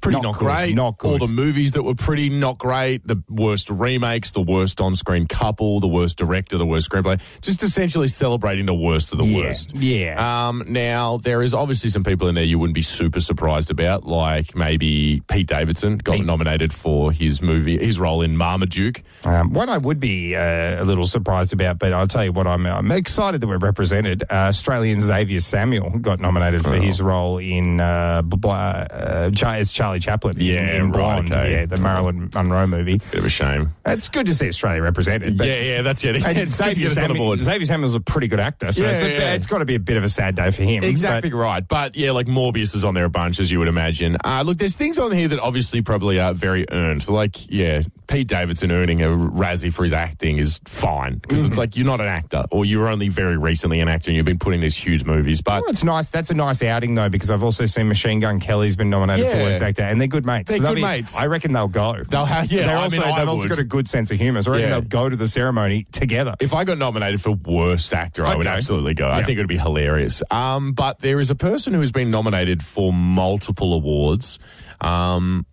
pretty 0.00 0.16
Not 0.16 0.22
not, 0.22 0.32
good, 0.38 0.44
great, 0.46 0.74
not 0.74 0.98
good. 0.98 1.08
all 1.12 1.18
the 1.18 1.28
movies 1.28 1.72
that 1.72 1.82
were 1.82 1.94
pretty 1.94 2.30
not 2.30 2.58
great, 2.58 3.06
the 3.06 3.22
worst 3.28 3.68
remakes, 3.70 4.32
the 4.32 4.40
worst 4.40 4.80
on-screen 4.80 5.26
couple, 5.26 5.80
the 5.80 5.86
worst 5.88 6.16
director, 6.18 6.58
the 6.58 6.66
worst 6.66 6.90
screenplay, 6.90 7.20
just 7.40 7.62
essentially 7.62 8.08
celebrating 8.08 8.66
the 8.66 8.74
worst 8.74 9.12
of 9.12 9.18
the 9.18 9.24
Yeah, 9.26 9.36
worst. 9.46 9.74
yeah. 9.76 10.48
Um, 10.48 10.64
now 10.68 11.18
there 11.18 11.42
is 11.42 11.54
obviously 11.54 11.90
some 11.90 12.04
people 12.04 12.28
in 12.28 12.34
there 12.34 12.44
you 12.44 12.58
wouldn't 12.58 12.74
be 12.74 12.82
super 12.82 13.20
surprised 13.20 13.70
about, 13.70 14.06
like 14.06 14.54
maybe 14.54 15.22
Pete 15.28 15.46
Davidson 15.46 15.98
got 15.98 16.16
Pete. 16.16 16.24
nominated 16.26 16.72
for 16.72 17.12
his 17.12 17.42
movie, 17.42 17.78
his 17.78 17.98
role 18.00 18.22
in 18.22 18.36
Marmaduke. 18.36 19.02
Um, 19.24 19.52
one 19.52 19.68
I 19.68 19.78
would 19.78 20.00
be 20.00 20.34
uh, 20.36 20.82
a 20.82 20.84
little 20.84 21.04
surprised 21.04 21.52
about, 21.52 21.78
but 21.78 21.92
I'll 21.92 22.06
tell 22.06 22.24
you 22.24 22.32
what, 22.32 22.46
I'm, 22.46 22.64
I'm 22.66 22.90
excited 22.90 23.40
that 23.40 23.46
we're 23.46 23.58
represented. 23.58 24.22
Uh, 24.24 24.48
Australian 24.50 25.00
Xavier 25.00 25.40
Samuel 25.40 25.90
got 25.98 26.20
nominated 26.20 26.62
for 26.62 26.74
Oh. 26.74 26.80
his 26.80 27.02
role 27.02 27.38
in 27.38 27.80
uh, 27.80 28.22
uh, 28.44 29.30
as 29.60 29.70
Charlie 29.90 30.00
Chaplin 30.00 30.36
Yeah, 30.38 30.76
in, 30.76 30.84
right, 30.84 30.92
Blonde, 30.92 31.32
okay. 31.32 31.50
yeah, 31.52 31.66
the 31.66 31.76
Marilyn 31.76 32.30
Monroe 32.32 32.66
movie. 32.66 32.94
It's 32.94 33.04
a 33.06 33.08
bit 33.08 33.18
of 33.20 33.24
a 33.24 33.28
shame. 33.30 33.74
It's 33.84 34.08
good 34.08 34.26
to 34.26 34.34
see 34.34 34.48
Australia 34.48 34.82
represented. 34.82 35.36
But 35.36 35.48
yeah, 35.48 35.60
yeah, 35.62 35.82
that's 35.82 36.04
it. 36.04 36.16
and 36.24 36.38
It's 36.38 36.54
Xavier, 36.56 36.74
get 36.88 36.92
us 36.92 36.98
on 36.98 37.08
Samuel. 37.08 37.36
Xavier 37.36 37.66
Samuel's 37.66 37.94
a 37.96 38.00
pretty 38.00 38.28
good 38.28 38.38
actor, 38.40 38.70
so 38.72 38.84
Yeah, 38.84 38.90
it's, 38.90 39.02
yeah. 39.02 39.32
it's 39.34 39.46
got 39.46 39.58
to 39.58 39.64
be 39.64 39.74
a 39.74 39.80
bit 39.80 39.96
of 39.96 40.04
a 40.04 40.08
sad 40.08 40.36
day 40.36 40.50
for 40.52 40.62
him. 40.62 40.84
Exactly 40.84 41.30
But 41.30 41.36
right. 41.36 41.66
But 41.66 41.96
yeah, 41.96 42.12
like 42.12 42.26
Morbius 42.26 42.74
is 42.76 42.84
on 42.84 42.94
there 42.94 43.04
a 43.04 43.10
bunch, 43.10 43.40
as 43.40 43.50
you 43.50 43.58
would 43.58 43.68
imagine. 43.68 44.16
Uh, 44.24 44.42
look, 44.42 44.58
there's 44.58 44.76
things 44.76 44.98
on 44.98 45.10
here 45.10 45.28
that 45.28 45.40
obviously 45.40 45.82
probably 45.82 46.20
are 46.20 46.32
very 46.34 46.66
earned. 46.70 47.08
Like, 47.08 47.50
yeah, 47.50 47.82
Pete 48.10 48.26
Davidson 48.26 48.72
earning 48.72 49.02
a 49.02 49.06
Razzie 49.06 49.72
for 49.72 49.84
his 49.84 49.92
acting 49.92 50.38
is 50.38 50.60
fine 50.64 51.18
because 51.18 51.44
it's 51.46 51.56
like 51.56 51.76
you're 51.76 51.86
not 51.86 52.00
an 52.00 52.08
actor 52.08 52.44
or 52.50 52.64
you're 52.64 52.88
only 52.88 53.08
very 53.08 53.38
recently 53.38 53.78
an 53.78 53.86
actor 53.86 54.10
and 54.10 54.16
you've 54.16 54.26
been 54.26 54.38
putting 54.40 54.60
these 54.60 54.76
huge 54.76 55.04
movies. 55.04 55.40
But 55.40 55.60
Well, 55.62 55.70
it's 55.70 55.84
nice. 55.84 56.10
That's 56.10 56.28
a 56.28 56.34
nice 56.34 56.60
outing, 56.60 56.96
though, 56.96 57.08
because 57.08 57.30
I've 57.30 57.44
also 57.44 57.66
seen 57.66 57.86
Machine 57.86 58.18
Gun 58.18 58.40
Kelly's 58.40 58.74
been 58.74 58.90
nominated 58.90 59.30
for 59.30 59.38
Worst 59.38 59.62
Actor, 59.62 59.82
and 59.82 60.00
they're 60.00 60.08
good 60.08 60.26
mates. 60.26 60.50
They're 60.50 60.58
they'll 60.58 60.74
good 60.74 60.82
mates. 60.82 61.16
I 61.16 61.26
reckon 61.26 61.52
they'll 61.52 61.68
go. 61.68 62.02
They'll 62.08 62.24
have- 62.24 62.50
yeah, 62.50 62.66
They're 62.66 62.76
I 62.78 62.82
also, 62.82 62.96
mean, 63.00 63.08
I 63.08 63.18
they've 63.20 63.28
also 63.28 63.48
got 63.48 63.58
a 63.60 63.64
good 63.64 63.88
sense 63.88 64.10
of 64.10 64.18
humour, 64.18 64.42
so 64.42 64.50
I 64.50 64.56
reckon 64.56 64.70
Yeah. 64.70 64.80
they'll 64.80 64.88
go 64.88 65.08
to 65.08 65.14
the 65.14 65.28
ceremony 65.28 65.86
together. 65.92 66.34
if 66.40 66.52
I 66.52 66.64
got 66.64 66.78
nominated 66.78 67.22
for 67.22 67.30
worst 67.30 67.94
actor, 67.94 68.26
I 68.26 68.34
would 68.34 68.48
Okay. 68.48 68.56
absolutely 68.56 68.94
go. 68.94 69.08
I 69.08 69.22
think 69.22 69.38
it 69.38 69.42
would 69.42 69.46
be 69.48 69.56
hilarious. 69.58 70.20
Um, 70.32 70.72
but 70.72 70.98
there 70.98 71.20
is 71.20 71.30
a 71.30 71.36
person 71.36 71.74
who 71.74 71.80
has 71.80 71.92
been 71.92 72.10
nominated 72.10 72.60
for 72.62 72.92
multiple 72.92 73.72
awards. 73.72 74.40
Um, 74.80 75.46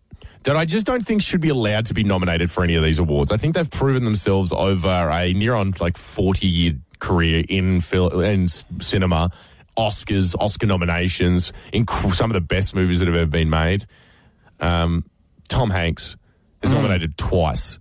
that 0.48 0.56
I 0.56 0.64
just 0.64 0.86
don't 0.86 1.06
think 1.06 1.22
should 1.22 1.42
be 1.42 1.50
allowed 1.50 1.86
to 1.88 1.94
be 1.94 2.04
nominated 2.06 2.50
for 2.50 2.64
any 2.64 2.76
of 2.76 2.84
these 2.84 3.00
awards. 3.00 3.32
I 3.34 3.38
think 3.38 3.54
they've 3.54 3.70
proven 3.70 4.06
themselves 4.06 4.54
over 4.54 4.88
a 4.88 5.34
near 5.34 5.54
on 5.56 5.74
like 5.82 5.98
40 5.98 6.48
year 6.48 6.74
career 7.00 7.44
in 7.50 7.82
film 7.82 8.24
in 8.24 8.48
cinema, 8.48 9.30
Oscars, 9.78 10.36
Oscar 10.40 10.66
nominations, 10.66 11.52
inc- 11.74 11.90
some 12.14 12.32
of 12.32 12.36
the 12.36 12.42
best 12.42 12.74
movies 12.74 13.00
that 13.00 13.08
have 13.10 13.16
ever 13.18 13.30
been 13.30 13.50
made. 13.50 13.86
Um, 14.62 15.04
Tom 15.50 15.70
Hanks 15.70 16.16
is 16.64 16.72
nominated 16.72 17.18
twice. 17.18 17.78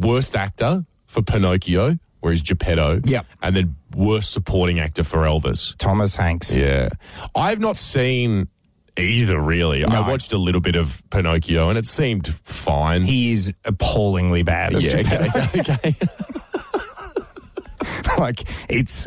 Worst 0.00 0.34
actor 0.34 0.84
for 1.06 1.22
Pinocchio, 1.22 1.96
where 2.20 2.32
he's 2.32 2.42
Geppetto. 2.42 3.00
Yep. 3.04 3.26
And 3.42 3.54
then 3.54 3.76
worst 3.94 4.32
supporting 4.32 4.80
actor 4.80 5.04
for 5.04 5.18
Elvis. 5.18 5.76
Thomas 5.76 6.16
Hanks. 6.16 6.56
Yeah. 6.56 6.88
I've 7.34 7.60
not 7.60 7.76
seen 7.76 8.48
either, 8.98 9.40
really. 9.40 9.84
I 9.84 10.00
watched 10.06 10.32
a 10.32 10.38
little 10.38 10.60
bit 10.60 10.76
of 10.76 11.02
Pinocchio 11.10 11.68
and 11.68 11.78
it 11.78 11.86
seemed 11.86 12.28
fine. 12.28 13.04
He 13.04 13.32
is 13.32 13.52
appallingly 13.64 14.42
bad. 14.42 14.74
As 14.74 14.84
yeah, 14.84 15.00
okay, 15.00 15.60
okay. 15.60 15.94
like 18.18 18.42
it's 18.68 19.06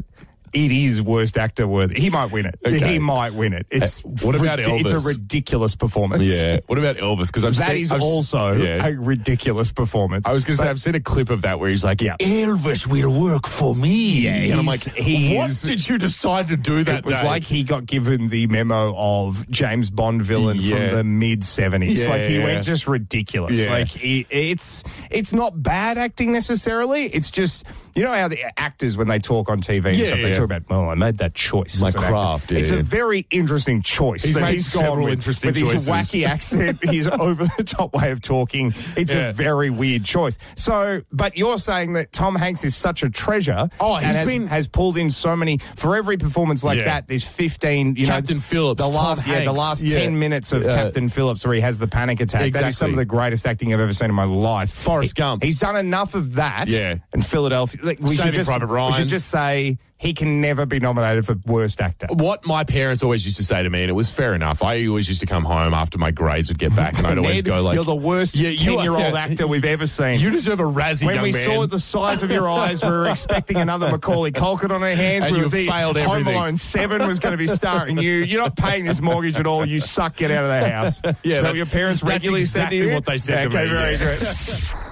it 0.53 0.71
is 0.71 1.01
worst 1.01 1.37
actor 1.37 1.67
worthy. 1.67 1.99
He 1.99 2.09
might 2.09 2.31
win 2.31 2.45
it. 2.45 2.55
Okay. 2.65 2.93
He 2.93 2.99
might 2.99 3.33
win 3.33 3.53
it. 3.53 3.65
It's 3.69 4.03
Uh, 4.05 4.09
what 4.23 4.35
about 4.35 4.59
rid- 4.59 4.67
It's 4.85 4.91
a 4.91 4.99
ridiculous 4.99 5.75
performance. 5.75 6.23
yeah. 6.23 6.59
What 6.67 6.77
about 6.79 6.97
Elvis? 6.97 7.27
Because 7.27 7.45
I've 7.45 7.55
That 7.57 7.67
seen, 7.71 7.81
is 7.83 7.91
I've 7.91 8.01
also 8.01 8.53
Yeah. 8.53 8.85
a 8.87 8.93
ridiculous 8.93 9.71
performance. 9.71 10.25
I 10.27 10.33
was 10.33 10.43
going 10.43 10.57
to 10.57 10.63
say, 10.63 10.69
I've 10.69 10.79
seen 10.81 10.95
a 10.95 10.99
clip 10.99 11.29
of 11.29 11.43
that 11.43 11.59
where 11.59 11.69
he's 11.69 11.83
like, 11.83 12.01
Yeah. 12.01 12.15
Elvis 12.19 12.87
will 12.87 13.11
work 13.21 13.47
for 13.47 13.75
me. 13.75 14.21
Yeah, 14.21 14.31
and 14.35 14.59
I'm 14.59 14.65
like, 14.65 14.83
what 14.85 15.49
is- 15.49 15.61
did 15.61 15.87
you 15.87 15.97
decide 15.97 16.47
to 16.49 16.57
do 16.57 16.83
that 16.83 16.99
it 16.99 17.05
was 17.05 17.15
day? 17.21 17.25
like 17.27 17.43
he 17.43 17.63
got 17.63 17.85
given 17.85 18.27
the 18.29 18.47
memo 18.47 18.93
of 18.97 19.49
James 19.49 19.89
Bond 19.89 20.21
villain 20.21 20.57
Yeah. 20.59 20.89
from 20.89 20.97
the 20.97 21.03
mid 21.03 21.43
seventies. 21.43 22.01
Yeah, 22.03 22.09
like 22.09 22.21
he 22.23 22.39
went 22.39 22.65
just 22.65 22.87
ridiculous. 22.87 23.59
Like 23.59 23.87
he, 23.87 24.25
it's 24.29 24.83
it's 25.09 25.33
not 25.33 25.61
bad 25.61 25.97
acting 25.97 26.31
necessarily. 26.31 27.05
It's 27.05 27.31
just 27.31 27.65
you 27.95 28.03
know 28.03 28.11
how 28.13 28.27
the 28.27 28.39
actors 28.59 28.97
when 28.97 29.07
they 29.07 29.19
talk 29.19 29.49
on 29.49 29.61
TV 29.61 29.85
and 29.89 29.97
Yeah, 29.97 30.05
stuff, 30.07 30.17
they 30.19 30.27
yeah. 30.29 30.33
talk 30.33 30.43
about 30.45 30.63
oh 30.69 30.89
I 30.89 30.95
made 30.95 31.17
that 31.19 31.33
choice. 31.33 31.81
My 31.81 31.87
as 31.87 31.95
an 31.95 32.01
actor." 32.03 32.11
craft, 32.13 32.51
It's 32.51 32.69
a 32.71 32.81
very 32.83 33.25
interesting 33.29 33.81
choice. 33.81 34.23
He's 34.23 34.35
made 34.37 34.53
he's 34.53 34.67
several 34.67 35.05
with, 35.05 35.13
interesting 35.13 35.47
with 35.47 35.57
his 35.57 35.87
wacky 35.87 36.25
accent, 36.27 36.79
his 36.83 37.07
over 37.07 37.45
the 37.57 37.63
top 37.63 37.93
way 37.93 38.11
of 38.11 38.21
talking. 38.21 38.73
It's 38.95 39.13
Yeah. 39.13 39.29
a 39.29 39.33
very 39.33 39.69
weird 39.69 40.03
choice. 40.05 40.37
So, 40.55 41.01
but 41.11 41.37
you're 41.37 41.59
saying 41.59 41.93
that 41.93 42.11
Tom 42.11 42.35
Hanks 42.35 42.63
is 42.63 42.75
such 42.75 43.03
a 43.03 43.09
treasure. 43.09 43.69
Oh, 43.79 43.95
he's 43.95 44.15
has, 44.15 44.27
been- 44.27 44.47
has 44.47 44.67
pulled 44.67 44.97
in 44.97 45.09
so 45.09 45.35
many 45.35 45.57
for 45.75 45.95
every 45.95 46.17
performance 46.17 46.63
like 46.63 46.77
Yeah. 46.79 46.85
that. 46.85 47.07
There's 47.07 47.23
15. 47.23 47.95
You 47.95 48.05
know 48.07 48.13
Captain 48.13 48.37
know, 48.37 48.41
Phillips, 48.41 48.81
The 48.81 48.87
last, 48.87 49.27
yeah, 49.27 49.43
the 49.43 49.51
last 49.51 49.83
yeah. 49.83 49.99
10 49.99 50.17
minutes 50.19 50.51
of 50.51 50.65
Uh, 50.65 50.75
Captain 50.75 51.09
Phillips 51.09 51.45
where 51.45 51.55
he 51.55 51.61
has 51.61 51.79
the 51.79 51.87
panic 51.87 52.19
attack. 52.21 52.53
That 52.53 52.67
is 52.67 52.77
some 52.77 52.91
of 52.91 52.95
the 52.97 53.05
greatest 53.05 53.45
acting 53.47 53.73
I've 53.73 53.79
ever 53.79 53.93
seen 53.93 54.09
in 54.09 54.15
my 54.15 54.23
life. 54.23 54.71
Forrest 54.71 55.17
He- 55.17 55.21
Gump. 55.21 55.43
He's 55.43 55.57
done 55.59 55.75
enough 55.75 56.13
of 56.15 56.35
that. 56.35 56.67
Yeah. 56.69 56.95
And 57.13 57.25
Philadelphia. 57.25 57.80
Like, 57.83 57.99
we 57.99 58.15
Saving 58.15 58.25
should 58.25 58.33
just, 58.33 58.49
Private 58.49 58.67
Ryan. 58.67 58.91
We 58.91 58.97
should 58.97 59.07
just 59.07 59.29
say 59.29 59.77
he 59.97 60.13
can 60.13 60.41
never 60.41 60.65
be 60.65 60.79
nominated 60.79 61.25
for 61.27 61.35
worst 61.45 61.79
actor. 61.79 62.07
what 62.09 62.45
my 62.47 62.63
parents 62.63 63.03
always 63.03 63.23
used 63.23 63.37
to 63.37 63.43
say 63.43 63.61
to 63.61 63.69
me, 63.69 63.81
and 63.81 63.89
it 63.89 63.93
was 63.93 64.09
fair 64.09 64.33
enough. 64.33 64.63
I 64.63 64.87
always 64.87 65.07
used 65.07 65.19
to 65.19 65.27
come 65.27 65.45
home 65.45 65.75
after 65.75 65.99
my 65.99 66.09
grades 66.09 66.49
would 66.49 66.57
get 66.57 66.75
back, 66.75 66.97
and 66.97 67.05
I'd 67.05 67.17
always 67.19 67.35
Ned, 67.35 67.45
go 67.45 67.61
like, 67.61 67.75
"You're 67.75 67.83
the 67.83 67.93
worst 67.95 68.35
Yeah, 68.35 68.55
10 68.55 68.79
year 68.83 68.91
old 68.91 68.99
yeah. 69.13 69.19
actor 69.19 69.45
we've 69.45 69.63
ever 69.63 69.85
seen." 69.85 70.19
"You 70.19 70.31
deserve 70.31 70.59
a 70.59 70.63
Razzie, 70.63 71.05
when 71.05 71.21
we 71.21 71.31
man." 71.31 71.45
saw 71.45 71.67
the 71.67 71.79
size 71.79 72.23
of 72.23 72.31
your 72.31 72.49
eyes, 72.49 72.83
we 72.83 72.89
were 72.89 73.07
expecting 73.07 73.57
another 73.57 73.89
Macaulay 73.91 74.31
Culkin 74.31 74.71
on 74.71 74.81
our 74.81 74.89
hands. 74.89 75.25
And 75.25 75.33
we 75.33 75.39
you 75.39 75.45
were 75.45 75.71
failed 75.71 75.97
Home 75.99 76.11
everything. 76.21 76.35
Alone 76.35 76.57
7 76.57 77.07
was 77.07 77.19
going 77.19 77.33
to 77.33 77.37
be 77.37 77.47
starring 77.47 77.97
you. 77.99 78.11
You're 78.11 78.41
not 78.41 78.55
paying 78.55 78.85
this 78.85 79.01
mortgage 79.01 79.37
at 79.37 79.45
all. 79.45 79.65
You 79.65 79.79
suck. 79.79 80.15
Get 80.15 80.31
out 80.31 80.43
of 80.43 80.49
the 80.49 80.69
house. 80.69 81.01
Yeah, 81.23 81.41
so 81.41 81.53
your 81.53 81.65
parents 81.67 82.01
regularly 82.01 82.45
said 82.45 82.69
to 82.69 82.75
you? 82.75 82.93
what 82.93 83.05
they 83.05 83.17
said 83.17 83.51
to 83.51 83.57
okay, 83.57 83.71
me, 83.71 83.95
very 83.95 83.97
good. 83.97 84.19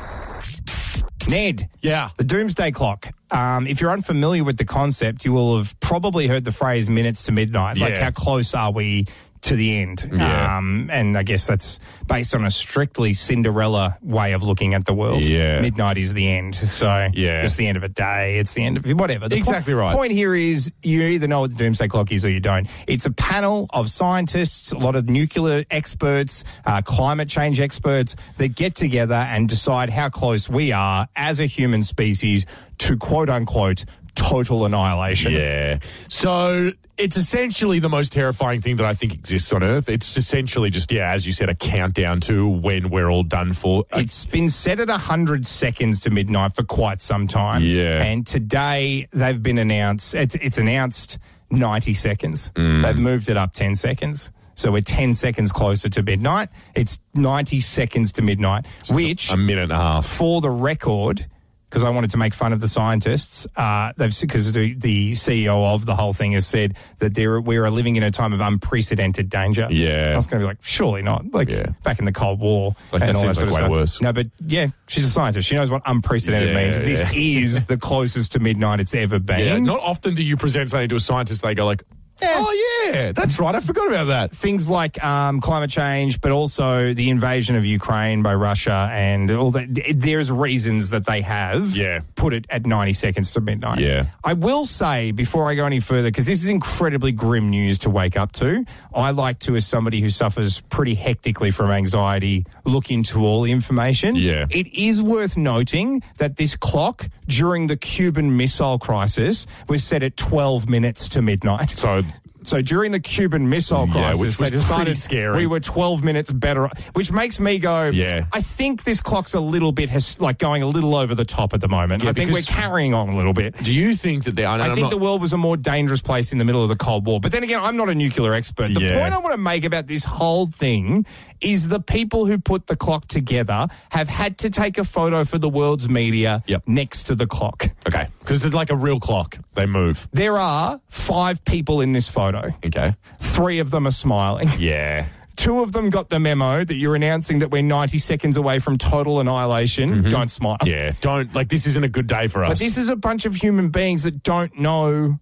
Ned. 1.27 1.69
Yeah. 1.81 2.09
The 2.17 2.23
doomsday 2.23 2.71
clock. 2.71 3.07
Um, 3.31 3.67
if 3.67 3.81
you're 3.81 3.91
unfamiliar 3.91 4.43
with 4.43 4.57
the 4.57 4.65
concept, 4.65 5.25
you 5.25 5.33
will 5.33 5.57
have 5.57 5.79
probably 5.79 6.27
heard 6.27 6.43
the 6.45 6.51
phrase 6.51 6.89
minutes 6.89 7.23
to 7.23 7.31
midnight. 7.31 7.77
Like, 7.77 7.91
Yeah. 7.91 8.05
how 8.05 8.11
close 8.11 8.53
are 8.53 8.71
we 8.71 9.07
to 9.41 9.55
the 9.55 9.77
end? 9.77 10.09
Yeah. 10.13 10.57
Um, 10.57 10.89
and 10.91 11.17
I 11.17 11.23
guess 11.23 11.47
that's 11.47 11.79
based 12.07 12.35
on 12.35 12.45
a 12.45 12.51
strictly 12.51 13.13
Cinderella 13.13 13.97
way 14.01 14.33
of 14.33 14.43
looking 14.43 14.73
at 14.73 14.85
the 14.85 14.93
world. 14.93 15.25
Yeah. 15.25 15.61
Midnight 15.61 15.97
is 15.97 16.13
the 16.13 16.27
end. 16.29 16.55
So, 16.55 17.09
Yeah. 17.13 17.43
it's 17.43 17.55
the 17.55 17.67
end 17.67 17.77
of 17.77 17.83
a 17.83 17.89
day. 17.89 18.37
It's 18.39 18.53
the 18.53 18.65
end 18.65 18.77
of 18.77 18.85
whatever. 18.99 19.29
The 19.29 19.37
Exactly 19.37 19.73
po- 19.73 19.79
right. 19.79 19.91
The 19.91 19.97
point 19.97 20.11
here 20.11 20.35
is 20.35 20.71
you 20.83 21.01
either 21.03 21.27
know 21.27 21.41
what 21.41 21.51
the 21.51 21.57
doomsday 21.57 21.87
clock 21.87 22.11
is 22.11 22.25
or 22.25 22.29
you 22.29 22.39
don't. 22.39 22.67
It's 22.87 23.05
a 23.05 23.11
panel 23.11 23.67
of 23.71 23.89
scientists, 23.89 24.71
a 24.71 24.77
lot 24.77 24.95
of 24.95 25.07
nuclear 25.09 25.63
experts, 25.71 26.43
uh, 26.65 26.81
climate 26.81 27.29
change 27.29 27.59
experts 27.59 28.15
that 28.37 28.55
get 28.55 28.75
together 28.75 29.15
and 29.15 29.47
decide 29.47 29.89
how 29.89 30.09
close 30.09 30.49
we 30.49 30.71
are 30.71 31.07
as 31.15 31.39
a 31.39 31.45
human 31.45 31.83
species 31.83 32.45
to 32.79 32.95
quote 32.97 33.29
unquote 33.29 33.85
total 34.15 34.65
annihilation. 34.65 35.31
Yeah. 35.31 35.79
So 36.07 36.71
it's 36.97 37.15
essentially 37.17 37.79
the 37.79 37.89
most 37.89 38.11
terrifying 38.11 38.61
thing 38.61 38.75
that 38.75 38.85
I 38.85 38.93
think 38.93 39.13
exists 39.13 39.53
on 39.53 39.63
Earth. 39.63 39.87
It's 39.87 40.17
essentially 40.17 40.69
just, 40.69 40.91
yeah, 40.91 41.11
as 41.11 41.25
you 41.25 41.31
said, 41.33 41.49
a 41.49 41.55
countdown 41.55 42.19
to 42.21 42.47
when 42.47 42.89
we're 42.89 43.09
all 43.09 43.23
done 43.23 43.53
for. 43.53 43.85
It's 43.93 44.25
been 44.25 44.49
set 44.49 44.79
at 44.79 44.89
100 44.89 45.45
seconds 45.45 46.01
to 46.01 46.09
midnight 46.09 46.55
for 46.55 46.63
quite 46.63 47.01
some 47.01 47.27
time. 47.27 47.61
Yeah. 47.63 48.03
And 48.03 48.27
today 48.27 49.07
they've 49.13 49.41
been 49.41 49.57
announced, 49.57 50.13
it's, 50.13 50.35
it's 50.35 50.57
announced 50.57 51.17
90 51.51 51.93
seconds. 51.93 52.51
Mm. 52.55 52.83
They've 52.83 52.97
moved 52.97 53.29
it 53.29 53.37
up 53.37 53.53
10 53.53 53.75
seconds. 53.75 54.31
So 54.55 54.73
we're 54.73 54.81
10 54.81 55.13
seconds 55.13 55.53
closer 55.53 55.87
to 55.87 56.03
midnight. 56.03 56.49
It's 56.75 56.99
90 57.13 57.61
seconds 57.61 58.11
to 58.13 58.21
midnight, 58.21 58.65
which 58.89 59.31
a 59.31 59.37
minute 59.37 59.63
and 59.63 59.71
a 59.71 59.75
half. 59.77 60.05
for 60.05 60.41
the 60.41 60.49
record, 60.49 61.27
because 61.69 61.83
I 61.83 61.89
wanted 61.91 62.09
to 62.11 62.17
make 62.17 62.33
fun 62.33 62.51
of 62.51 62.59
the 62.61 62.67
scientists, 62.67 63.45
uh, 63.55 63.91
they've 63.95 64.13
because 64.19 64.51
the, 64.53 64.73
the 64.73 65.11
CEO 65.11 65.71
of 65.73 65.85
the 65.85 65.95
whole 65.95 66.13
thing 66.13 66.31
has 66.31 66.47
said 66.47 66.75
that 66.97 67.13
there 67.13 67.39
we 67.39 67.57
are 67.57 67.69
living 67.69 67.95
in 67.95 68.01
a 68.01 68.09
time 68.09 68.33
of 68.33 68.41
unprecedented 68.41 69.29
danger. 69.29 69.67
Yeah. 69.69 70.11
I 70.13 70.15
was 70.15 70.25
going 70.27 70.39
to 70.41 70.45
be 70.45 70.47
like, 70.47 70.63
surely 70.63 71.01
not. 71.03 71.31
Like 71.31 71.49
Yeah. 71.49 71.67
back 71.83 71.99
in 71.99 72.05
the 72.05 72.11
Cold 72.11 72.39
War 72.39 72.75
like, 72.91 73.01
and 73.03 73.11
that 73.11 73.15
all 73.15 73.21
that 73.27 73.35
seems 73.35 73.37
sort 73.37 73.51
like 73.51 73.63
of 73.63 73.69
way 73.71 73.85
stuff. 73.85 74.01
worse. 74.01 74.01
No, 74.01 74.13
but 74.13 74.27
yeah, 74.45 74.67
she's 74.87 75.05
a 75.05 75.09
scientist. 75.11 75.47
She 75.47 75.55
knows 75.55 75.69
what 75.69 75.83
unprecedented 75.85 76.49
Yeah, 76.49 76.55
means. 76.63 76.77
This 76.79 77.13
is 77.15 77.65
the 77.65 77.77
closest 77.77 78.31
to 78.33 78.39
midnight 78.39 78.79
it's 78.79 78.95
ever 78.95 79.19
been. 79.19 79.39
Yeah. 79.45 79.57
Not 79.59 79.79
often 79.81 80.15
do 80.15 80.23
you 80.23 80.37
present 80.37 80.69
something 80.71 80.89
to 80.89 80.95
a 80.95 80.99
scientist, 80.99 81.43
they 81.43 81.53
go 81.53 81.65
like, 81.65 81.83
oh, 82.21 82.91
yeah, 82.93 83.11
that's 83.11 83.39
right. 83.39 83.53
I 83.55 83.59
forgot 83.59 83.87
about 83.87 84.05
that. 84.05 84.31
things 84.31 84.69
like 84.69 85.03
um, 85.03 85.39
climate 85.41 85.69
change, 85.69 86.21
but 86.21 86.31
also 86.31 86.93
the 86.93 87.09
invasion 87.09 87.55
of 87.55 87.65
Ukraine 87.65 88.21
by 88.23 88.33
Russia 88.33 88.89
and 88.91 89.29
all 89.31 89.51
that. 89.51 89.67
There's 89.95 90.31
reasons 90.31 90.89
that 90.91 91.05
they 91.05 91.21
have 91.21 91.75
Yeah. 91.75 92.01
put 92.15 92.33
it 92.33 92.45
at 92.49 92.65
90 92.65 92.93
seconds 92.93 93.31
to 93.31 93.41
midnight. 93.41 93.79
Yeah. 93.79 94.05
I 94.23 94.33
will 94.33 94.65
say 94.65 95.11
before 95.11 95.49
I 95.49 95.55
go 95.55 95.65
any 95.65 95.79
further, 95.79 96.09
because 96.09 96.25
this 96.25 96.43
is 96.43 96.49
incredibly 96.49 97.11
grim 97.11 97.49
news 97.49 97.77
to 97.79 97.89
wake 97.89 98.17
up 98.17 98.31
to, 98.33 98.65
I 98.93 99.11
like 99.11 99.39
to, 99.39 99.55
as 99.55 99.65
somebody 99.67 100.01
who 100.01 100.09
suffers 100.09 100.61
pretty 100.69 100.95
hectically 100.95 101.51
from 101.51 101.71
anxiety, 101.71 102.45
look 102.65 102.91
into 102.91 103.25
all 103.25 103.41
the 103.41 103.51
information. 103.51 104.15
Yeah. 104.15 104.45
It 104.49 104.67
is 104.73 105.01
worth 105.01 105.37
noting 105.37 106.01
that 106.17 106.35
this 106.37 106.55
clock 106.55 107.07
during 107.27 107.67
the 107.67 107.77
Cuban 107.77 108.35
Missile 108.37 108.79
Crisis 108.79 109.45
was 109.67 109.83
set 109.83 110.03
at 110.03 110.17
12 110.17 110.67
minutes 110.69 111.07
to 111.09 111.21
midnight. 111.21 111.69
So, 111.69 112.03
So 112.43 112.61
during 112.61 112.91
the 112.91 112.99
Cuban 112.99 113.49
Missile 113.49 113.85
Yeah, 113.87 113.93
Crisis, 113.93 114.19
which 114.21 114.27
was 114.27 114.37
they 114.37 114.55
decided 114.55 114.85
pretty 114.85 114.99
scary. 114.99 115.37
we 115.41 115.47
were 115.47 115.59
12 115.59 116.03
minutes 116.03 116.31
better, 116.31 116.69
which 116.93 117.11
makes 117.11 117.39
me 117.39 117.59
go, 117.59 117.89
Yeah. 117.89 118.25
I 118.31 118.41
think 118.41 118.83
this 118.83 119.01
clock's 119.01 119.33
a 119.33 119.39
little 119.41 119.71
bit, 119.71 119.89
his, 119.89 120.19
like 120.19 120.37
going 120.37 120.63
a 120.63 120.67
little 120.67 120.95
over 120.95 121.13
the 121.15 121.25
top 121.25 121.53
at 121.53 121.61
the 121.61 121.67
moment. 121.67 122.03
Yeah, 122.03 122.11
I 122.11 122.13
think 122.13 122.31
we're 122.31 122.41
carrying 122.41 122.93
on 122.93 123.09
a 123.09 123.15
little 123.17 123.33
bit. 123.33 123.55
do 123.63 123.73
you 123.75 123.93
think 123.95 124.23
that 124.23 124.35
they 124.35 124.45
are? 124.45 124.59
I 124.59 124.73
think 124.75 124.89
the 124.89 124.97
world 124.97 125.21
was 125.21 125.33
a 125.33 125.37
more 125.37 125.57
dangerous 125.57 126.01
place 126.01 126.31
in 126.31 126.37
the 126.37 126.45
middle 126.45 126.63
of 126.63 126.69
the 126.69 126.75
Cold 126.75 127.05
War. 127.05 127.19
But 127.19 127.31
then 127.31 127.43
again, 127.43 127.59
I'm 127.61 127.75
not 127.77 127.89
a 127.89 127.95
nuclear 127.95 128.33
expert. 128.33 128.73
The 128.73 128.79
Yeah. 128.81 128.99
point 129.01 129.13
I 129.13 129.17
want 129.17 129.33
to 129.33 129.37
make 129.37 129.65
about 129.65 129.87
this 129.87 130.03
whole 130.05 130.45
thing 130.45 131.05
is 131.41 131.69
the 131.69 131.79
people 131.79 132.25
who 132.25 132.37
put 132.37 132.67
the 132.67 132.75
clock 132.75 133.07
together 133.07 133.67
have 133.91 134.07
had 134.09 134.37
to 134.39 134.49
take 134.49 134.77
a 134.77 134.83
photo 134.83 135.23
for 135.25 135.37
the 135.37 135.49
world's 135.49 135.87
media 135.89 136.43
Yep. 136.47 136.63
next 136.67 137.03
to 137.05 137.15
the 137.15 137.27
clock. 137.27 137.67
Okay. 137.87 138.07
Because 138.19 138.43
it's 138.45 138.55
like 138.55 138.69
a 138.69 138.75
real 138.75 138.99
clock. 138.99 139.37
They 139.55 139.65
move. 139.65 140.07
There 140.13 140.37
are 140.37 140.79
five 140.89 141.43
people 141.45 141.81
in 141.81 141.91
this 141.93 142.07
photo. 142.07 142.28
Okay. 142.35 142.95
Three 143.19 143.59
of 143.59 143.71
them 143.71 143.87
are 143.87 143.91
smiling. 143.91 144.49
Yeah. 144.59 145.05
two 145.37 145.61
of 145.61 145.71
them 145.71 145.89
got 145.89 146.09
the 146.09 146.19
memo 146.19 146.65
that 146.65 146.75
you're 146.75 146.95
announcing 146.95 147.39
that 147.39 147.49
we're 147.49 147.61
90 147.61 147.97
seconds 147.97 148.35
away 148.35 148.59
from 148.59 148.77
total 148.77 149.19
annihilation. 149.21 150.03
Don't 150.09 150.29
smile. 150.29 150.57
Mm-hmm. 150.57 150.67
Yeah, 150.67 150.91
don't 150.99 151.33
like 151.33 151.47
this 151.49 151.65
isn't 151.65 151.83
a 151.83 151.87
good 151.87 152.07
day 152.07 152.27
for 152.27 152.43
us. 152.43 152.49
But 152.49 152.59
this 152.59 152.77
is 152.77 152.89
a 152.89 152.95
bunch 152.97 153.25
of 153.25 153.35
human 153.35 153.69
beings 153.69 154.03
that 154.03 154.21
don't 154.23 154.57
know 154.59 155.17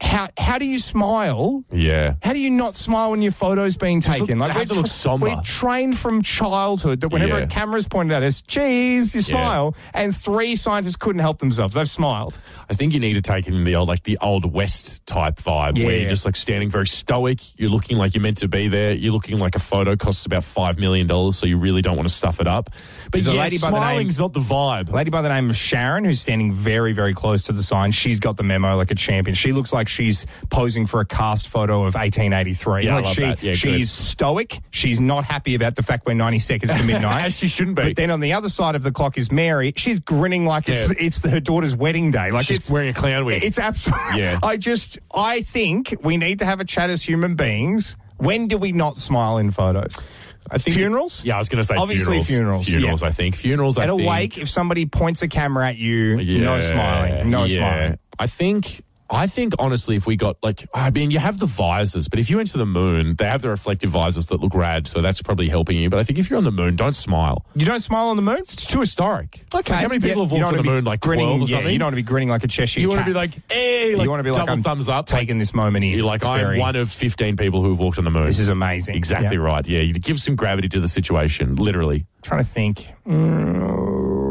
how 0.00 0.28
how 0.38 0.58
do 0.58 0.66
you 0.66 0.78
smile? 0.78 1.64
yeah. 1.70 2.14
How 2.22 2.32
do 2.32 2.38
you 2.40 2.50
not 2.50 2.74
smile 2.74 3.10
when 3.12 3.22
your 3.22 3.32
photo's 3.32 3.76
being 3.76 4.00
taken? 4.00 4.38
look- 4.38 4.48
they 4.52 4.58
have 4.58 4.68
to 4.68 4.74
look 4.74 4.86
somber. 4.86 5.26
We're 5.28 5.40
trained 5.42 5.98
from 5.98 6.22
childhood 6.22 7.00
that 7.00 7.08
whenever 7.08 7.38
Yeah. 7.38 7.44
a 7.44 7.46
camera's 7.46 7.86
pointed 7.88 8.14
at 8.16 8.22
us, 8.22 8.42
geez, 8.42 9.14
you 9.14 9.20
smile. 9.20 9.74
And 9.94 10.14
three 10.14 10.56
scientists 10.56 10.96
couldn't 10.96 11.20
help 11.20 11.38
themselves. 11.38 11.74
They've 11.74 11.88
smiled. 11.88 12.38
I 12.68 12.74
think 12.74 12.92
you 12.92 13.00
need 13.00 13.14
to 13.14 13.22
take 13.22 13.46
it 13.46 13.54
in 13.54 13.64
the 13.64 13.76
old, 13.76 13.88
like 13.88 14.02
the 14.02 14.18
old 14.20 14.52
West 14.52 15.06
type 15.06 15.36
vibe, 15.36 15.82
where 15.82 15.98
you're 15.98 16.08
just 16.10 16.24
like 16.24 16.36
standing 16.36 16.70
very 16.70 16.86
stoic. 16.86 17.40
You're 17.58 17.70
looking 17.70 17.96
like 17.98 18.14
you're 18.14 18.22
meant 18.22 18.38
to 18.38 18.48
be 18.48 18.68
there. 18.68 18.92
You're 18.92 19.12
looking 19.12 19.38
like 19.38 19.54
a 19.54 19.60
photo 19.60 19.96
costs 19.96 20.26
about 20.26 20.44
five 20.44 20.78
million 20.78 21.06
dollars, 21.06 21.36
so 21.36 21.46
you 21.46 21.56
really 21.58 21.82
don't 21.82 21.96
want 21.96 22.08
to 22.08 22.14
stuff 22.14 22.40
it 22.40 22.46
up. 22.46 22.70
But 23.04 23.12
There's 23.12 23.26
a 23.28 23.32
yeah, 23.34 23.40
lady 23.42 23.58
by 23.58 23.68
the 23.70 23.76
name- 23.76 23.82
smiling's 23.82 24.18
not 24.18 24.32
the 24.32 24.40
vibe. 24.40 24.88
A 24.90 24.92
lady 24.92 25.10
by 25.10 25.22
the 25.22 25.28
name 25.28 25.50
of 25.50 25.56
Sharon, 25.56 26.04
who's 26.04 26.20
standing 26.20 26.52
very, 26.52 26.92
very 26.92 27.14
close 27.14 27.44
to 27.44 27.52
the 27.52 27.62
sign, 27.62 27.90
she's 27.92 28.20
got 28.20 28.36
the 28.36 28.42
memo 28.42 28.76
like 28.76 28.90
a 28.90 28.94
champion. 28.94 29.34
She 29.34 29.52
looks 29.52 29.72
like 29.72 29.83
she's 29.88 30.26
posing 30.50 30.86
for 30.86 31.00
a 31.00 31.04
cast 31.04 31.48
photo 31.48 31.80
of 31.86 31.94
1883. 31.94 32.84
Yeah, 32.84 32.92
I 32.92 32.94
like 32.96 33.04
love 33.04 33.14
she, 33.14 33.20
that. 33.22 33.42
Yeah, 33.42 33.52
good. 33.52 33.58
she's 33.58 33.90
stoic. 33.90 34.60
She's 34.70 35.00
not 35.00 35.24
happy 35.24 35.54
about 35.54 35.76
the 35.76 35.82
fact 35.82 36.06
we're 36.06 36.14
90 36.14 36.38
seconds 36.38 36.74
to 36.74 36.82
midnight. 36.84 37.24
As 37.26 37.36
she 37.38 37.48
shouldn't 37.48 37.76
be. 37.76 37.82
But 37.82 37.96
then 37.96 38.10
on 38.10 38.20
the 38.20 38.32
other 38.32 38.48
side 38.48 38.74
of 38.74 38.82
the 38.82 38.92
clock 38.92 39.18
is 39.18 39.30
Mary. 39.32 39.72
She's 39.76 40.00
grinning 40.00 40.46
like 40.46 40.68
it's 40.68 40.88
Yeah. 40.90 41.06
it's 41.06 41.24
her 41.24 41.40
daughter's 41.40 41.76
wedding 41.76 42.10
day. 42.10 42.30
Like 42.30 42.46
She's 42.46 42.56
it's 42.56 42.70
wearing 42.70 42.90
a 42.90 42.94
clown 42.94 43.24
wig. 43.24 43.42
It's 43.42 43.58
absolutely. 43.58 44.04
Yeah. 44.20 44.38
I 44.42 44.56
just 44.56 44.98
I 45.14 45.42
think 45.42 45.94
we 46.02 46.16
need 46.16 46.38
to 46.40 46.44
have 46.46 46.60
a 46.60 46.64
chat 46.64 46.90
as 46.90 47.02
human 47.02 47.34
beings. 47.34 47.96
When 48.16 48.46
do 48.48 48.58
we 48.58 48.72
not 48.72 48.96
smile 48.96 49.38
in 49.38 49.50
photos? 49.50 50.04
I 50.50 50.58
think 50.58 50.76
funerals. 50.76 51.24
Yeah, 51.24 51.36
I 51.36 51.38
was 51.38 51.48
going 51.48 51.56
to 51.62 51.64
say 51.64 51.74
Obviously 51.74 52.22
funerals. 52.22 52.28
funerals, 52.28 52.66
Funerals, 52.68 53.02
yeah. 53.02 53.08
I 53.08 53.10
think. 53.12 53.34
Funerals. 53.34 53.78
I 53.78 53.84
At 53.84 53.88
a 53.90 53.96
think. 53.96 54.08
wake, 54.10 54.38
if 54.38 54.48
somebody 54.50 54.84
points 54.84 55.22
a 55.22 55.28
camera 55.28 55.68
at 55.68 55.76
you, 55.76 56.16
no 56.40 56.60
smiling, 56.60 57.30
no 57.30 57.44
yeah. 57.44 57.56
smiling. 57.56 57.98
I 58.18 58.26
think. 58.26 58.83
I 59.10 59.26
think 59.26 59.54
honestly, 59.58 59.96
if 59.96 60.06
we 60.06 60.16
got 60.16 60.36
like, 60.42 60.66
I 60.74 60.90
mean, 60.90 61.10
you 61.10 61.18
have 61.18 61.38
the 61.38 61.46
visors, 61.46 62.08
but 62.08 62.18
if 62.18 62.30
you 62.30 62.36
went 62.38 62.48
to 62.52 62.58
the 62.58 62.64
moon, 62.66 63.16
they 63.16 63.26
have 63.26 63.42
the 63.42 63.50
reflective 63.50 63.90
visors 63.90 64.28
that 64.28 64.40
look 64.40 64.54
rad, 64.54 64.88
so 64.88 65.02
that's 65.02 65.20
probably 65.20 65.48
helping 65.48 65.76
you. 65.76 65.90
But 65.90 66.00
I 66.00 66.04
think 66.04 66.18
if 66.18 66.30
you're 66.30 66.38
on 66.38 66.44
the 66.44 66.50
moon, 66.50 66.74
don't 66.74 66.94
smile. 66.94 67.44
You 67.54 67.66
don't 67.66 67.80
smile 67.82 68.08
on 68.08 68.16
the 68.16 68.22
moon. 68.22 68.38
It's 68.38 68.66
too 68.66 68.80
historic. 68.80 69.44
Okay. 69.54 69.72
Like, 69.72 69.82
how 69.82 69.88
many 69.88 70.00
people 70.00 70.22
Yeah, 70.22 70.28
have 70.28 70.32
walked 70.32 70.52
on 70.56 70.56
the 70.56 70.70
moon 70.70 70.84
like 70.84 71.00
grinning, 71.00 71.26
twelve 71.26 71.40
or 71.42 71.44
yeah, 71.44 71.56
something? 71.58 71.72
you 71.72 71.78
don't 71.78 71.86
want 71.86 71.92
to 71.92 71.96
be 71.96 72.02
grinning 72.02 72.28
like 72.30 72.44
a 72.44 72.48
Cheshire 72.48 72.80
You 72.80 72.88
want 72.88 73.00
to 73.00 73.04
be 73.04 73.12
like, 73.12 73.36
eh, 73.36 73.40
hey, 73.50 73.94
like 73.94 74.04
you 74.04 74.10
want 74.10 74.20
to 74.20 74.24
be 74.24 74.30
like 74.30 74.38
double 74.38 74.52
I'm 74.52 74.62
thumbs 74.62 74.88
up, 74.88 75.10
like, 75.10 75.20
taking 75.20 75.38
this 75.38 75.54
moment 75.54 75.84
in. 75.84 75.92
You're 75.92 76.04
like, 76.06 76.24
I'm 76.24 76.40
very- 76.40 76.58
one 76.58 76.74
of 76.76 76.90
15 76.90 77.36
people 77.36 77.62
who 77.62 77.70
have 77.70 77.78
walked 77.78 77.98
on 77.98 78.04
the 78.04 78.10
moon. 78.10 78.24
This 78.24 78.38
is 78.38 78.48
amazing. 78.48 78.96
exactly 78.96 79.36
Yeah. 79.36 79.42
right. 79.42 79.68
Yeah, 79.68 79.80
you 79.80 79.92
give 79.92 80.18
some 80.18 80.34
gravity 80.34 80.68
to 80.70 80.80
the 80.80 80.88
situation, 80.88 81.56
literally. 81.56 82.06
Trying 82.22 82.40
to 82.40 82.46
think. 82.46 82.86
Mm, 83.06 84.23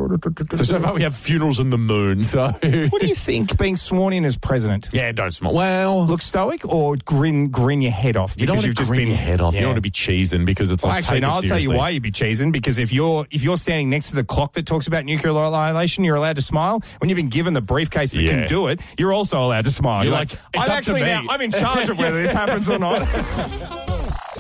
So 0.52 0.64
so 0.64 0.80
far 0.80 0.94
we 0.94 1.02
have 1.04 1.16
funerals 1.16 1.60
on 1.60 1.70
the 1.70 1.78
moon. 1.78 2.24
So 2.24 2.46
What 2.52 3.02
do 3.02 3.08
you 3.08 3.16
think 3.28 3.58
being 3.58 3.76
sworn 3.76 4.14
in 4.14 4.26
as 4.26 4.38
president? 4.38 4.90
yeah, 4.94 5.12
don't 5.12 5.32
smile. 5.32 5.54
Well, 5.54 6.06
Look 6.06 6.22
stoic 6.22 6.66
or 6.68 6.96
grin 6.98 7.50
grin 7.50 7.82
your 7.82 7.92
head 7.92 8.16
off? 8.18 8.36
you 8.38 8.46
don't 8.46 8.56
because 8.58 8.64
want 8.64 8.68
you've 8.68 8.76
to 8.76 8.82
just 8.82 8.90
grin 8.90 9.00
been 9.02 9.08
your 9.10 9.18
head 9.18 9.42
off. 9.42 9.54
You 9.54 9.62
don't 9.62 9.70
want 9.70 9.78
to 9.78 9.82
be 9.82 9.92
cheesing 9.92 10.46
because 10.46 10.72
it's 10.72 10.84
Well, 10.84 10.92
like 10.92 11.04
actually, 11.04 11.20
no. 11.22 11.30
I'll 11.30 11.42
tell 11.42 11.60
you 11.60 11.72
why 11.72 11.90
you'd 11.90 12.04
be 12.04 12.12
cheesing 12.12 12.52
because 12.52 12.78
if 12.80 12.92
you're 12.94 13.26
if 13.32 13.44
you're 13.44 13.58
standing 13.58 13.90
next 13.90 14.10
to 14.10 14.16
the 14.16 14.24
clock 14.24 14.54
that 14.54 14.66
talks 14.66 14.88
about 14.88 15.06
nuclear 15.06 15.32
annihilation, 15.44 16.04
you're 16.04 16.16
allowed 16.16 16.36
to 16.36 16.42
smile. 16.42 16.82
When 17.00 17.10
you've 17.10 17.18
been 17.18 17.30
given 17.30 17.54
the 17.54 17.62
briefcase 17.62 18.12
that 18.12 18.22
Yeah. 18.22 18.32
can 18.40 18.48
do 18.48 18.68
it, 18.68 18.80
you're 18.98 19.14
also 19.14 19.40
allowed 19.44 19.66
to 19.66 19.72
smile. 19.72 20.04
You're 20.04 20.12
You're, 20.14 20.20
like, 20.20 20.32
like, 20.56 20.70
I'm 20.70 20.72
actually 20.72 21.02
now 21.02 21.24
I'm 21.30 21.42
in 21.42 21.52
charge 21.52 21.90
of 21.90 21.98
whether 21.98 22.22
this 22.22 22.32
happens 22.32 22.70
or 22.70 22.80
not. 22.80 23.00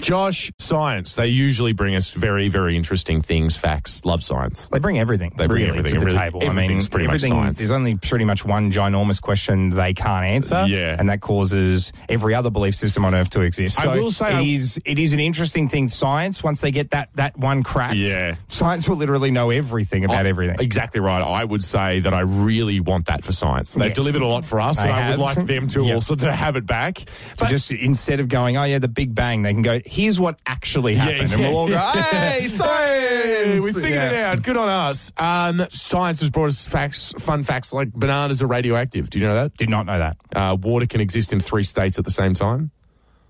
Josh, 0.04 0.52
science. 0.60 1.16
They 1.16 1.28
usually 1.28 1.72
bring 1.74 1.96
us 1.96 2.12
very, 2.12 2.50
very 2.50 2.76
interesting 2.76 3.22
things, 3.22 3.56
facts. 3.56 4.04
Love 4.06 4.24
science. 4.24 4.68
They 4.68 4.80
bring 4.80 5.00
everything. 5.00 5.34
They 5.38 5.48
bring 5.48 5.63
really, 5.66 5.80
everything. 5.80 5.94
to 5.94 6.00
the 6.02 6.06
Really, 6.08 6.18
table. 6.18 6.44
I 6.44 6.54
mean, 6.54 6.82
pretty 6.86 7.08
much 7.08 7.22
science. 7.22 7.60
There's 7.60 7.72
only 7.72 7.96
pretty 7.96 8.26
much 8.26 8.46
one 8.46 8.72
ginormous 8.72 9.22
question 9.22 9.70
they 9.70 9.94
can't 9.94 10.26
answer. 10.26 10.66
Yeah. 10.68 10.96
and 11.00 11.10
that 11.10 11.22
causes 11.22 11.92
every 12.10 12.36
other 12.36 12.50
belief 12.50 12.76
system 12.76 13.06
on 13.06 13.16
Earth 13.16 13.30
to 13.32 13.42
exist. 13.42 13.80
I 13.86 13.98
will 13.98 14.12
say 14.12 14.30
it 14.34 14.36
I- 14.36 14.42
is 14.42 14.80
it 14.86 15.00
is 15.00 15.13
an 15.13 15.20
interesting 15.20 15.68
thing. 15.70 15.88
Science, 15.88 16.44
once 16.44 16.62
they 16.62 16.72
get 16.72 16.92
that 16.92 17.10
that 17.16 17.38
one 17.38 17.63
cracked, 17.63 17.96
Yeah. 17.96 18.36
science 18.50 18.88
will 18.88 18.98
literally 18.98 19.32
know 19.32 19.50
everything 19.50 20.04
about 20.06 20.26
I- 20.26 20.30
everything. 20.30 20.58
Exactly 20.60 21.00
right. 21.00 21.22
I 21.22 21.44
would 21.44 21.63
say 21.63 22.02
that 22.02 22.13
I 22.13 22.22
really 22.22 22.80
want 22.80 23.06
that 23.06 23.24
for 23.24 23.32
science. 23.32 23.74
They've 23.74 23.88
Yes. 23.88 23.96
delivered 23.96 24.22
a 24.22 24.28
lot 24.28 24.44
for 24.46 24.60
us, 24.60 24.82
They 24.82 24.89
and 24.89 24.94
I 24.94 25.10
would 25.12 25.20
like 25.20 25.46
them 25.46 25.68
to 25.70 25.84
Yep. 25.86 25.96
also 25.96 26.16
to 26.16 26.32
have 26.34 26.56
it 26.56 26.66
back. 26.66 27.00
But 27.39 27.50
just 27.50 27.72
instead 27.72 28.20
of 28.20 28.28
going, 28.28 28.58
oh 28.58 28.63
yeah, 28.63 28.80
the 28.80 28.88
Big 28.88 29.16
Bang, 29.16 29.42
they 29.44 29.54
can 29.54 29.62
go, 29.62 29.80
here's 29.94 30.20
what 30.20 30.40
actually 30.46 30.96
happened, 30.96 31.32
and 31.32 31.42
we'll 31.42 31.56
all 31.56 31.68
go, 31.68 31.78
hey, 31.78 32.48
science, 32.48 33.64
we 33.64 33.74
figured 33.74 33.92
it 33.92 34.14
out. 34.16 34.42
Good 34.42 34.58
on 34.58 34.68
us. 34.68 35.12
Um, 35.18 35.66
science 35.70 36.20
has 36.22 36.32
brought 36.32 36.48
us 36.48 36.66
facts, 36.66 37.14
fun 37.20 37.44
facts 37.44 37.74
like 37.74 37.94
bananas 37.94 38.42
are 38.42 38.48
radioactive. 38.48 39.10
Do 39.10 39.20
you 39.20 39.28
know 39.28 39.36
that? 39.36 39.56
Did 39.56 39.70
not 39.70 39.86
know 39.86 40.00
that. 40.00 40.18
Uh, 40.36 40.58
water 40.60 40.88
can 40.88 41.00
exist 41.00 41.32
in 41.32 41.40
three 41.40 41.64
states 41.64 42.00
at 42.00 42.06
the 42.06 42.12
same 42.12 42.34
time. 42.34 42.72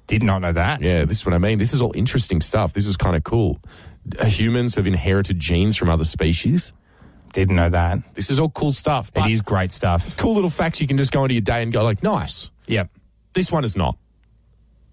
Did 0.08 0.24
not 0.24 0.40
know 0.40 0.52
that. 0.54 0.82
Yeah, 0.82 1.06
this 1.06 1.18
is 1.18 1.26
what 1.26 1.34
I 1.34 1.38
mean. 1.38 1.60
This 1.60 1.74
is 1.74 1.82
all 1.82 1.92
interesting 1.96 2.42
stuff. 2.42 2.74
This 2.74 2.88
is 2.88 2.98
kind 2.98 3.16
of 3.16 3.24
cool. 3.24 3.60
Uh, 4.20 4.26
humans 4.26 4.76
have 4.76 4.88
inherited 4.88 5.40
genes 5.40 5.76
from 5.76 5.90
other 5.90 6.04
species. 6.06 6.74
Didn't 7.34 7.56
know 7.56 7.70
that. 7.70 8.00
This 8.14 8.30
is 8.30 8.40
all 8.40 8.50
cool 8.50 8.74
stuff. 8.74 9.12
It 9.16 9.32
is 9.32 9.42
great 9.42 9.72
stuff. 9.72 10.06
It's 10.06 10.14
cool 10.16 10.36
little 10.36 10.50
facts 10.50 10.80
you 10.80 10.88
can 10.88 10.98
just 10.98 11.12
go 11.12 11.24
into 11.24 11.34
your 11.34 11.42
day 11.42 11.64
and 11.64 11.74
go 11.74 11.84
like, 11.84 12.04
nice. 12.04 12.52
Yep. 12.68 12.90
This 13.34 13.52
one 13.52 13.64
is 13.64 13.76
not. 13.76 13.98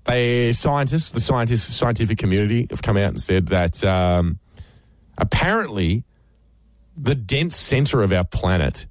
They 0.04 0.52
scientists, 0.52 1.12
the 1.12 1.20
scientists, 1.20 1.74
scientific 1.74 2.18
community 2.18 2.66
have 2.70 2.82
come 2.82 2.96
out 2.96 3.10
and 3.10 3.20
said 3.20 3.48
that 3.48 3.84
um, 3.84 4.38
apparently 5.18 6.04
the 6.96 7.14
dense 7.14 7.56
center 7.56 8.02
of 8.02 8.12
our 8.12 8.24
planet 8.24 8.86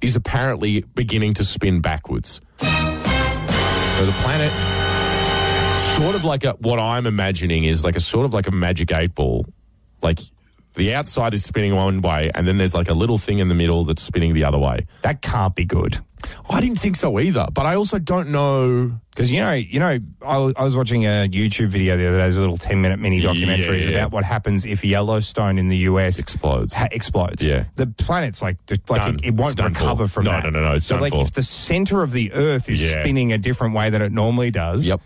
is 0.00 0.16
apparently 0.16 0.82
beginning 0.94 1.34
to 1.34 1.44
spin 1.44 1.80
backwards. 1.80 2.40
So 2.60 4.04
the 4.04 4.12
planet, 4.20 4.52
sort 5.96 6.14
of 6.14 6.24
like 6.24 6.44
a, 6.44 6.52
what 6.52 6.78
I'm 6.78 7.06
imagining 7.06 7.64
is 7.64 7.84
like 7.84 7.96
a 7.96 8.00
sort 8.00 8.26
of 8.26 8.34
like 8.34 8.46
a 8.46 8.50
magic 8.50 8.92
eight 8.92 9.14
ball. 9.14 9.46
Like 10.02 10.20
the 10.74 10.94
outside 10.94 11.32
is 11.32 11.44
spinning 11.44 11.74
one 11.74 12.02
way, 12.02 12.30
and 12.34 12.46
then 12.46 12.58
there's 12.58 12.74
like 12.74 12.88
a 12.88 12.94
little 12.94 13.16
thing 13.16 13.38
in 13.38 13.48
the 13.48 13.54
middle 13.54 13.84
that's 13.84 14.02
spinning 14.02 14.34
the 14.34 14.44
other 14.44 14.58
way. 14.58 14.86
That 15.00 15.22
can't 15.22 15.54
be 15.54 15.64
good. 15.64 15.98
I 16.50 16.60
didn't 16.60 16.78
think 16.78 16.96
so 16.96 17.18
either, 17.18 17.46
but 17.52 17.64
I 17.64 17.74
also 17.74 17.98
don't 17.98 18.28
know. 18.28 19.00
Because 19.16 19.30
you 19.30 19.40
know, 19.40 19.52
you 19.54 19.80
know, 19.80 19.98
I, 20.20 20.36
was- 20.36 20.52
I 20.58 20.62
was 20.62 20.76
watching 20.76 21.04
a 21.06 21.26
YouTube 21.26 21.68
video 21.68 21.96
the 21.96 22.06
other 22.06 22.18
day, 22.18 22.24
those 22.26 22.36
little 22.38 22.58
ten 22.58 22.82
minute 22.82 22.98
mini 22.98 23.22
documentaries 23.22 23.84
Yeah, 23.90 23.96
about 24.00 24.12
what 24.12 24.24
happens 24.24 24.66
if 24.66 24.84
Yellowstone 24.84 25.56
in 25.56 25.68
the 25.68 25.78
US 25.88 26.18
Explodes. 26.18 26.74
ha- 26.74 26.88
explodes. 26.92 27.42
Yeah. 27.42 27.64
the 27.76 27.86
planet's 27.86 28.42
like 28.42 28.58
like 28.70 28.84
Done. 28.86 29.14
it, 29.16 29.24
it 29.24 29.34
won't 29.34 29.56
done 29.56 29.72
recover 29.72 30.04
for. 30.06 30.14
from 30.14 30.24
No, 30.24 30.32
that. 30.32 30.44
no, 30.44 30.50
no, 30.50 30.62
no, 30.62 30.74
it's 30.74 30.84
so 30.84 30.96
done 30.96 31.02
like 31.02 31.12
for. 31.14 31.22
if 31.22 31.32
the 31.32 31.42
center 31.42 32.02
of 32.02 32.12
the 32.12 32.30
Earth 32.34 32.68
is 32.68 32.82
Yeah. 32.82 33.00
spinning 33.00 33.32
a 33.32 33.38
different 33.38 33.74
way 33.74 33.88
than 33.88 34.02
it 34.02 34.12
normally 34.12 34.50
does. 34.50 34.86
Yep. 34.86 35.00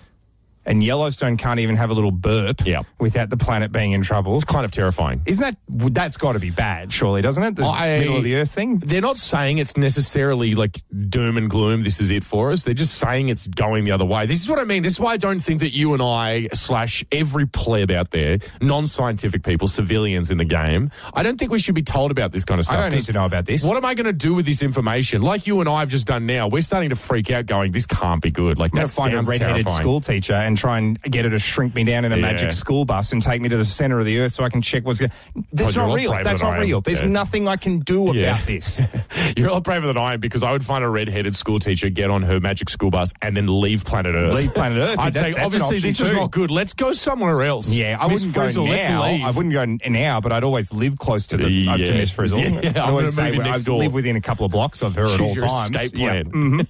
And 0.66 0.84
Yellowstone 0.84 1.38
can't 1.38 1.58
even 1.60 1.76
have 1.76 1.90
a 1.90 1.94
little 1.94 2.10
burp. 2.10 2.66
Yep. 2.66 2.86
Without 2.98 3.30
the 3.30 3.36
planet 3.36 3.72
being 3.72 3.92
in 3.92 4.02
trouble. 4.02 4.34
It's 4.34 4.44
kind 4.44 4.64
of 4.64 4.70
terrifying. 4.70 5.22
Isn't 5.26 5.42
that 5.42 5.56
that's 5.94 6.16
got 6.16 6.32
to 6.32 6.38
be 6.38 6.50
bad? 6.50 6.92
Surely, 6.92 7.22
doesn't 7.22 7.42
it? 7.42 7.56
The 7.56 7.64
I- 7.64 8.00
middle 8.00 8.18
of 8.18 8.24
the 8.24 8.36
Earth 8.36 8.50
thing. 8.50 8.78
They're 8.78 9.00
not 9.00 9.16
saying 9.16 9.58
it's 9.58 9.76
necessarily 9.76 10.54
like 10.54 10.82
doom 11.08 11.36
and 11.36 11.48
gloom. 11.48 11.82
This 11.82 12.00
is 12.00 12.10
it 12.10 12.24
for 12.24 12.52
us. 12.52 12.62
They're 12.62 12.74
just 12.74 12.94
saying 12.96 13.30
it's 13.30 13.46
going 13.46 13.84
the 13.84 13.92
other 13.92 14.04
way. 14.04 14.26
This 14.26 14.40
is 14.40 14.48
what 14.48 14.58
I 14.58 14.64
mean. 14.64 14.82
This 14.82 14.94
is 14.94 15.00
why 15.00 15.12
I 15.12 15.16
don't 15.16 15.40
think 15.40 15.60
that 15.60 15.72
you 15.72 15.94
and 15.94 16.02
I 16.02 16.48
slash 16.52 17.04
every 17.10 17.46
pleb 17.46 17.90
out 17.90 18.10
there, 18.10 18.38
non-scientific 18.60 19.42
people, 19.42 19.66
civilians 19.68 20.30
in 20.30 20.38
the 20.38 20.44
game, 20.44 20.90
I 21.14 21.22
don't 21.22 21.38
think 21.38 21.50
we 21.50 21.58
should 21.58 21.74
be 21.74 21.82
told 21.82 22.10
about 22.10 22.32
this 22.32 22.44
kind 22.44 22.58
of 22.58 22.66
stuff. 22.66 22.78
I 22.78 22.82
don't 22.82 22.92
need 22.92 23.04
to 23.04 23.12
know 23.12 23.24
about 23.24 23.46
this. 23.46 23.64
What 23.64 23.76
am 23.76 23.84
I 23.84 23.94
going 23.94 24.06
to 24.06 24.12
do 24.12 24.34
with 24.34 24.46
this 24.46 24.62
information? 24.62 25.22
Like 25.22 25.46
you 25.46 25.60
and 25.60 25.68
I 25.68 25.80
have 25.80 25.88
just 25.88 26.06
done 26.06 26.26
now. 26.26 26.48
We're 26.48 26.62
starting 26.62 26.90
to 26.90 26.96
freak 26.96 27.30
out, 27.30 27.46
going, 27.46 27.72
"This 27.72 27.86
can't 27.86 28.22
be 28.22 28.30
good." 28.30 28.58
Like 28.58 28.72
that 28.72 28.82
to 28.82 28.88
find 28.88 29.14
a 29.14 29.22
redheaded 29.22 29.66
terrifying. 29.66 29.76
school 29.76 30.00
teacher 30.00 30.34
and 30.50 30.58
try 30.58 30.76
and 30.78 31.00
get 31.02 31.24
her 31.24 31.30
to 31.30 31.38
shrink 31.38 31.74
me 31.74 31.84
down 31.84 32.04
in 32.04 32.12
a 32.12 32.16
Yeah. 32.16 32.22
magic 32.22 32.52
school 32.52 32.84
bus 32.84 33.12
and 33.12 33.22
take 33.22 33.40
me 33.40 33.48
to 33.48 33.56
the 33.56 33.64
center 33.64 33.98
of 33.98 34.04
the 34.04 34.18
earth 34.18 34.32
so 34.32 34.44
I 34.44 34.50
can 34.50 34.60
check 34.60 34.84
what's 34.84 34.98
going. 34.98 35.10
That's 35.52 35.76
not 35.76 35.94
real. 35.94 36.12
That's 36.22 36.42
not 36.42 36.58
real. 36.58 36.80
There's 36.82 37.00
Yeah. 37.02 37.08
nothing 37.08 37.48
I 37.48 37.56
can 37.56 37.78
do 37.78 38.10
about 38.10 38.40
this. 38.46 38.80
You're 39.36 39.48
a 39.48 39.52
lot 39.54 39.64
braver 39.64 39.86
than 39.86 39.96
I 39.96 40.14
am 40.14 40.20
because 40.20 40.42
I 40.42 40.52
would 40.52 40.64
find 40.64 40.84
a 40.84 40.88
red-headed 40.88 41.34
school 41.34 41.58
teacher, 41.58 41.88
get 41.88 42.10
on 42.10 42.22
her 42.22 42.40
magic 42.40 42.68
school 42.68 42.90
bus, 42.90 43.12
and 43.22 43.36
then 43.36 43.46
leave 43.60 43.84
planet 43.84 44.14
Earth. 44.14 44.34
Leave 44.34 44.52
planet 44.54 44.78
Earth. 44.78 44.98
I'd 44.98 45.14
That- 45.14 45.34
say, 45.34 45.40
obviously, 45.42 45.78
this 45.78 46.00
is 46.00 46.12
not 46.12 46.30
good. 46.30 46.50
Let's 46.50 46.74
go 46.74 46.92
somewhere 46.92 47.42
else. 47.42 47.70
Yeah, 47.72 47.96
I 48.00 48.08
Miss 48.08 48.20
wouldn't 48.20 48.34
Frizzle, 48.34 48.64
go 48.66 48.70
let's 48.72 48.88
now. 48.88 49.04
leave. 49.04 49.24
I 49.24 49.30
wouldn't 49.30 49.52
go 49.54 49.64
now, 49.88 50.20
but 50.20 50.32
I'd 50.32 50.44
always 50.44 50.72
live 50.72 50.98
close 50.98 51.26
to 51.28 51.36
the 51.36 51.44
uh, 51.68 51.76
Yeah. 51.76 51.86
to 51.86 51.94
Miss 51.94 52.10
Frizzle. 52.10 52.40
Yeah, 52.40 52.70
I'd 52.70 52.76
always 52.78 53.14
say 53.14 53.30
next 53.36 53.60
I'd 53.60 53.64
door. 53.66 53.78
live 53.78 53.92
within 53.94 54.16
a 54.16 54.20
couple 54.20 54.44
of 54.44 54.52
blocks 54.52 54.82
of 54.82 54.96
her 54.96 55.04
at 55.06 55.20
all 55.20 55.34
times. 55.36 55.70
escape 55.76 55.92
Yeah. 55.98 56.22
plan. 56.24 56.66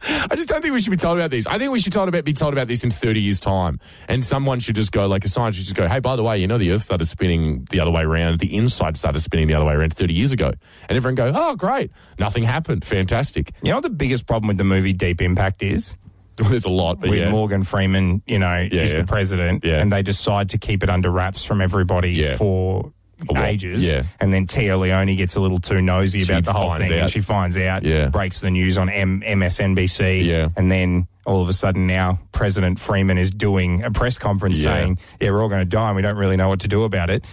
I 0.00 0.36
just 0.36 0.48
don't 0.48 0.62
think 0.62 0.72
we 0.72 0.80
should 0.80 0.90
be 0.90 0.96
told 0.96 1.18
about 1.18 1.30
this. 1.30 1.46
I 1.46 1.58
think 1.58 1.72
we 1.72 1.80
should 1.80 1.92
told 1.92 2.08
about, 2.08 2.24
be 2.24 2.32
told 2.32 2.52
about 2.52 2.68
this 2.68 2.84
in 2.84 2.90
30 2.90 3.20
years' 3.20 3.40
time. 3.40 3.80
And 4.08 4.24
someone 4.24 4.60
should 4.60 4.76
just 4.76 4.92
go, 4.92 5.06
like 5.06 5.24
a 5.24 5.28
scientist 5.28 5.58
should 5.58 5.64
just 5.66 5.76
go, 5.76 5.88
hey, 5.88 5.98
by 6.00 6.16
the 6.16 6.22
way, 6.22 6.38
you 6.38 6.46
know, 6.46 6.58
the 6.58 6.72
Earth 6.72 6.82
started 6.82 7.06
spinning 7.06 7.66
the 7.70 7.80
other 7.80 7.90
way 7.90 8.02
around. 8.02 8.40
The 8.40 8.56
inside 8.56 8.96
started 8.96 9.20
spinning 9.20 9.48
the 9.48 9.54
other 9.54 9.64
way 9.64 9.74
around 9.74 9.94
30 9.94 10.14
years 10.14 10.32
ago. 10.32 10.52
And 10.88 10.96
everyone 10.96 11.14
go, 11.16 11.32
oh, 11.34 11.56
great. 11.56 11.90
Nothing 12.18 12.44
happened. 12.44 12.84
Fantastic. 12.84 13.50
You 13.62 13.70
know 13.70 13.76
what 13.76 13.82
the 13.82 13.90
biggest 13.90 14.26
problem 14.26 14.48
with 14.48 14.58
the 14.58 14.64
movie 14.64 14.92
Deep 14.92 15.20
Impact 15.20 15.62
is? 15.62 15.96
There's 16.36 16.64
a 16.64 16.70
lot, 16.70 17.00
but 17.00 17.10
with 17.10 17.18
yeah. 17.18 17.30
Morgan 17.30 17.64
Freeman, 17.64 18.22
you 18.26 18.38
know, 18.38 18.68
Yeah, 18.70 18.82
is 18.82 18.92
yeah. 18.92 19.00
the 19.00 19.06
president, 19.06 19.64
and 19.64 19.90
they 19.92 20.02
decide 20.02 20.50
to 20.50 20.58
keep 20.58 20.84
it 20.84 20.88
under 20.88 21.10
wraps 21.10 21.44
from 21.44 21.60
everybody 21.60 22.36
for. 22.36 22.92
Ages. 23.36 23.86
Yeah. 23.86 24.04
And 24.20 24.32
then 24.32 24.46
Téa 24.46 24.78
Leoni 24.78 25.16
gets 25.16 25.36
a 25.36 25.40
little 25.40 25.58
too 25.58 25.80
nosy 25.82 26.22
She 26.24 26.32
about 26.32 26.44
the 26.44 26.52
whole 26.52 26.74
thing, 26.76 26.92
out. 26.92 26.98
and 26.98 27.10
she 27.10 27.20
finds 27.20 27.56
out, 27.56 27.84
Yeah. 27.84 28.08
breaks 28.08 28.40
the 28.40 28.50
news 28.50 28.78
on 28.78 28.88
M- 28.88 29.22
MSNBC, 29.26 30.22
Yeah. 30.22 30.48
and 30.56 30.70
then 30.70 31.06
all 31.26 31.42
of 31.42 31.48
a 31.48 31.52
sudden 31.52 31.86
now 31.86 32.18
President 32.32 32.78
Freeman 32.80 33.18
is 33.18 33.30
doing 33.30 33.82
a 33.84 33.90
press 33.90 34.18
conference 34.18 34.58
Yeah. 34.62 34.74
saying, 34.74 34.98
"Yeah, 35.20 35.30
we're 35.30 35.42
all 35.42 35.48
going 35.48 35.60
to 35.60 35.64
die, 35.64 35.88
and 35.88 35.96
we 35.96 36.02
don't 36.02 36.16
really 36.16 36.36
know 36.36 36.48
what 36.48 36.60
to 36.60 36.68
do 36.68 36.84
about 36.84 37.10
it." 37.10 37.24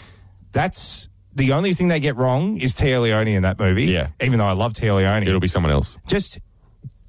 That's 0.52 1.10
the 1.34 1.52
only 1.54 1.74
thing 1.74 1.90
they 1.90 2.00
get 2.00 2.16
wrong 2.16 2.58
is 2.58 2.74
Téa 2.74 3.02
Leoni 3.02 3.36
in 3.36 3.44
that 3.44 3.60
movie. 3.60 3.86
Yeah. 3.86 4.08
Even 4.22 4.40
though 4.40 4.48
I 4.48 4.54
love 4.54 4.74
Téa 4.74 4.96
Leoni, 4.96 5.28
It'll 5.28 5.40
be 5.40 5.48
someone 5.48 5.72
else. 5.72 5.98
just 6.08 6.40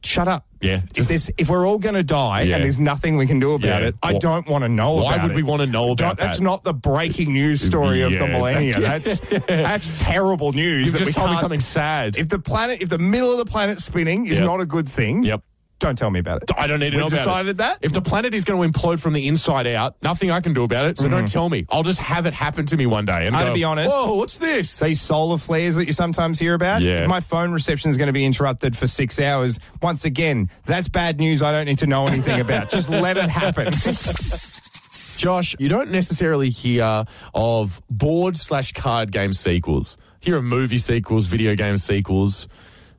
shut 0.07 0.29
up. 0.29 0.45
Yeah, 0.63 0.81
If, 0.97 1.09
there's, 1.09 1.31
if 1.37 1.51
we're 1.51 1.67
all 1.69 1.79
going 1.79 1.97
to 1.97 2.03
die 2.03 2.43
Yeah. 2.43 2.55
and 2.55 2.65
there's 2.65 2.79
nothing 2.79 3.19
we 3.19 3.27
can 3.27 3.39
do 3.39 3.53
about 3.53 3.83
Yeah. 3.83 3.89
it, 3.89 3.95
I 4.03 4.15
don't 4.15 4.49
want 4.49 4.65
to 4.65 4.71
know 4.71 4.93
Why 4.95 5.21
would 5.23 5.33
it. 5.33 5.35
we 5.35 5.43
want 5.43 5.61
to 5.61 5.67
know 5.67 5.91
about 5.93 6.17
that's 6.17 6.41
not 6.41 6.65
the 6.65 6.73
breaking 6.73 7.35
news 7.35 7.61
story 7.61 8.01
of 8.01 8.11
the 8.11 8.17
Yeah. 8.17 8.27
millennia. 8.27 8.81
That's 8.81 9.21
that's 9.47 10.01
terrible 10.01 10.53
news. 10.53 10.87
You've 10.87 10.93
that 10.95 10.99
just 11.05 11.11
we 11.11 11.13
told 11.21 11.31
me 11.31 11.37
something 11.37 11.61
sad. 11.61 12.17
If 12.17 12.29
the 12.31 12.39
planet, 12.39 12.81
if 12.81 12.89
the 12.89 12.99
middle 12.99 13.31
of 13.33 13.37
the 13.39 13.45
planet 13.45 13.81
spinning 13.81 14.27
is 14.27 14.39
Yep. 14.39 14.47
not 14.47 14.61
a 14.63 14.67
good 14.67 14.89
thing, 14.89 15.25
Yep. 15.25 15.43
Don't 15.79 15.97
tell 15.99 16.11
me 16.11 16.21
about 16.21 16.43
it. 16.43 16.51
I 16.57 16.67
don't 16.67 16.81
need 16.81 16.91
to 16.91 16.97
We've 16.97 17.03
know 17.03 17.07
about 17.09 17.17
decided 17.19 17.51
it. 17.51 17.57
that? 17.59 17.79
If 17.83 17.93
the 17.93 18.01
planet 18.01 18.33
is 18.33 18.45
going 18.47 18.73
to 18.73 18.79
implode 18.79 18.99
from 18.99 19.13
the 19.13 19.29
inside 19.29 19.67
out, 19.67 19.95
nothing 20.03 20.31
I 20.31 20.41
can 20.41 20.55
do 20.55 20.65
about 20.65 20.87
it. 20.87 20.99
So 20.99 21.07
don't 21.09 21.29
tell 21.29 21.49
me. 21.51 21.67
I'll 21.71 21.83
just 21.83 21.99
have 22.01 22.25
it 22.27 22.33
happen 22.33 22.65
to 22.67 22.77
me 22.77 22.87
one 22.87 23.05
day. 23.05 23.27
And 23.27 23.35
Mm-hmm. 23.35 23.35
Uh, 23.37 23.43
go, 23.43 23.49
to 23.51 23.55
be 23.55 23.65
honest- 23.65 23.95
whoa, 23.95 24.15
what's 24.15 24.39
this? 24.39 24.79
These 24.81 25.01
solar 25.03 25.37
flares 25.37 25.77
that 25.77 25.87
you 25.87 25.93
sometimes 25.93 26.39
hear 26.39 26.55
about, 26.55 26.81
Yeah. 26.81 27.07
my 27.07 27.21
phone 27.21 27.53
reception 27.53 27.91
is 27.91 27.99
going 27.99 28.07
to 28.07 28.13
be 28.15 28.25
interrupted 28.25 28.77
for 28.77 28.87
six 28.87 29.21
hours. 29.21 29.61
Once 29.83 30.05
again, 30.07 30.49
that's 30.65 30.89
bad 30.89 31.19
news. 31.19 31.43
I 31.43 31.53
don't 31.53 31.67
need 31.67 31.79
to 31.79 31.87
know 31.87 32.07
anything 32.07 32.41
about. 32.41 32.71
Just 32.71 32.89
let 32.89 33.17
it 33.19 33.29
happen. 33.29 33.71
Josh, 35.19 35.57
you 35.59 35.69
don't 35.69 35.91
necessarily 35.91 36.51
hear 36.51 37.05
of 37.35 37.81
board 37.89 38.37
slash 38.37 38.73
card 38.73 39.13
game 39.13 39.33
sequels. 39.33 39.97
Hear 40.21 40.37
of 40.37 40.45
movie 40.45 40.79
sequels, 40.79 41.27
video 41.27 41.55
game 41.55 41.79
sequels. 41.79 42.49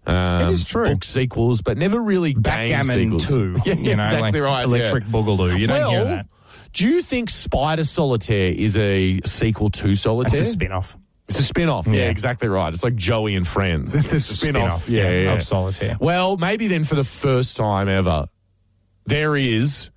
Um, 0.07 0.47
It 0.47 0.53
is 0.53 0.65
true. 0.65 0.85
Book 0.85 1.03
sequels, 1.03 1.61
but 1.61 1.77
never 1.77 2.01
really 2.01 2.33
game 2.33 2.41
Backgammon 2.41 3.19
sequels. 3.19 3.27
too. 3.27 3.57
Yeah, 3.65 3.73
you 3.75 3.95
know, 3.95 4.03
exactly 4.03 4.41
like 4.41 4.49
right. 4.49 4.65
Electric 4.65 5.03
yeah. 5.03 5.11
Boogaloo. 5.11 5.59
You 5.59 5.67
don't 5.67 5.77
well, 5.77 5.89
hear 5.91 6.03
that. 6.05 6.27
Do 6.73 6.87
you 6.87 7.01
think 7.01 7.29
Spider 7.29 7.83
Solitaire 7.83 8.53
is 8.53 8.77
a 8.77 9.19
sequel 9.25 9.69
to 9.71 9.95
Solitaire? 9.95 10.39
It's 10.39 10.47
a 10.49 10.51
spin 10.51 10.71
off. 10.71 10.97
It's 11.27 11.39
a 11.39 11.43
spin-off. 11.43 11.87
Yeah. 11.87 11.93
Yeah. 11.93 12.09
exactly 12.09 12.47
right. 12.47 12.73
It's 12.73 12.83
like 12.83 12.95
Joey 12.95 13.35
and 13.35 13.45
Friends. 13.45 13.93
It's 13.95 14.13
a 14.13 14.19
spin-off. 14.21 14.83
spin-off, 14.83 14.89
yeah, 14.89 15.03
yeah, 15.09 15.19
yeah. 15.23 15.33
of 15.33 15.43
Solitaire. 15.43 15.97
Well, 15.99 16.37
maybe 16.37 16.67
then 16.67 16.85
for 16.85 16.95
the 16.95 17.03
first 17.03 17.57
time 17.57 17.89
ever, 17.89 18.27
there 19.07 19.35
is 19.35 19.89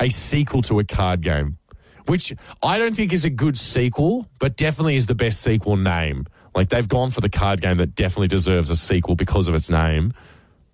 a 0.00 0.08
sequel 0.08 0.62
to 0.62 0.78
a 0.78 0.84
card 0.84 1.20
game, 1.20 1.58
which 2.06 2.32
I 2.62 2.78
don't 2.78 2.94
think 2.94 3.12
is 3.12 3.26
a 3.26 3.30
good 3.30 3.58
sequel, 3.58 4.26
but 4.38 4.56
definitely 4.56 4.96
is 4.96 5.06
the 5.06 5.14
best 5.14 5.42
sequel 5.42 5.76
name. 5.76 6.26
Like 6.56 6.70
they've 6.70 6.88
gone 6.88 7.10
for 7.10 7.20
the 7.20 7.28
card 7.28 7.60
game 7.60 7.76
that 7.76 7.94
definitely 7.94 8.28
deserves 8.28 8.70
a 8.70 8.76
sequel 8.76 9.14
because 9.14 9.46
of 9.46 9.54
its 9.54 9.68
name. 9.68 10.14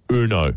Uno 0.09 0.55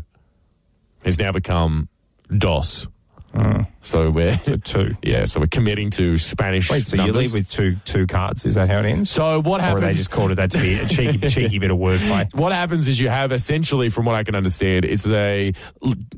has 1.04 1.18
now 1.18 1.32
become 1.32 1.88
DOS. 2.36 2.86
Hmm. 3.34 3.62
So 3.86 4.10
we're 4.10 4.36
two. 4.64 4.96
Yeah, 5.02 5.24
so 5.26 5.40
we're 5.40 5.46
committing 5.46 5.90
to 5.90 6.18
Spanish 6.18 6.70
Wait, 6.70 6.86
so 6.86 6.96
numbers. 6.96 7.14
you 7.14 7.20
leave 7.20 7.32
with 7.32 7.48
two 7.48 7.76
two 7.84 8.06
cards? 8.06 8.44
Is 8.44 8.56
that 8.56 8.68
how 8.68 8.80
it 8.80 8.84
ends? 8.84 9.10
So 9.10 9.40
what 9.40 9.60
or 9.60 9.64
happens? 9.64 9.84
they 9.84 9.94
just 9.94 10.10
called 10.10 10.32
it 10.32 10.34
that 10.34 10.50
to 10.50 10.58
be 10.58 10.74
a 10.74 10.86
cheeky 10.88 11.28
cheeky 11.28 11.58
bit 11.58 11.70
of 11.70 11.78
wordplay? 11.78 12.32
what 12.38 12.52
happens 12.52 12.88
is 12.88 12.98
you 12.98 13.08
have 13.08 13.30
essentially, 13.30 13.88
from 13.88 14.04
what 14.04 14.16
I 14.16 14.24
can 14.24 14.34
understand, 14.34 14.84
it's 14.84 15.06
a 15.06 15.52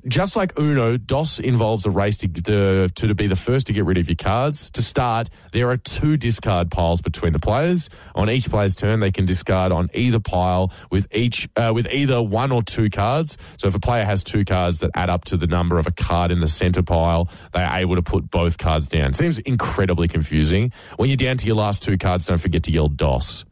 just 0.06 0.34
like 0.34 0.58
Uno. 0.58 0.96
DOS 0.96 1.38
involves 1.38 1.84
a 1.84 1.90
race 1.90 2.16
to 2.18 2.28
the 2.28 2.90
to 2.94 3.14
be 3.14 3.26
the 3.26 3.36
first 3.36 3.66
to 3.66 3.72
get 3.72 3.84
rid 3.84 3.98
of 3.98 4.08
your 4.08 4.16
cards. 4.16 4.70
To 4.70 4.82
start, 4.82 5.28
there 5.52 5.70
are 5.70 5.76
two 5.76 6.16
discard 6.16 6.70
piles 6.70 7.02
between 7.02 7.34
the 7.34 7.38
players. 7.38 7.90
On 8.14 8.30
each 8.30 8.48
player's 8.48 8.74
turn, 8.74 9.00
they 9.00 9.10
can 9.10 9.26
discard 9.26 9.72
on 9.72 9.90
either 9.92 10.20
pile 10.20 10.72
with 10.90 11.06
each 11.14 11.48
uh, 11.54 11.72
with 11.74 11.86
either 11.92 12.22
one 12.22 12.50
or 12.50 12.62
two 12.62 12.88
cards. 12.88 13.36
So 13.58 13.68
if 13.68 13.74
a 13.74 13.80
player 13.80 14.04
has 14.04 14.24
two 14.24 14.46
cards 14.46 14.80
that 14.80 14.90
add 14.94 15.10
up 15.10 15.26
to 15.26 15.36
the 15.36 15.46
number 15.46 15.78
of 15.78 15.86
a 15.86 15.92
card 15.92 16.30
in 16.30 16.40
the 16.40 16.48
center 16.48 16.82
pile, 16.82 17.28
they 17.52 17.57
are 17.64 17.78
able 17.78 17.96
to 17.96 18.02
put 18.02 18.30
both 18.30 18.58
cards 18.58 18.88
down. 18.88 19.12
Seems 19.12 19.38
incredibly 19.38 20.08
confusing. 20.08 20.72
When 20.96 21.08
you're 21.10 21.16
down 21.16 21.36
to 21.38 21.46
your 21.46 21.56
last 21.56 21.82
two 21.82 21.98
cards, 21.98 22.26
don't 22.26 22.38
forget 22.38 22.62
to 22.64 22.72
yell 22.72 22.88
DOS. 22.88 23.44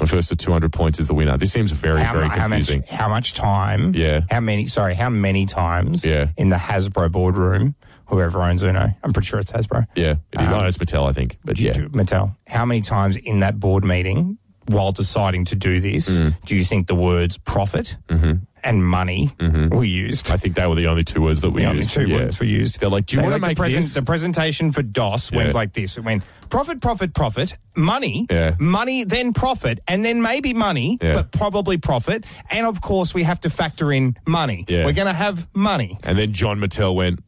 The 0.00 0.06
first 0.06 0.28
to 0.28 0.36
200 0.36 0.72
points 0.72 1.00
is 1.00 1.08
the 1.08 1.14
winner. 1.14 1.36
This 1.36 1.52
seems 1.52 1.72
very, 1.72 2.00
How, 2.00 2.12
very 2.12 2.26
mu- 2.26 2.30
how 2.30 2.46
much 2.48 2.68
confusing. 2.68 2.82
how 2.88 3.08
much 3.08 3.34
time? 3.34 3.92
Yeah. 3.96 4.20
How 4.30 4.38
many? 4.40 4.66
Sorry, 4.66 4.94
how 4.94 5.10
many 5.10 5.44
times? 5.44 6.04
Yeah. 6.06 6.28
In 6.36 6.50
the 6.50 6.56
Hasbro 6.56 7.10
boardroom, 7.10 7.74
whoever 8.06 8.40
owns 8.42 8.62
Uno, 8.62 8.90
I'm 9.02 9.12
pretty 9.12 9.26
sure 9.26 9.40
it's 9.40 9.50
Hasbro. 9.50 9.86
Yeah, 9.96 10.16
it 10.32 10.40
is. 10.40 10.46
Um, 10.48 10.54
oh, 10.54 10.64
it's 10.66 10.78
Mattel, 10.78 11.08
I 11.08 11.12
think. 11.12 11.36
But 11.44 11.58
yeah, 11.58 11.72
Mattel. 11.72 12.36
How 12.46 12.64
many 12.64 12.80
times 12.80 13.16
in 13.16 13.40
that 13.40 13.58
board 13.58 13.82
meeting, 13.84 14.38
while 14.66 14.92
deciding 14.92 15.46
to 15.46 15.56
do 15.56 15.80
this, 15.80 16.20
Mm. 16.20 16.34
do 16.44 16.54
you 16.54 16.62
think 16.62 16.86
the 16.86 16.94
words 16.94 17.36
profit 17.38 17.96
Mm-hmm. 18.08 18.32
And 18.62 18.84
money 18.84 19.30
mm-hmm. 19.38 19.74
were 19.74 19.84
used? 19.84 20.30
I 20.30 20.36
think 20.36 20.56
they 20.56 20.66
were 20.66 20.74
the 20.74 20.86
only 20.86 21.04
two 21.04 21.22
words 21.22 21.40
that 21.42 21.50
we 21.50 21.62
the 21.62 21.68
only 21.68 21.78
used. 21.78 21.92
two 21.94 22.06
yeah. 22.06 22.16
words 22.16 22.38
were 22.40 22.46
used. 22.46 22.80
They're 22.80 22.88
like, 22.88 23.06
do 23.06 23.16
you 23.16 23.22
want 23.22 23.34
to 23.34 23.40
make 23.40 23.56
the, 23.56 23.62
present- 23.62 23.84
this? 23.84 23.94
the 23.94 24.02
presentation 24.02 24.72
for 24.72 24.82
DOS 24.82 25.30
Yeah. 25.32 25.38
went 25.38 25.54
like 25.54 25.72
this. 25.72 25.96
It 25.96 26.04
went 26.04 26.22
profit, 26.48 26.80
profit, 26.80 27.14
profit, 27.14 27.58
money, 27.76 28.26
Yeah. 28.30 28.54
money, 28.58 29.04
then 29.04 29.32
profit, 29.32 29.80
and 29.86 30.04
then 30.04 30.22
maybe 30.22 30.54
money, 30.54 30.98
Yeah. 31.00 31.14
but 31.14 31.32
probably 31.32 31.76
profit. 31.78 32.24
And 32.50 32.66
of 32.66 32.80
course, 32.80 33.12
we 33.14 33.22
have 33.24 33.40
to 33.40 33.50
factor 33.50 33.92
in 33.92 34.16
money. 34.26 34.64
We're 34.68 34.92
going 34.92 35.06
to 35.06 35.12
have 35.12 35.46
money. 35.54 35.98
and 36.04 36.18
then 36.18 36.32
John 36.32 36.58
Mattel 36.58 36.94
went, 36.94 37.20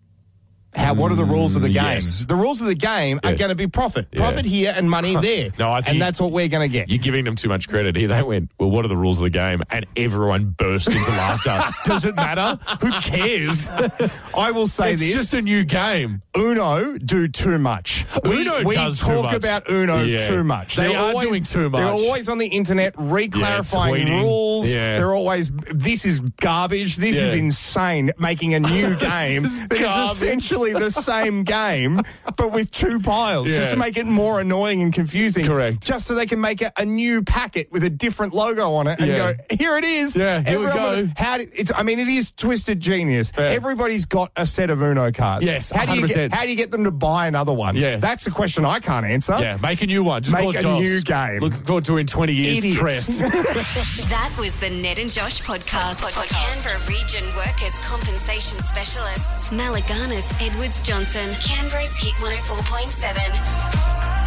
How? 0.74 0.94
What 0.94 1.10
are 1.10 1.16
the 1.16 1.24
rules 1.24 1.56
of 1.56 1.62
the 1.62 1.68
mm, 1.68 1.74
game? 1.74 1.82
yes. 1.84 2.24
The 2.26 2.34
rules 2.34 2.60
of 2.60 2.66
the 2.68 2.74
game 2.74 3.18
are 3.24 3.34
going 3.34 3.48
to 3.48 3.54
be 3.56 3.66
profit, 3.66 4.06
Yeah. 4.12 4.18
profit 4.20 4.44
here, 4.44 4.72
and 4.76 4.88
money 4.90 5.16
there. 5.16 5.50
No, 5.58 5.72
I 5.72 5.80
think- 5.80 5.92
and 5.94 6.02
that's 6.02 6.20
what 6.20 6.30
we're 6.32 6.48
going 6.48 6.68
to 6.68 6.72
get. 6.72 6.90
You're 6.90 6.98
giving 7.02 7.24
them 7.24 7.34
too 7.36 7.48
much 7.48 7.68
credit 7.68 7.96
here. 7.96 8.08
They 8.08 8.22
went, 8.22 8.50
well, 8.58 8.70
what 8.70 8.84
are 8.84 8.88
the 8.88 8.96
rules 8.96 9.18
of 9.18 9.24
the 9.24 9.30
game? 9.30 9.62
And 9.70 9.86
everyone 9.96 10.50
burst 10.56 10.88
into 10.88 11.10
laughter. 11.10 11.62
Does 11.84 12.04
it 12.04 12.14
matter? 12.14 12.58
Who 12.80 12.92
cares? 13.00 13.68
I 14.36 14.52
will 14.52 14.68
say 14.68 14.92
it's 14.92 15.02
this: 15.02 15.12
just 15.14 15.34
a 15.34 15.42
new 15.42 15.64
game. 15.64 16.20
Uno 16.36 16.98
do 16.98 17.26
too 17.28 17.58
much. 17.58 18.06
We, 18.24 18.42
Uno 18.42 18.62
we 18.62 18.74
does 18.74 19.00
too 19.00 19.06
talk 19.06 19.24
much. 19.24 19.34
about 19.34 19.68
Uno 19.68 20.02
Yeah. 20.04 20.28
too 20.28 20.44
much. 20.44 20.76
They 20.76 20.88
They're 20.88 20.98
are 20.98 21.08
always, 21.12 21.28
doing 21.28 21.44
too 21.44 21.70
much. 21.70 21.80
They're 21.80 21.88
always 22.06 22.28
on 22.28 22.38
the 22.38 22.46
internet 22.46 22.94
re-clarifying 22.96 24.06
rules. 24.08 24.68
Yeah. 24.68 24.98
They're 24.98 25.14
always 25.14 25.50
this 25.74 26.04
is 26.04 26.20
garbage. 26.20 26.96
This 26.96 27.16
is 27.18 27.34
insane. 27.34 28.12
Making 28.18 28.54
a 28.54 28.60
new 28.60 28.96
game 28.96 29.44
is 29.44 29.58
that 29.68 29.72
is 29.72 29.80
garbage. 29.80 30.20
Essentially 30.64 30.72
the 30.84 30.90
same 30.90 31.44
game 31.44 32.00
but 32.36 32.52
with 32.52 32.70
two 32.70 33.00
piles, 33.00 33.48
just 33.48 33.70
to 33.70 33.76
make 33.76 33.96
it 33.96 34.06
more 34.06 34.40
annoying 34.40 34.82
and 34.82 34.92
confusing. 34.92 35.46
Correct. 35.46 35.82
Just 35.82 36.06
so 36.06 36.14
they 36.14 36.26
can 36.26 36.40
make 36.40 36.62
a, 36.62 36.72
a 36.78 36.84
new 36.84 37.22
packet 37.22 37.70
with 37.72 37.84
a 37.84 37.90
different 37.90 38.32
logo 38.34 38.74
on 38.74 38.86
it 38.86 38.98
and 39.00 39.08
Yeah. 39.08 39.32
go, 39.32 39.56
here 39.56 39.76
it 39.78 39.84
is. 39.84 40.16
Yeah, 40.16 40.42
here 40.42 40.58
we 40.58 40.66
go. 40.66 41.08
How 41.16 41.38
do, 41.38 41.46
it's, 41.54 41.72
I 41.74 41.82
mean, 41.82 41.98
it 41.98 42.08
is 42.08 42.30
twisted 42.30 42.80
genius. 42.80 43.32
Yeah. 43.36 43.44
Everybody's 43.44 44.04
got 44.06 44.32
a 44.36 44.46
set 44.46 44.70
of 44.70 44.80
Uno 44.82 45.10
cards. 45.12 45.44
Yes, 45.44 45.70
how 45.70 45.84
do 45.86 45.98
you 45.98 46.06
get, 46.06 46.32
how 46.32 46.42
do 46.42 46.50
you 46.50 46.56
get 46.56 46.70
them 46.70 46.84
to 46.84 46.90
buy 46.90 47.26
another 47.26 47.52
one? 47.52 47.76
Yeah. 47.76 47.96
that's 47.96 48.24
the 48.24 48.30
question 48.30 48.64
I 48.64 48.80
can't 48.80 49.06
answer. 49.06 49.36
Yeah, 49.40 49.58
make 49.62 49.82
a 49.82 49.86
new 49.86 50.04
one. 50.04 50.22
Just 50.22 50.32
Make 50.34 50.42
call 50.42 50.50
it 50.50 50.56
a 50.58 50.62
DOS. 50.62 50.80
new 50.82 51.00
game. 51.02 51.40
Looking 51.40 51.64
forward 51.64 51.84
to 51.86 51.96
in 51.98 52.06
20 52.06 52.32
years. 52.34 52.58
Idiots. 52.58 52.78
Tres. 52.78 53.20
That 54.10 54.34
was 54.38 54.56
the 54.56 54.70
Ned 54.70 54.98
and 54.98 55.10
Josh 55.10 55.40
podcast, 55.42 56.00
for 56.10 56.26
Canberra 56.26 56.78
region 56.88 57.24
workers 57.36 57.74
compensation 57.84 58.58
specialists 58.60 59.50
Maliganis 59.50 60.28
Edwards 60.52 60.82
Johnson, 60.82 61.32
Canberra's 61.34 61.96
Hit 61.96 62.14
104.7. 62.14 64.19